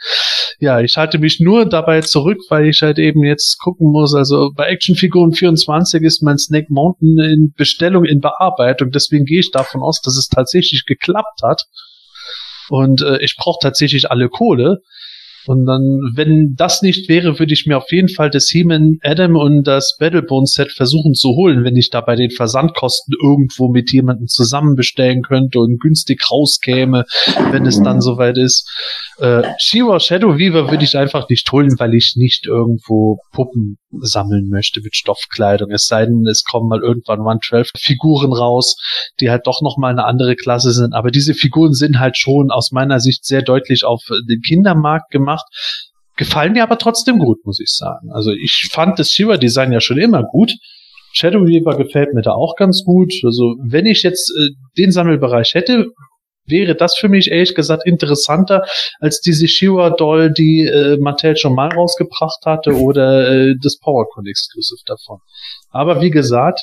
[0.59, 4.15] ja, ich halte mich nur dabei zurück, weil ich halt eben jetzt gucken muss.
[4.15, 8.89] Also bei Actionfiguren 24 ist mein Snake Mountain in Bestellung, in Bearbeitung.
[8.89, 11.63] Deswegen gehe ich davon aus, dass es tatsächlich geklappt hat.
[12.69, 14.77] Und äh, ich brauche tatsächlich alle Kohle.
[15.47, 19.35] Und dann, wenn das nicht wäre, würde ich mir auf jeden Fall das He-Man Adam
[19.35, 23.91] und das Battlebone Set versuchen zu holen, wenn ich da bei den Versandkosten irgendwo mit
[23.91, 27.05] jemandem zusammen bestellen könnte und günstig rauskäme,
[27.51, 28.69] wenn es dann soweit ist.
[29.17, 34.49] Äh, Shiva Shadow Weaver würde ich einfach nicht holen, weil ich nicht irgendwo Puppen sammeln
[34.49, 35.69] möchte mit Stoffkleidung.
[35.71, 38.75] Es sei denn, es kommen mal irgendwann 112 Figuren raus,
[39.19, 40.93] die halt doch noch mal eine andere Klasse sind.
[40.93, 45.32] Aber diese Figuren sind halt schon aus meiner Sicht sehr deutlich auf den Kindermarkt gemacht.
[46.15, 48.11] Gefallen mir aber trotzdem gut, muss ich sagen.
[48.11, 50.53] Also ich fand das Shiva-Design ja schon immer gut.
[51.13, 53.13] Shadow Weaver gefällt mir da auch ganz gut.
[53.23, 55.87] Also wenn ich jetzt äh, den Sammelbereich hätte,
[56.45, 58.63] wäre das für mich ehrlich gesagt interessanter
[58.99, 64.25] als diese Shira Doll, die äh, Mattel schon mal rausgebracht hatte oder äh, das PowerCon
[64.25, 65.19] Exclusive davon.
[65.69, 66.61] Aber wie gesagt,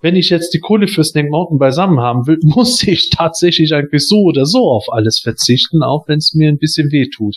[0.00, 4.06] wenn ich jetzt die Kohle für Snake Mountain beisammen haben will, muss ich tatsächlich eigentlich
[4.06, 7.36] so oder so auf alles verzichten, auch wenn es mir ein bisschen weh tut.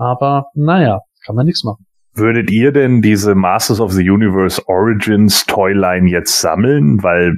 [0.00, 1.84] Aber naja, kann man nichts machen.
[2.14, 7.02] Würdet ihr denn diese Masters of the Universe Origins Toyline jetzt sammeln?
[7.02, 7.34] Weil,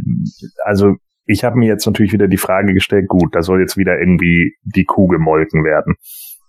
[0.65, 0.95] also
[1.27, 4.55] ich habe mir jetzt natürlich wieder die Frage gestellt, gut, da soll jetzt wieder irgendwie
[4.63, 5.97] die Kuh gemolken werden.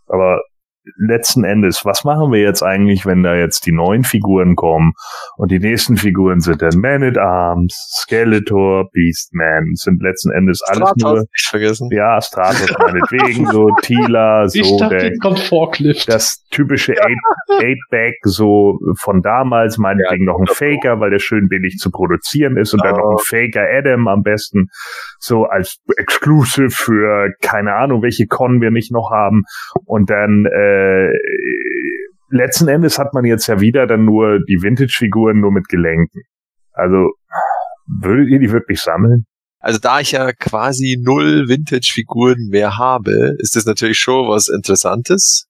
[0.05, 0.41] Aber
[0.97, 4.93] letzten Endes, was machen wir jetzt eigentlich, wenn da jetzt die neuen Figuren kommen
[5.37, 10.89] und die nächsten Figuren sind dann Man at Arms, Skeletor, Beastman, sind letzten Endes alles
[10.89, 11.89] Stratos, nur nicht vergessen.
[11.91, 16.09] Ja, Stratos meinetwegen, so Tila, so ich dachte, der, kommt Forklift.
[16.09, 21.77] das typische 8-Back so von damals, meinetwegen ja, noch ein Faker, weil der schön billig
[21.77, 22.83] zu produzieren ist und oh.
[22.83, 24.67] dann noch ein Faker Adam am besten
[25.19, 29.43] so als Exclusive für keine Ahnung, welche Con wir nicht noch haben
[29.85, 31.11] und dann äh, äh,
[32.29, 36.21] letzten Endes hat man jetzt ja wieder dann nur die Vintage-Figuren nur mit Gelenken.
[36.71, 37.11] Also
[37.87, 39.25] würdet ihr die wirklich sammeln?
[39.59, 45.47] Also da ich ja quasi null Vintage-Figuren mehr habe, ist das natürlich schon was Interessantes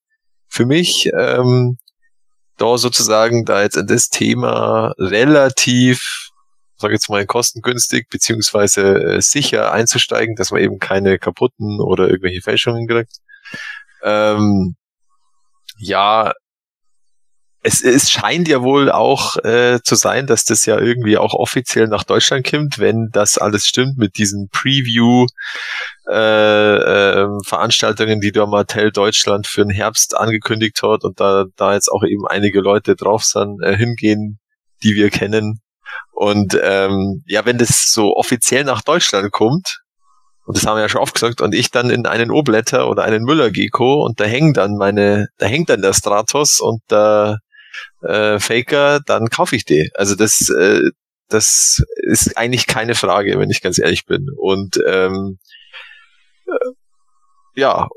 [0.48, 1.10] für mich.
[1.18, 1.78] Ähm,
[2.58, 6.30] da sozusagen da jetzt in das Thema relativ,
[6.78, 12.42] sag jetzt mal, kostengünstig beziehungsweise äh, sicher einzusteigen, dass man eben keine kaputten oder irgendwelche
[12.42, 13.18] Fälschungen kriegt.
[14.04, 14.76] Ähm,
[15.78, 16.34] ja,
[17.64, 21.88] es, es scheint ja wohl auch äh, zu sein, dass das ja irgendwie auch offiziell
[21.88, 25.26] nach Deutschland kommt, wenn das alles stimmt mit diesen Preview
[26.10, 27.28] äh, äh,
[28.20, 32.28] die der Mattel Deutschland für den Herbst angekündigt hat und da, da jetzt auch eben
[32.28, 34.40] einige Leute drauf sind, äh, hingehen,
[34.84, 35.62] die wir kennen.
[36.12, 39.83] Und ähm, ja, wenn das so offiziell nach Deutschland kommt,
[40.46, 43.04] und das haben wir ja schon oft gesagt, und ich dann in einen Obletter oder
[43.04, 47.40] einen Müller-Gecko und da hängt dann meine, da hängt dann der Stratos und der
[48.02, 49.90] äh, Faker, dann kaufe ich die.
[49.96, 50.82] Also das, äh,
[51.30, 54.28] das ist eigentlich keine Frage, wenn ich ganz ehrlich bin.
[54.38, 55.40] Und ähm,
[56.48, 56.70] äh,
[57.56, 57.88] ja,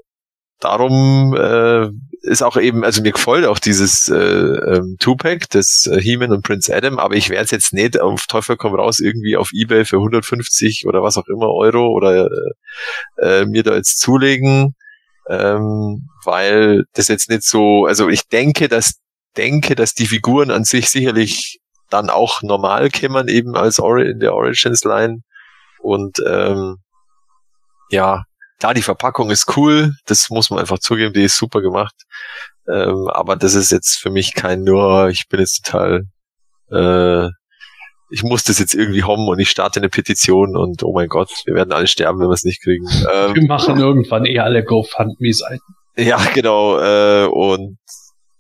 [0.61, 1.89] darum äh,
[2.23, 6.43] ist auch eben, also mir gefällt auch dieses äh, ähm, Tupac, das äh, He-Man und
[6.43, 9.85] Prince Adam, aber ich werde es jetzt nicht auf Teufel komm raus irgendwie auf Ebay
[9.85, 14.75] für 150 oder was auch immer Euro oder äh, äh, mir da jetzt zulegen.
[15.29, 19.01] ähm, weil das jetzt nicht so, also ich denke, dass
[19.37, 21.61] denke, dass die Figuren an sich sicherlich
[21.91, 25.21] dann auch normal kämen, eben als Ori in der Origins Line.
[25.81, 26.79] Und ähm,
[27.91, 28.25] ja,
[28.59, 31.95] da die Verpackung ist cool, das muss man einfach zugeben, die ist super gemacht.
[32.69, 36.03] Ähm, aber das ist jetzt für mich kein nur, ich bin jetzt total,
[36.71, 37.29] äh,
[38.11, 41.31] ich muss das jetzt irgendwie haben und ich starte eine Petition und oh mein Gott,
[41.45, 42.87] wir werden alle sterben, wenn wir es nicht kriegen.
[43.13, 45.75] Ähm, wir machen irgendwann eh alle GoFundMe-Seiten.
[45.97, 46.79] Ja, genau.
[46.79, 47.79] Äh, und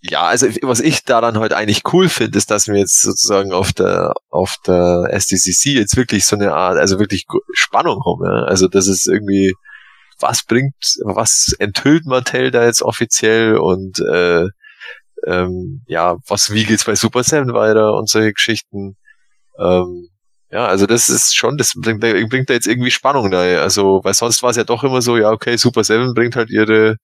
[0.00, 3.72] ja, also was ich daran heute eigentlich cool finde, ist, dass wir jetzt sozusagen auf
[3.72, 8.24] der auf der SDCC jetzt wirklich so eine Art, also wirklich Spannung haben.
[8.24, 8.44] Ja?
[8.44, 9.52] Also das ist irgendwie,
[10.18, 10.74] was bringt,
[11.04, 14.46] was enthüllt Mattel da jetzt offiziell und äh,
[15.26, 18.96] ähm, ja, was wie geht's bei Super Seven weiter und solche Geschichten.
[19.58, 20.08] Ähm,
[20.50, 23.40] ja, also das ist schon, das bringt, bringt da jetzt irgendwie Spannung da.
[23.60, 26.50] Also, weil sonst war es ja doch immer so, ja, okay, Super Seven bringt halt
[26.50, 26.96] ihre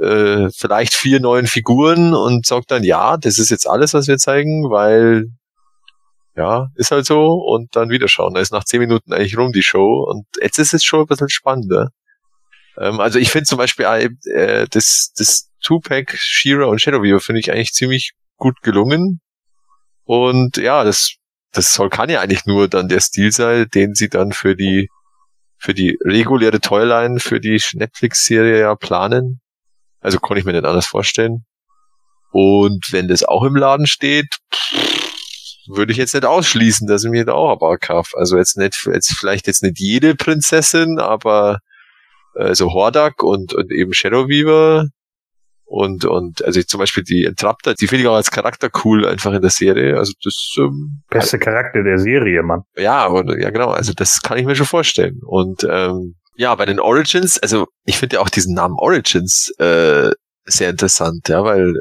[0.00, 4.18] äh, vielleicht vier neuen Figuren und sagt dann, ja, das ist jetzt alles, was wir
[4.18, 5.26] zeigen, weil
[6.36, 8.34] ja, ist halt so und dann wieder schauen.
[8.34, 11.06] Da ist nach zehn Minuten eigentlich rum die Show und jetzt ist es schon ein
[11.06, 11.90] bisschen spannender.
[12.80, 17.40] Ähm, also ich finde zum Beispiel äh, das, das Two-Pack Shira und Shadow Weaver finde
[17.40, 19.20] ich eigentlich ziemlich gut gelungen
[20.04, 21.14] und ja, das
[21.52, 24.88] das soll kann ja eigentlich nur dann der Stil sein, den sie dann für die
[25.58, 29.40] für die reguläre Toyline für die Netflix-Serie ja planen.
[30.00, 31.44] Also konnte ich mir nicht anders vorstellen.
[32.30, 34.36] Und wenn das auch im Laden steht,
[35.66, 38.16] würde ich jetzt nicht ausschließen, dass ich mir da auch ein paar kaufe.
[38.16, 41.58] Also jetzt nicht, jetzt vielleicht jetzt nicht jede Prinzessin, aber
[42.38, 44.86] also Hordak und, und eben Shadow Weaver
[45.68, 49.34] und, und also zum Beispiel die Entrapter, die finde ich auch als Charakter cool einfach
[49.34, 49.98] in der Serie.
[49.98, 52.62] Also das ähm, beste Charakter der Serie, Mann.
[52.76, 53.68] Ja, und, ja genau.
[53.68, 55.20] Also das kann ich mir schon vorstellen.
[55.26, 60.10] Und ähm, ja, bei den Origins, also ich finde ja auch diesen Namen Origins äh,
[60.46, 61.74] sehr interessant, ja, weil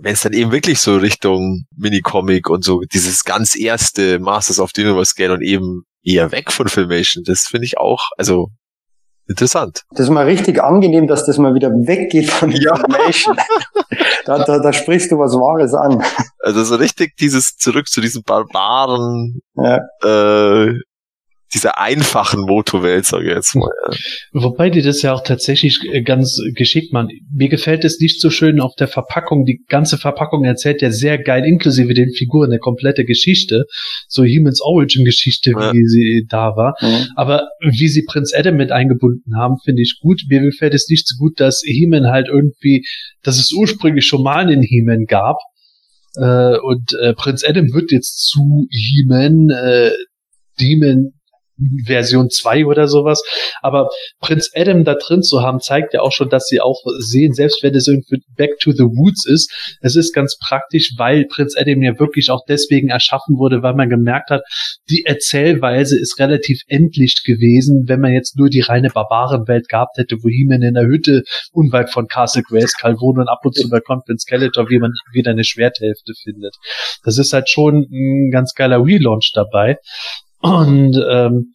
[0.00, 4.70] wenn es dann eben wirklich so Richtung Minicomic und so dieses ganz erste Masters of
[4.74, 8.48] the Universe geht und eben eher weg von Filmation, das finde ich auch, also
[9.28, 9.82] interessant.
[9.90, 12.76] Das ist mal richtig angenehm, dass das mal wieder weggeht von ja.
[12.76, 13.36] Filmation.
[14.26, 16.02] da, da, da sprichst du was Wahres an.
[16.40, 19.80] Also so richtig dieses zurück zu diesem barbaren ja.
[20.02, 20.74] äh,
[21.52, 23.70] dieser einfachen Motowelt, sage ich jetzt mal.
[23.86, 23.96] Ja.
[24.32, 27.08] Wobei die das ja auch tatsächlich äh, ganz geschickt machen.
[27.32, 29.44] Mir gefällt es nicht so schön auf der Verpackung.
[29.44, 33.64] Die ganze Verpackung erzählt ja sehr geil, inklusive den Figuren, eine komplette Geschichte.
[34.08, 35.72] So Humans Origin Geschichte, ja.
[35.72, 36.74] wie sie da war.
[36.80, 37.06] Mhm.
[37.14, 40.22] Aber wie sie Prinz Adam mit eingebunden haben, finde ich gut.
[40.28, 42.84] Mir gefällt es nicht so gut, dass He-Man halt irgendwie,
[43.22, 45.36] dass es ursprünglich schon mal einen He-Man gab.
[46.16, 49.90] Äh, und äh, Prinz Adam wird jetzt zu He-Man, äh,
[50.60, 51.12] Demon
[51.86, 53.22] Version 2 oder sowas.
[53.62, 53.90] Aber
[54.20, 57.62] Prinz Adam da drin zu haben, zeigt ja auch schon, dass sie auch sehen, selbst
[57.62, 61.82] wenn es irgendwie Back to the Woods ist, es ist ganz praktisch, weil Prinz Adam
[61.82, 64.42] ja wirklich auch deswegen erschaffen wurde, weil man gemerkt hat,
[64.90, 70.16] die Erzählweise ist relativ endlich gewesen, wenn man jetzt nur die reine Barbarenwelt gehabt hätte,
[70.22, 71.22] wo He-Man in der Hütte
[71.52, 75.30] unweit von Castle Grayskull wohnt und ab und zu bei Conference Skeletor, wie man wieder
[75.30, 76.54] eine Schwerthälfte findet.
[77.04, 79.78] Das ist halt schon ein ganz geiler Relaunch dabei.
[80.44, 81.54] Und ähm,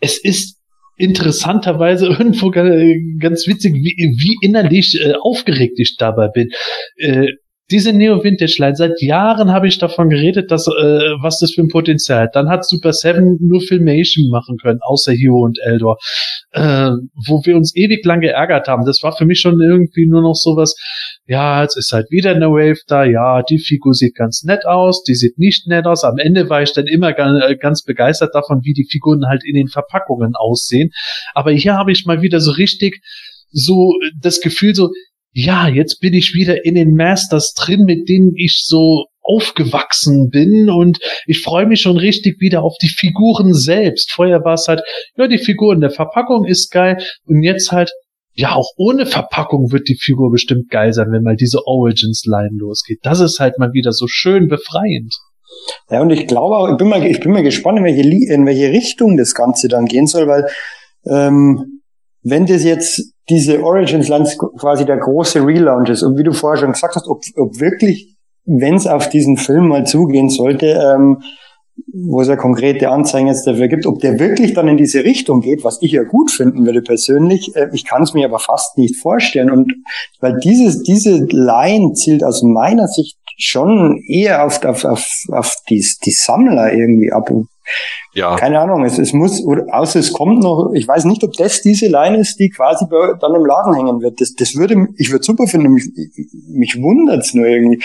[0.00, 0.58] es ist
[0.96, 6.48] interessanterweise irgendwo ganz witzig, wie, wie innerlich äh, aufgeregt ich dabei bin.
[6.96, 7.32] Äh,
[7.70, 10.70] diese Neo Vintage Line, seit Jahren habe ich davon geredet, dass, äh,
[11.20, 12.36] was das für ein Potenzial hat.
[12.36, 15.98] Dann hat Super Seven nur Filmation machen können, außer Hero und Eldor,
[16.52, 16.90] äh,
[17.26, 18.84] wo wir uns ewig lang geärgert haben.
[18.84, 20.76] Das war für mich schon irgendwie nur noch sowas,
[21.26, 25.02] ja, jetzt ist halt wieder eine Wave da, ja, die Figur sieht ganz nett aus,
[25.02, 26.04] die sieht nicht nett aus.
[26.04, 29.66] Am Ende war ich dann immer ganz begeistert davon, wie die Figuren halt in den
[29.68, 30.90] Verpackungen aussehen.
[31.34, 33.00] Aber hier habe ich mal wieder so richtig
[33.50, 34.90] so das Gefühl so,
[35.38, 40.70] ja, jetzt bin ich wieder in den Masters drin, mit denen ich so aufgewachsen bin
[40.70, 44.12] und ich freue mich schon richtig wieder auf die Figuren selbst.
[44.12, 44.80] Vorher war es halt,
[45.14, 46.96] ja, die Figur in der Verpackung ist geil
[47.26, 47.92] und jetzt halt,
[48.32, 53.00] ja, auch ohne Verpackung wird die Figur bestimmt geil sein, wenn mal diese Origins-Line losgeht.
[53.02, 55.14] Das ist halt mal wieder so schön befreiend.
[55.90, 58.46] Ja, und ich glaube auch, ich bin mal, ich bin mal gespannt, in welche, in
[58.46, 60.48] welche Richtung das Ganze dann gehen soll, weil
[61.04, 61.75] ähm,
[62.28, 66.02] wenn das jetzt diese Origins Lands quasi der große Relaunch ist.
[66.02, 69.68] Und wie du vorher schon gesagt hast, ob, ob wirklich, wenn es auf diesen Film
[69.68, 71.22] mal zugehen sollte, ähm,
[71.92, 75.40] wo es ja konkrete Anzeigen jetzt dafür gibt, ob der wirklich dann in diese Richtung
[75.40, 77.54] geht, was ich ja gut finden würde persönlich.
[77.54, 79.50] Äh, ich kann es mir aber fast nicht vorstellen.
[79.50, 79.72] Und
[80.20, 85.84] weil dieses, diese Line zielt aus meiner Sicht schon eher auf, auf, auf, auf die,
[86.04, 87.30] die Sammler irgendwie ab.
[88.12, 88.36] Ja.
[88.36, 91.86] keine Ahnung, es, es muss, außer es kommt noch, ich weiß nicht, ob das diese
[91.86, 94.20] Line ist, die quasi bei, dann im Laden hängen wird.
[94.20, 95.90] Das, das würde, ich würde super finden, mich,
[96.48, 97.82] mich wundert's nur irgendwie.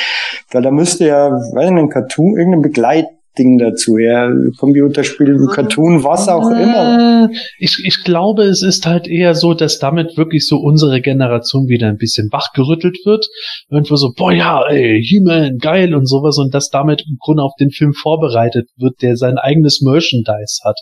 [0.52, 4.30] Weil da müsste ja, weiß nicht, ein Cartoon, irgendein Begleit, Ding dazu, ja,
[4.60, 7.30] Computerspiel, Cartoon, was auch immer.
[7.30, 11.68] Äh, ich, ich glaube, es ist halt eher so, dass damit wirklich so unsere Generation
[11.68, 13.26] wieder ein bisschen wachgerüttelt wird.
[13.70, 17.53] Irgendwo so, boah ja, ey, He-Man, geil und sowas und dass damit im Grunde auf
[17.60, 20.78] den Film vorbereitet wird, der sein eigenes Merchandise hat.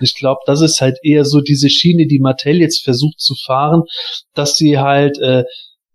[0.00, 3.82] Ich glaube, das ist halt eher so diese Schiene, die Mattel jetzt versucht zu fahren,
[4.34, 5.44] dass sie halt äh,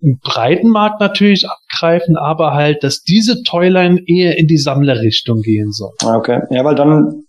[0.02, 5.72] einen breiten Markt natürlich abgreifen, aber halt, dass diese Toyline eher in die Sammlerrichtung gehen
[5.72, 5.92] soll.
[6.04, 7.24] Ah, okay, ja, weil dann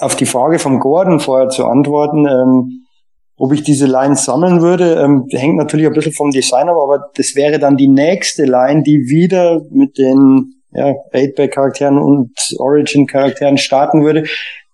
[0.00, 2.84] auf die Frage von Gordon vorher zu antworten, ähm,
[3.36, 7.10] ob ich diese Line sammeln würde, ähm, hängt natürlich ein bisschen vom Design ab, aber
[7.16, 14.04] das wäre dann die nächste Line, die wieder mit den ja, 8-Bag-Charakteren und Origin-Charakteren starten
[14.04, 14.24] würde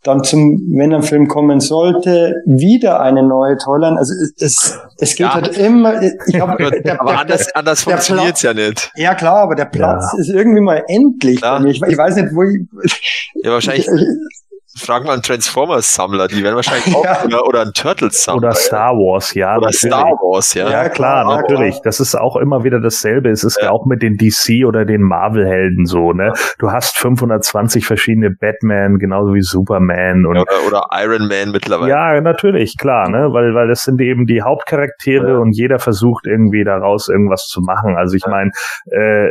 [0.02, 3.98] dann zum, wenn ein Film kommen sollte, wieder eine neue Toyline.
[3.98, 5.34] Also es, es geht ja.
[5.34, 6.00] halt immer.
[6.02, 8.90] Ich hab, der, aber der, anders, anders funktioniert's ja nicht.
[8.96, 10.20] Ja klar, aber der Platz ja.
[10.20, 11.42] ist irgendwie mal endlich.
[11.66, 13.30] Ich, ich, weiß nicht, wo ich.
[13.42, 13.88] Ja, wahrscheinlich.
[14.80, 17.24] Frag mal einen Transformers-Sammler, die werden wahrscheinlich auch, ja.
[17.24, 18.48] oder, oder einen Turtles-Sammler.
[18.48, 19.56] Oder Star Wars, ja.
[19.56, 19.80] Oder natürlich.
[19.80, 20.70] Star Wars, ja.
[20.70, 21.80] Ja, klar, ja, natürlich.
[21.82, 23.30] Das ist auch immer wieder dasselbe.
[23.30, 23.70] Es ist ja.
[23.70, 26.32] auch mit den DC oder den Marvel-Helden so, ne?
[26.58, 30.38] Du hast 520 verschiedene Batman, genauso wie Superman und.
[30.38, 31.90] Oder, oder Iron Man mittlerweile.
[31.90, 33.28] Ja, natürlich, klar, ne?
[33.32, 37.96] Weil, weil das sind eben die Hauptcharaktere und jeder versucht irgendwie daraus irgendwas zu machen.
[37.96, 38.50] Also ich meine,
[38.90, 39.28] äh,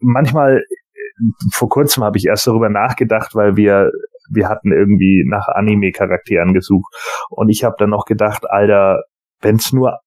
[0.00, 0.62] manchmal
[1.52, 3.90] vor kurzem habe ich erst darüber nachgedacht, weil wir
[4.30, 6.94] wir hatten irgendwie nach Anime-Charakteren gesucht.
[7.30, 9.02] Und ich habe dann noch gedacht, Alter,
[9.40, 10.00] wenn's nur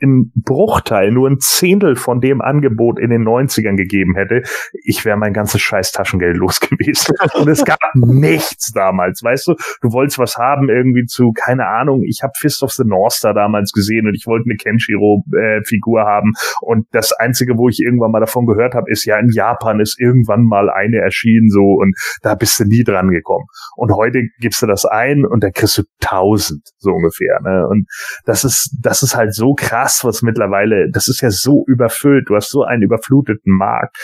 [0.00, 4.42] im Bruchteil nur ein Zehntel von dem Angebot in den 90ern gegeben hätte,
[4.84, 7.14] ich wäre mein ganzes scheiß Taschengeld los gewesen.
[7.34, 9.54] Und es gab nichts damals, weißt du?
[9.80, 13.34] Du wolltest was haben irgendwie zu, keine Ahnung, ich habe Fist of the North Star
[13.34, 16.32] damals gesehen und ich wollte eine Kenshiro-Figur äh, haben.
[16.60, 20.00] Und das Einzige, wo ich irgendwann mal davon gehört habe, ist ja, in Japan ist
[20.00, 23.46] irgendwann mal eine erschienen so und da bist du nie dran gekommen.
[23.76, 27.40] Und heute gibst du das ein und dann kriegst du tausend, so ungefähr.
[27.42, 27.66] Ne?
[27.68, 27.86] Und
[28.24, 32.36] das ist, das ist halt so krass, was mittlerweile, das ist ja so überfüllt, du
[32.36, 33.96] hast so einen überfluteten Markt.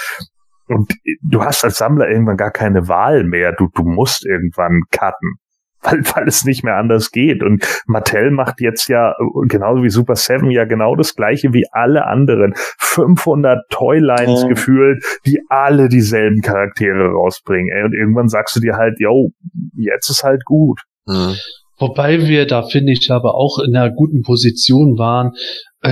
[0.68, 0.92] Und
[1.22, 3.52] du hast als Sammler irgendwann gar keine Wahl mehr.
[3.52, 5.36] Du, du musst irgendwann cutten.
[5.82, 7.44] Weil, weil es nicht mehr anders geht.
[7.44, 9.14] Und Mattel macht jetzt ja,
[9.46, 12.54] genauso wie Super Seven, ja genau das gleiche wie alle anderen.
[12.78, 14.48] 500 Toylines mhm.
[14.48, 17.70] gefühlt, die alle dieselben Charaktere rausbringen.
[17.70, 17.84] Ey.
[17.84, 19.30] Und irgendwann sagst du dir halt, yo,
[19.76, 20.80] jetzt ist halt gut.
[21.06, 21.36] Mhm.
[21.78, 25.32] Wobei wir da, finde ich, aber auch in einer guten Position waren,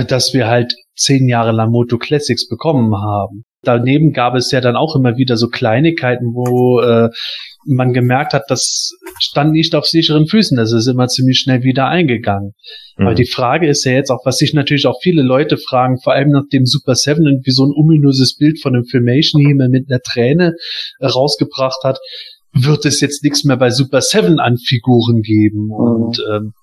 [0.03, 3.43] dass wir halt zehn Jahre lang Moto Classics bekommen haben.
[3.63, 7.09] Daneben gab es ja dann auch immer wieder so Kleinigkeiten, wo äh,
[7.65, 10.55] man gemerkt hat, das stand nicht auf sicheren Füßen.
[10.55, 12.53] Das ist immer ziemlich schnell wieder eingegangen.
[12.97, 13.05] Mhm.
[13.05, 16.13] Weil die Frage ist ja jetzt auch, was sich natürlich auch viele Leute fragen, vor
[16.13, 20.01] allem nachdem Super Seven irgendwie so ein ominöses Bild von dem Filmation hier mit einer
[20.01, 20.53] Träne
[20.99, 21.99] äh, rausgebracht hat
[22.57, 25.65] wird es jetzt nichts mehr bei Super Seven an Figuren geben.
[25.65, 25.73] Mhm.
[25.73, 26.53] Und ähm,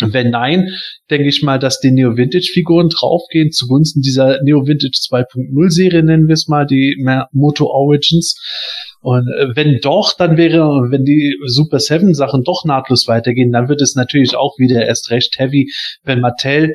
[0.00, 0.68] wenn nein,
[1.10, 6.02] denke ich mal, dass die Neo Vintage Figuren draufgehen zugunsten dieser Neo Vintage 2.0 Serie
[6.02, 6.96] nennen wir es mal, die
[7.32, 8.36] Moto Origins.
[9.00, 13.68] Und äh, wenn doch, dann wäre, wenn die Super Seven Sachen doch nahtlos weitergehen, dann
[13.68, 15.70] wird es natürlich auch wieder erst recht heavy,
[16.02, 16.74] wenn Mattel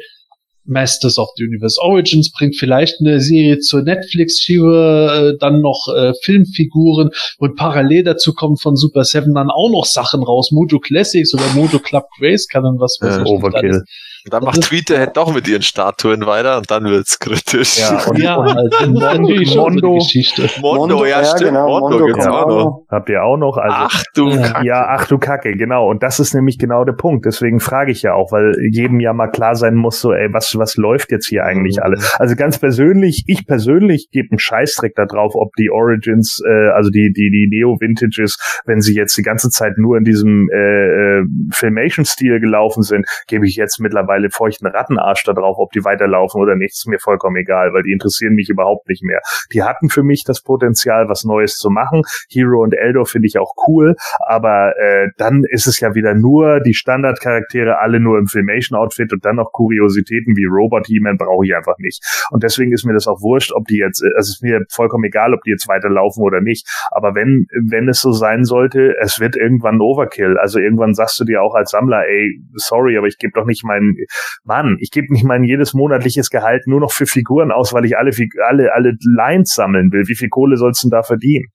[0.66, 5.88] Masters of the Universe Origins bringt vielleicht eine Serie zur Netflix, Shiva, äh, dann noch
[5.96, 10.52] äh, Filmfiguren und parallel dazu kommen von Super Seven dann auch noch Sachen raus.
[10.52, 13.84] Moto Classics oder Moto Club Grace kann dann was weiß äh, Overkill.
[14.30, 17.80] Dann macht Tweeterhead doch mit ihren Statuen weiter und dann wird's kritisch.
[17.80, 20.48] Ja, und, ja, und, also, natürlich Mondo, Geschichte.
[20.62, 21.52] Mondo, Mondo, ja, stimmt.
[21.52, 22.86] Genau, Mondo, Mondo gibt's auch noch.
[22.90, 23.58] Habt ihr auch noch?
[23.58, 24.66] Also, ach du Kacke.
[24.66, 25.90] Ja, ach du Kacke, genau.
[25.90, 27.26] Und das ist nämlich genau der Punkt.
[27.26, 30.56] Deswegen frage ich ja auch, weil jedem ja mal klar sein muss, so, ey, was,
[30.56, 31.84] was läuft jetzt hier eigentlich mhm.
[31.84, 31.98] alle?
[32.20, 36.92] Also ganz persönlich, ich persönlich gebe einen Scheißdreck da drauf, ob die Origins, äh, also
[36.92, 41.26] die, die, die Neo-Vintages, wenn sie jetzt die ganze Zeit nur in diesem äh, äh
[41.52, 46.42] Filmation-Stil gelaufen sind, gebe ich jetzt mittlerweile feuchten Ratten Rattenarsch da drauf, ob die weiterlaufen
[46.42, 49.22] oder nicht, ist mir vollkommen egal, weil die interessieren mich überhaupt nicht mehr.
[49.54, 52.04] Die hatten für mich das Potenzial, was Neues zu machen.
[52.30, 53.96] Hero und Eldor finde ich auch cool,
[54.28, 59.26] aber äh, dann ist es ja wieder nur die Standardcharaktere, alle nur im Filmation-Outfit und
[59.26, 62.04] dann noch Kuriositäten wie Robot He-Man brauche ich einfach nicht.
[62.32, 65.04] Und deswegen ist mir das auch wurscht, ob die jetzt, äh, es ist mir vollkommen
[65.06, 66.68] egal, ob die jetzt weiterlaufen oder nicht.
[66.92, 70.38] Aber wenn, wenn es so sein sollte, es wird irgendwann ein Overkill.
[70.38, 73.64] Also irgendwann sagst du dir auch als Sammler, ey, sorry, aber ich gebe doch nicht
[73.64, 73.96] meinen
[74.44, 77.98] Mann, ich gebe nicht mein jedes monatliches Gehalt nur noch für Figuren aus, weil ich
[77.98, 78.12] alle,
[78.48, 80.08] alle, alle Lines sammeln will.
[80.08, 81.46] Wie viel Kohle sollst du denn da verdienen?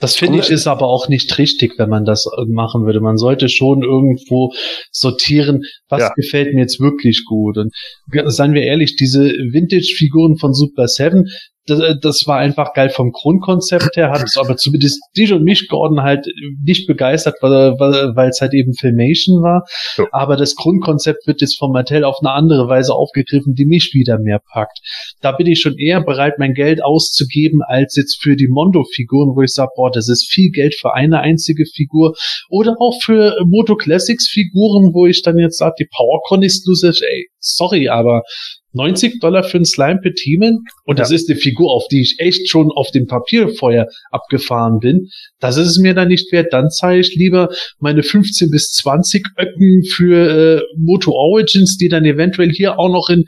[0.00, 3.00] Das finde ich ist aber auch nicht richtig, wenn man das machen würde.
[3.00, 4.52] Man sollte schon irgendwo
[4.90, 6.12] sortieren, was ja.
[6.14, 7.56] gefällt mir jetzt wirklich gut.
[7.58, 7.72] Und
[8.26, 11.26] seien wir ehrlich, diese Vintage-Figuren von Super 7,
[11.66, 15.44] das, äh, das war einfach geil vom Grundkonzept her, hat es aber zumindest dich und
[15.44, 16.26] mich, Gordon, halt
[16.62, 19.64] nicht begeistert, weil, weil es halt eben Filmation war.
[19.96, 20.04] Ja.
[20.12, 24.18] Aber das Grundkonzept wird jetzt von Mattel auf eine andere Weise aufgegriffen, die mich wieder
[24.18, 24.78] mehr packt.
[25.20, 29.42] Da bin ich schon eher bereit, mein Geld auszugeben, als jetzt für die Mondo-Figuren, wo
[29.42, 32.14] ich sage, boah, das ist viel Geld für eine einzige Figur.
[32.50, 37.88] Oder auch für Moto Classics-Figuren, wo ich dann jetzt sage, die PowerCon Exclusive, ey, sorry,
[37.88, 38.22] aber
[38.74, 42.48] 90 Dollar für ein Slime Petimen und das ist eine Figur, auf die ich echt
[42.48, 45.08] schon auf dem Papierfeuer abgefahren bin.
[45.40, 46.52] Das ist es mir dann nicht wert.
[46.52, 47.48] Dann zahle ich lieber
[47.78, 53.08] meine 15 bis 20 Öcken für äh, Moto Origins, die dann eventuell hier auch noch
[53.08, 53.24] in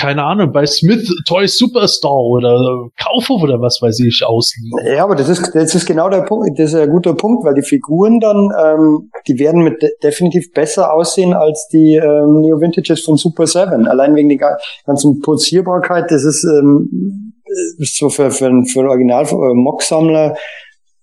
[0.00, 4.72] keine Ahnung, bei Smith Toys Superstar oder Kaufhof oder was weiß ich ausliegen.
[4.96, 7.54] Ja, aber das ist, das ist genau der Punkt, das ist ein guter Punkt, weil
[7.54, 12.60] die Figuren dann, ähm, die werden mit de definitiv besser aussehen als die ähm, Neo
[12.62, 13.86] Vintages von Super 7.
[13.86, 17.34] Allein wegen der ganzen Posierbarkeit, das ist ähm,
[17.80, 20.34] so für, für, für Original äh,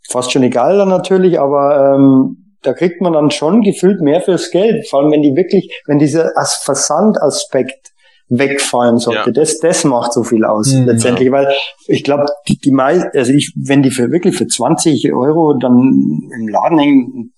[0.10, 4.50] fast schon egal dann natürlich, aber ähm, da kriegt man dann schon gefühlt mehr fürs
[4.50, 6.32] Geld, vor allem wenn die wirklich, wenn dieser
[6.64, 7.92] Versandaspekt
[8.30, 9.30] wegfallen sollte.
[9.30, 9.32] Ja.
[9.32, 11.32] Das, das macht so viel aus mhm, letztendlich, ja.
[11.32, 11.54] weil
[11.88, 16.30] ich glaube, die, die meisten, also ich, wenn die für wirklich für 20 Euro dann
[16.36, 17.34] im Laden hängen,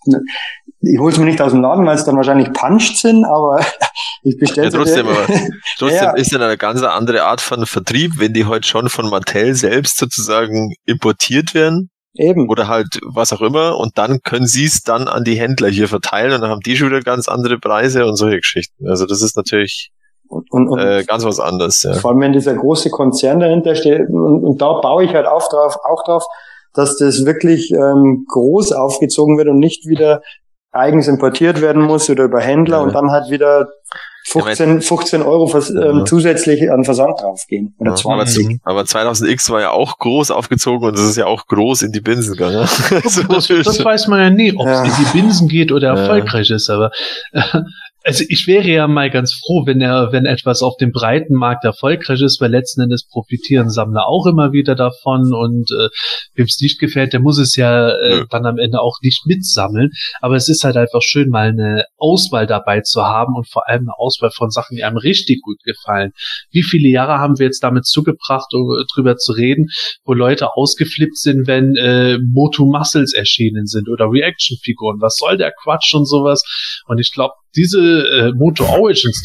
[0.82, 3.64] ich hol's mir nicht aus dem Laden, weil es dann wahrscheinlich punched sind, aber
[4.24, 5.28] ich bestelle ja, trotzdem, aber,
[5.78, 6.16] trotzdem ja.
[6.16, 9.98] ist dann eine ganz andere Art von Vertrieb, wenn die heute schon von Mattel selbst
[9.98, 11.90] sozusagen importiert werden.
[12.16, 12.50] Eben.
[12.50, 13.78] Oder halt was auch immer.
[13.78, 16.76] Und dann können sie es dann an die Händler hier verteilen und dann haben die
[16.76, 18.90] schon wieder ganz andere Preise und solche Geschichten.
[18.90, 19.92] Also das ist natürlich
[20.30, 21.84] und, und, und äh, ganz was anderes.
[21.84, 21.94] Ja.
[21.96, 24.10] Vor allem, wenn dieser große Konzern dahinter steht.
[24.10, 26.24] Und, und da baue ich halt auch drauf, auch drauf,
[26.74, 30.22] dass das wirklich ähm, groß aufgezogen wird und nicht wieder
[30.72, 32.84] eigens importiert werden muss oder über Händler ja.
[32.84, 33.70] und dann halt wieder
[34.28, 37.74] 15, 15 Euro vers, ähm, zusätzlich an Versand draufgehen.
[37.80, 38.60] Oder ja, 20.
[38.64, 41.92] Aber, aber 2000X war ja auch groß aufgezogen und es ist ja auch groß in
[41.92, 42.68] die Binsen gegangen.
[42.92, 43.16] das,
[43.64, 46.70] das, weiß man ja nie, ob es in die Binsen geht oder erfolgreich ist.
[46.70, 46.92] Aber
[48.10, 51.64] also ich wäre ja mal ganz froh, wenn er, wenn etwas auf dem breiten Markt
[51.64, 55.90] erfolgreich ist, weil letzten Endes profitieren Sammler auch immer wieder davon und äh,
[56.34, 59.92] wem es nicht gefällt, der muss es ja äh, dann am Ende auch nicht mitsammeln.
[60.22, 63.82] Aber es ist halt einfach schön, mal eine Auswahl dabei zu haben und vor allem
[63.82, 66.12] eine Auswahl von Sachen, die einem richtig gut gefallen.
[66.50, 69.68] Wie viele Jahre haben wir jetzt damit zugebracht, um drüber zu reden,
[70.04, 75.00] wo Leute ausgeflippt sind, wenn äh, Moto Muscles erschienen sind oder Reaction-Figuren?
[75.00, 76.42] Was soll der Quatsch und sowas?
[76.88, 79.24] Und ich glaube, diese äh, Moto Origins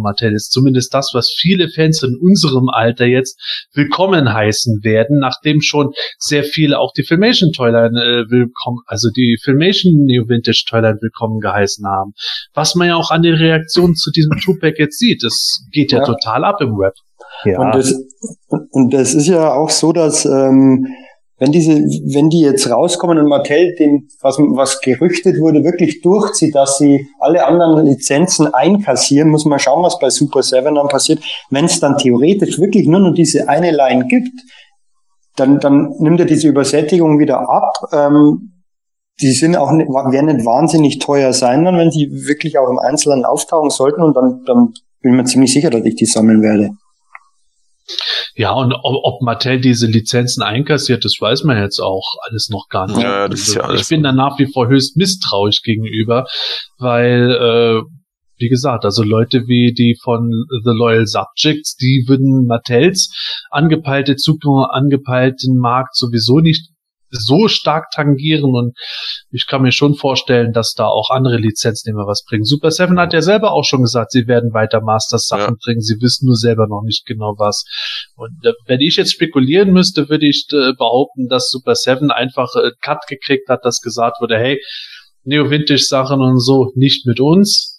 [0.00, 3.40] Mattel ist zumindest das, was viele Fans in unserem Alter jetzt
[3.74, 9.38] willkommen heißen werden, nachdem schon sehr viele auch die Filmation Toyland äh, willkommen, also die
[9.42, 12.12] Filmation Neo Vintage Toyland willkommen geheißen haben.
[12.54, 15.98] Was man ja auch an den Reaktionen zu diesem Tupac jetzt sieht, das geht ja,
[15.98, 16.04] ja.
[16.04, 16.94] total ab im Web.
[17.44, 17.58] Ja.
[17.60, 17.94] Und das,
[18.70, 20.86] und das ist ja auch so, dass ähm,
[21.38, 26.54] wenn diese, wenn die jetzt rauskommen und Mattel den, was, was gerüchtet wurde, wirklich durchzieht,
[26.54, 31.22] dass sie alle anderen Lizenzen einkassieren, muss man schauen, was bei Super 7 dann passiert.
[31.50, 34.32] Wenn es dann theoretisch wirklich nur noch diese eine Line gibt,
[35.36, 37.72] dann, dann nimmt er diese Übersättigung wieder ab.
[37.92, 38.52] Ähm,
[39.20, 42.78] die sind auch nicht, werden nicht wahnsinnig teuer sein, dann, wenn sie wirklich auch im
[42.78, 46.42] Einzelnen auftauchen sollten und dann, dann bin ich mir ziemlich sicher, dass ich die sammeln
[46.42, 46.70] werde.
[48.34, 52.68] Ja, und ob, ob Mattel diese Lizenzen einkassiert, das weiß man jetzt auch alles noch
[52.68, 53.00] gar nicht.
[53.00, 56.26] Ja, das ist ja also, alles ich bin da nach wie vor höchst misstrauisch gegenüber,
[56.78, 57.82] weil, äh,
[58.38, 60.30] wie gesagt, also Leute wie die von
[60.64, 63.10] The Loyal Subjects, die würden Mattels
[63.50, 66.68] angepeilte Zukunft, angepeilten Markt sowieso nicht
[67.10, 68.76] so stark tangieren und
[69.30, 72.44] ich kann mir schon vorstellen, dass da auch andere Lizenznehmer was bringen.
[72.44, 75.60] Super Seven hat ja selber auch schon gesagt, sie werden weiter Masters Sachen ja.
[75.64, 77.64] bringen, sie wissen nur selber noch nicht genau was.
[78.16, 82.54] Und äh, wenn ich jetzt spekulieren müsste, würde ich äh, behaupten, dass Super Seven einfach
[82.56, 84.60] äh, Cut gekriegt hat, dass gesagt wurde, hey,
[85.24, 87.75] Neo Vintage Sachen und so nicht mit uns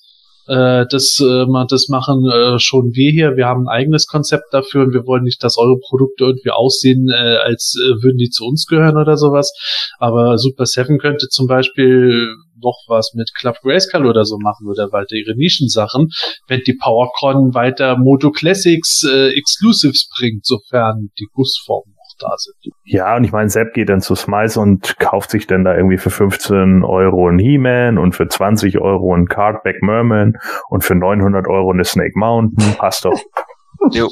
[0.47, 3.35] äh, das, äh, das machen äh, schon wir hier.
[3.35, 7.09] Wir haben ein eigenes Konzept dafür und wir wollen nicht, dass eure Produkte irgendwie aussehen,
[7.09, 9.51] äh, als äh, würden die zu uns gehören oder sowas.
[9.99, 12.27] Aber Super Seven könnte zum Beispiel
[12.61, 16.09] noch was mit Club Grayscale oder so machen oder weiter ihre Nischensachen,
[16.47, 22.55] wenn die PowerCon weiter Moto Classics äh, Exclusives bringt, sofern die Gussformen da sind.
[22.85, 25.97] Ja, und ich meine, Sepp geht dann zu Smice und kauft sich dann da irgendwie
[25.97, 30.33] für 15 Euro ein He-Man und für 20 Euro ein Cardback Merman
[30.69, 32.75] und für 900 Euro eine Snake Mountain.
[32.77, 33.19] Passt doch.
[33.91, 34.09] jo.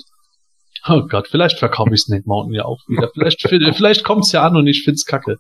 [0.87, 3.09] Oh Gott, vielleicht verkaufe ich Snake Mountain ja auch wieder.
[3.13, 3.41] Vielleicht,
[3.75, 5.37] vielleicht kommt's ja an und ich find's kacke.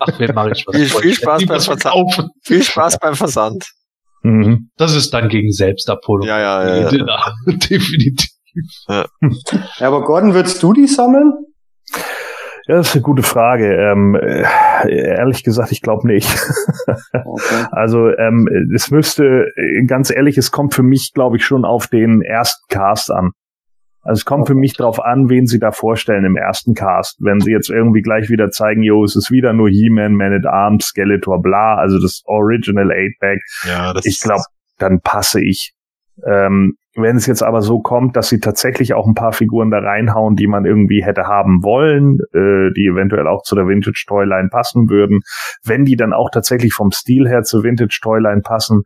[0.00, 0.76] Ach, wer mache ich was?
[0.76, 1.82] Viel, viel Spaß beim was Versand.
[1.82, 2.30] verkaufen.
[2.42, 3.64] Viel Spaß beim Versand.
[4.22, 4.70] Mhm.
[4.76, 6.26] Das ist dann gegen Selbstabholung.
[6.26, 6.92] Ja, ja, ja.
[6.92, 7.34] ja.
[7.46, 8.30] Definitiv.
[8.88, 9.06] Ja,
[9.80, 11.32] aber Gordon, würdest du die sammeln?
[12.68, 13.74] Ja, das ist eine gute Frage.
[13.74, 14.44] Ähm, äh,
[14.88, 16.28] ehrlich gesagt, ich glaube nicht.
[17.12, 17.66] Okay.
[17.70, 21.86] Also ähm, es müsste, äh, ganz ehrlich, es kommt für mich, glaube ich, schon auf
[21.86, 23.30] den ersten Cast an.
[24.02, 27.16] Also es kommt für mich drauf an, wen sie da vorstellen im ersten Cast.
[27.20, 30.46] Wenn sie jetzt irgendwie gleich wieder zeigen, jo, es ist wieder nur He-Man, Man at
[30.46, 33.38] Arms, Skeletor, bla, also das Original 8-Pack,
[33.68, 34.42] Ja, das ich glaube,
[34.78, 35.72] dann passe ich.
[36.24, 39.78] Ähm, wenn es jetzt aber so kommt, dass sie tatsächlich auch ein paar Figuren da
[39.78, 44.48] reinhauen, die man irgendwie hätte haben wollen, äh, die eventuell auch zu der Vintage Toyline
[44.48, 45.20] passen würden,
[45.62, 48.82] wenn die dann auch tatsächlich vom Stil her zur Vintage Toyline passen,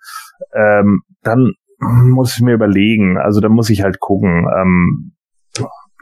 [0.53, 3.17] ähm, dann muss ich mir überlegen.
[3.17, 4.47] Also da muss ich halt gucken.
[4.55, 5.13] Ähm,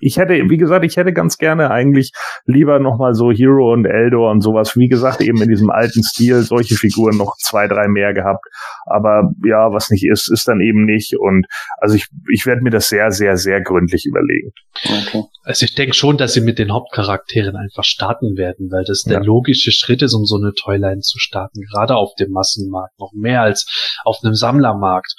[0.00, 2.12] ich hätte, wie gesagt, ich hätte ganz gerne eigentlich
[2.46, 6.42] lieber nochmal so Hero und Eldor und sowas, wie gesagt, eben in diesem alten Stil,
[6.42, 8.44] solche Figuren noch zwei, drei mehr gehabt.
[8.86, 11.16] Aber ja, was nicht ist, ist dann eben nicht.
[11.18, 11.46] Und
[11.78, 14.52] also ich, ich werde mir das sehr, sehr, sehr gründlich überlegen.
[14.84, 15.22] okay.
[15.44, 19.18] Also ich denke schon, dass sie mit den Hauptcharakteren einfach starten werden, weil das der
[19.18, 19.24] Ja.
[19.24, 23.42] logische Schritt ist, um so eine Toyline zu starten, gerade auf dem Massenmarkt, noch mehr
[23.42, 23.66] als
[24.04, 25.14] auf einem Sammlermarkt.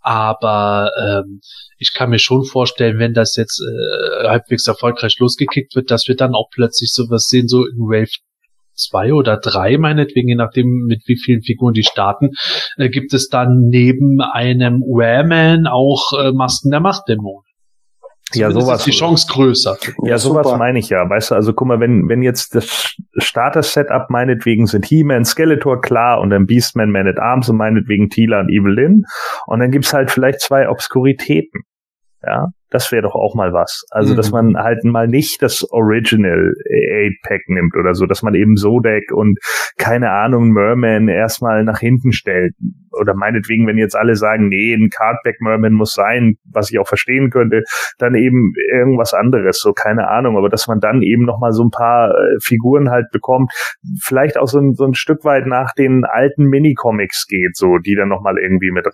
[0.00, 1.40] Aber ähm,
[1.78, 6.16] ich kann mir schon vorstellen, wenn das jetzt äh, halbwegs erfolgreich losgekickt wird, dass wir
[6.16, 8.10] dann auch plötzlich sowas sehen, so in Wave
[8.74, 12.30] zwei oder drei, meinetwegen, je nachdem, mit wie vielen Figuren die starten,
[12.78, 17.44] äh, gibt es dann neben einem Wehrman auch äh, Masken der Machtdämonen.
[18.34, 19.76] Ja, Zumindest sowas- ist die Chance größer.
[20.04, 20.56] Ja, sowas super.
[20.56, 21.08] meine ich ja.
[21.08, 26.18] Weißt du, also guck mal, wenn, wenn jetzt das Starter-Setup meinetwegen sind He-Man, Skeletor, klar,
[26.18, 29.02] und dann Beastman, Man at Arms und meinetwegen Tila und Evelyn.
[29.46, 31.60] Und dann gibt's halt vielleicht zwei Obskuritäten.
[32.26, 33.84] Ja, das wäre doch auch mal was.
[33.90, 34.16] Also, Mhm.
[34.16, 39.12] dass man halt mal nicht das Original 8-Pack nimmt oder so, dass man eben Zodek
[39.12, 39.38] und
[39.78, 42.54] keine Ahnung, Merman erstmal nach hinten stellt.
[42.92, 46.86] Oder meinetwegen, wenn jetzt alle sagen, nee, ein Cardback Merman muss sein, was ich auch
[46.88, 47.62] verstehen könnte,
[47.98, 51.64] dann eben irgendwas anderes, so keine Ahnung, aber dass man dann eben noch mal so
[51.64, 53.50] ein paar äh, Figuren halt bekommt,
[54.02, 57.94] vielleicht auch so ein, so ein Stück weit nach den alten Minicomics geht, so, die
[57.94, 58.86] dann noch mal irgendwie mit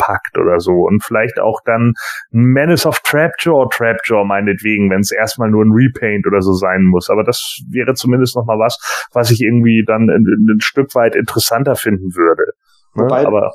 [0.00, 1.92] reinpackt oder so und vielleicht auch dann
[2.32, 6.84] ein Menace of Trapjaw, Trapjaw meinetwegen, wenn es erstmal nur ein Repaint oder so sein
[6.84, 8.78] muss, aber das wäre zumindest noch mal was,
[9.12, 12.52] was ich irgendwie dann ein, ein Stück weit interessanter finden würde.
[12.94, 13.04] Ne?
[13.04, 13.52] Wobei- aber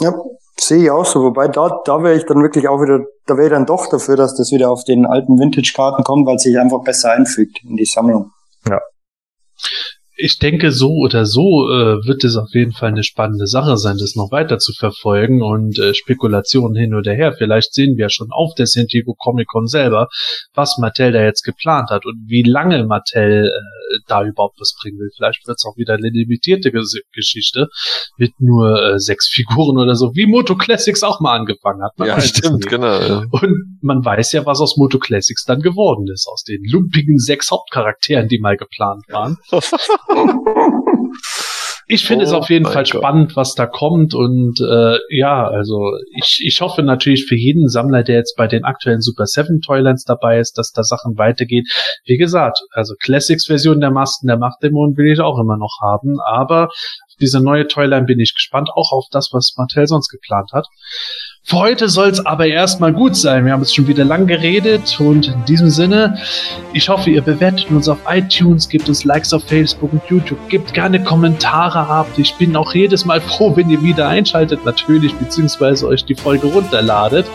[0.00, 0.12] Ja,
[0.58, 1.22] sehe ich auch so.
[1.22, 4.16] Wobei da, da wäre ich dann wirklich auch wieder, da wäre ich dann doch dafür,
[4.16, 7.76] dass das wieder auf den alten Vintage-Karten kommt, weil es sich einfach besser einfügt in
[7.76, 8.30] die Sammlung.
[10.22, 13.96] Ich denke, so oder so äh, wird es auf jeden Fall eine spannende Sache sein,
[13.98, 17.32] das noch weiter zu verfolgen und äh, Spekulationen hin oder her.
[17.32, 20.08] Vielleicht sehen wir schon auf der San Diego Comic Con selber,
[20.54, 24.98] was Mattel da jetzt geplant hat und wie lange Mattel äh, da überhaupt was bringen
[24.98, 25.10] will.
[25.16, 27.68] Vielleicht wird es auch wieder eine limitierte Ges Geschichte
[28.16, 31.98] mit nur äh, sechs Figuren oder so, wie Moto Classics auch mal angefangen hat.
[31.98, 33.00] Man Ja, stimmt, genau.
[33.00, 33.24] Ja.
[33.30, 37.50] Und man weiß ja, was aus Moto Classics dann geworden ist, aus den lumpigen sechs
[37.50, 39.38] Hauptcharakteren, die mal geplant waren.
[41.92, 42.88] Ich finde es Oh auf jeden Fall Gott.
[42.88, 48.04] spannend, was da kommt und äh, ja, also ich, ich hoffe natürlich für jeden Sammler,
[48.04, 51.68] der jetzt bei den aktuellen Super 7 Toylands dabei ist, dass da Sachen weitergeht.
[52.04, 56.18] Wie gesagt, also Classics Version der Masken der Machtdämonen will ich auch immer noch haben,
[56.24, 56.68] aber
[57.20, 60.68] diese neue Toyline bin ich gespannt, auch auf das, was Mattel sonst geplant hat.
[61.42, 63.46] Für heute soll es aber erstmal gut sein.
[63.46, 66.18] Wir haben jetzt schon wieder lang geredet und in diesem Sinne,
[66.74, 70.74] ich hoffe, ihr bewertet uns auf iTunes, gebt uns Likes auf Facebook und YouTube, gebt
[70.74, 72.06] gerne Kommentare ab.
[72.18, 76.46] Ich bin auch jedes Mal froh, wenn ihr wieder einschaltet, natürlich, beziehungsweise euch die Folge
[76.46, 77.26] runterladet.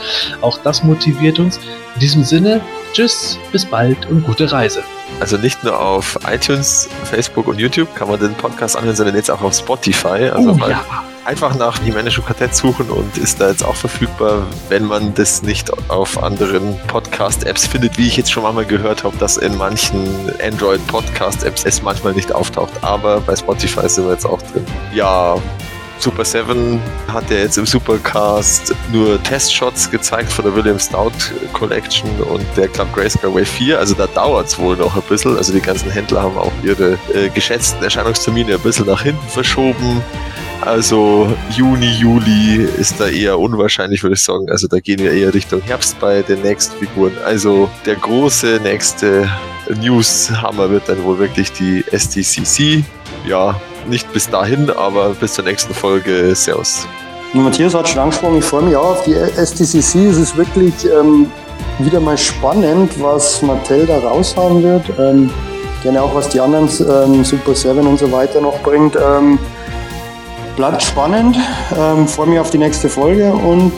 [0.41, 1.57] Auch das motiviert uns.
[1.95, 2.61] In diesem Sinne,
[2.93, 4.83] tschüss, bis bald und gute Reise.
[5.19, 9.31] Also nicht nur auf iTunes, Facebook und YouTube kann man den Podcast anhören, sondern jetzt
[9.31, 10.29] auch auf Spotify.
[10.29, 10.83] Also oh ja,
[11.25, 15.41] einfach nach die Männische Quartett suchen und ist da jetzt auch verfügbar, wenn man das
[15.41, 20.31] nicht auf anderen Podcast-Apps findet, wie ich jetzt schon mal gehört habe, dass in manchen
[20.41, 22.73] Android-Podcast-Apps es manchmal nicht auftaucht.
[22.81, 24.65] Aber bei Spotify sind wir jetzt auch drin.
[24.93, 25.37] Ja,
[25.97, 31.11] Super 7 hat ja jetzt im Supercast nur Testshots gezeigt von der William Stout
[31.53, 33.79] Collection und der Club Grayscale Wave 4.
[33.79, 35.37] Also da dauert es wohl noch ein bisschen.
[35.37, 40.03] Also die ganzen Händler haben auch ihre äh, geschätzten Erscheinungstermine ein bisschen nach hinten verschoben.
[40.61, 44.49] Also Juni, Juli ist da eher unwahrscheinlich, würde ich sagen.
[44.49, 47.13] Also da gehen wir eher Richtung Herbst bei den nächsten Figuren.
[47.23, 49.29] Also der große nächste
[49.81, 52.83] News-Hammer wird dann wohl wirklich die STCC.
[53.27, 56.33] Ja, nicht bis dahin, aber bis zur nächsten Folge.
[56.35, 56.87] Servus.
[57.33, 60.09] Matthias hat schon angesprochen, ich freue mich auch auf die STCC.
[60.09, 61.29] Es ist wirklich ähm,
[61.79, 64.89] wieder mal spannend, was Mattel da raushauen wird.
[64.97, 65.29] Ähm,
[65.83, 68.97] gerne auch, was die anderen ähm, Super 7 und so weiter noch bringt.
[70.55, 71.37] Bleibt spannend,
[71.77, 73.73] ähm, freue mich auf die nächste Folge und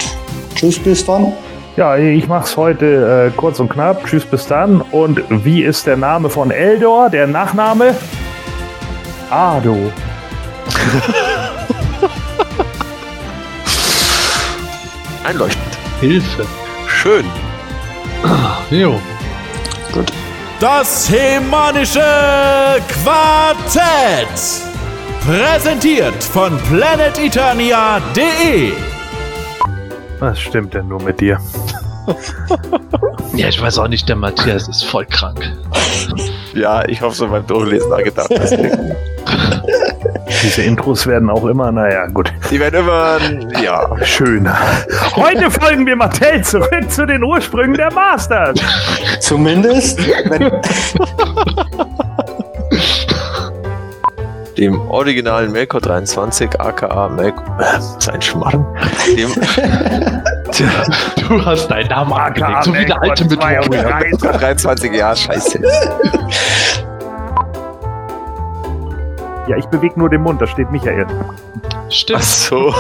[0.53, 1.33] tschüss, bis dann.
[1.75, 4.05] Ja, ich mach's heute äh, kurz und knapp.
[4.05, 4.81] Tschüss, bis dann.
[4.81, 7.09] Und wie ist der Name von Eldor?
[7.09, 7.95] Der Nachname?
[9.29, 9.75] Ado.
[15.23, 15.77] Einleuchtend.
[15.99, 16.45] Hilfe.
[16.87, 17.25] Schön.
[18.71, 18.99] Jo.
[20.59, 22.01] Das Hemanische
[23.03, 24.66] Quartett.
[25.27, 28.71] Präsentiert von planeteternia.de.
[30.19, 31.37] Was stimmt denn nur mit dir?
[33.33, 35.51] Ja, ich weiß auch nicht, der Matthias ist voll krank.
[36.53, 38.29] Ja, ich hoffe so beim Durchlesen da gedacht.
[40.43, 42.31] Diese Intros werden auch immer, naja, gut.
[42.49, 43.17] Die werden immer,
[43.61, 43.85] ja.
[44.05, 44.57] Schöner.
[45.13, 48.57] Heute folgen wir Mattel zurück zu den Ursprüngen der Masters.
[49.19, 49.99] Zumindest,
[50.29, 50.49] wenn,
[54.57, 58.65] Dem originalen Melkor 23, aka Melkor, äh, sein Schmarrn.
[59.15, 59.31] Dem,
[61.27, 65.59] Du hast deinen Namen angelegt, so wie der alte mit Melkor 23, ja, scheiße.
[69.47, 71.05] Ja, ich bewege nur den Mund, da steht Michael.
[71.07, 72.23] Ach Stimmt.
[72.23, 72.67] so.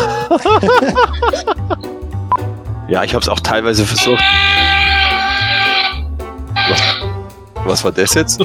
[2.87, 4.23] ja, ich hab's auch teilweise versucht.
[6.69, 6.81] Was,
[7.65, 8.41] was war das jetzt?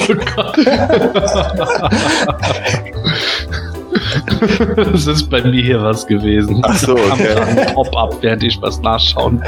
[4.77, 6.61] Das ist bei mir hier was gewesen.
[6.65, 7.67] Ach so, Kam okay.
[7.75, 9.43] Pop-up, während ich was nachschauen.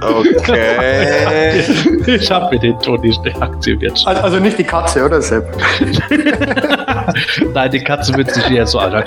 [0.00, 1.62] Okay.
[2.06, 4.02] Ich habe mir den Ton nicht deaktiviert.
[4.06, 5.44] also also nicht die Katze, oder Sepp?
[7.54, 9.06] Nein, die Katze wird sich hier so anhören.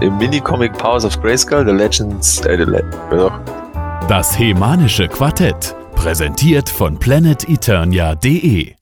[0.00, 2.82] Im Mini-Comic Powers of Grayskull, The Legends, äh, the Le
[4.08, 5.76] Das Hemanische Quartett.
[5.94, 8.72] Präsentiert von planeteternia.de.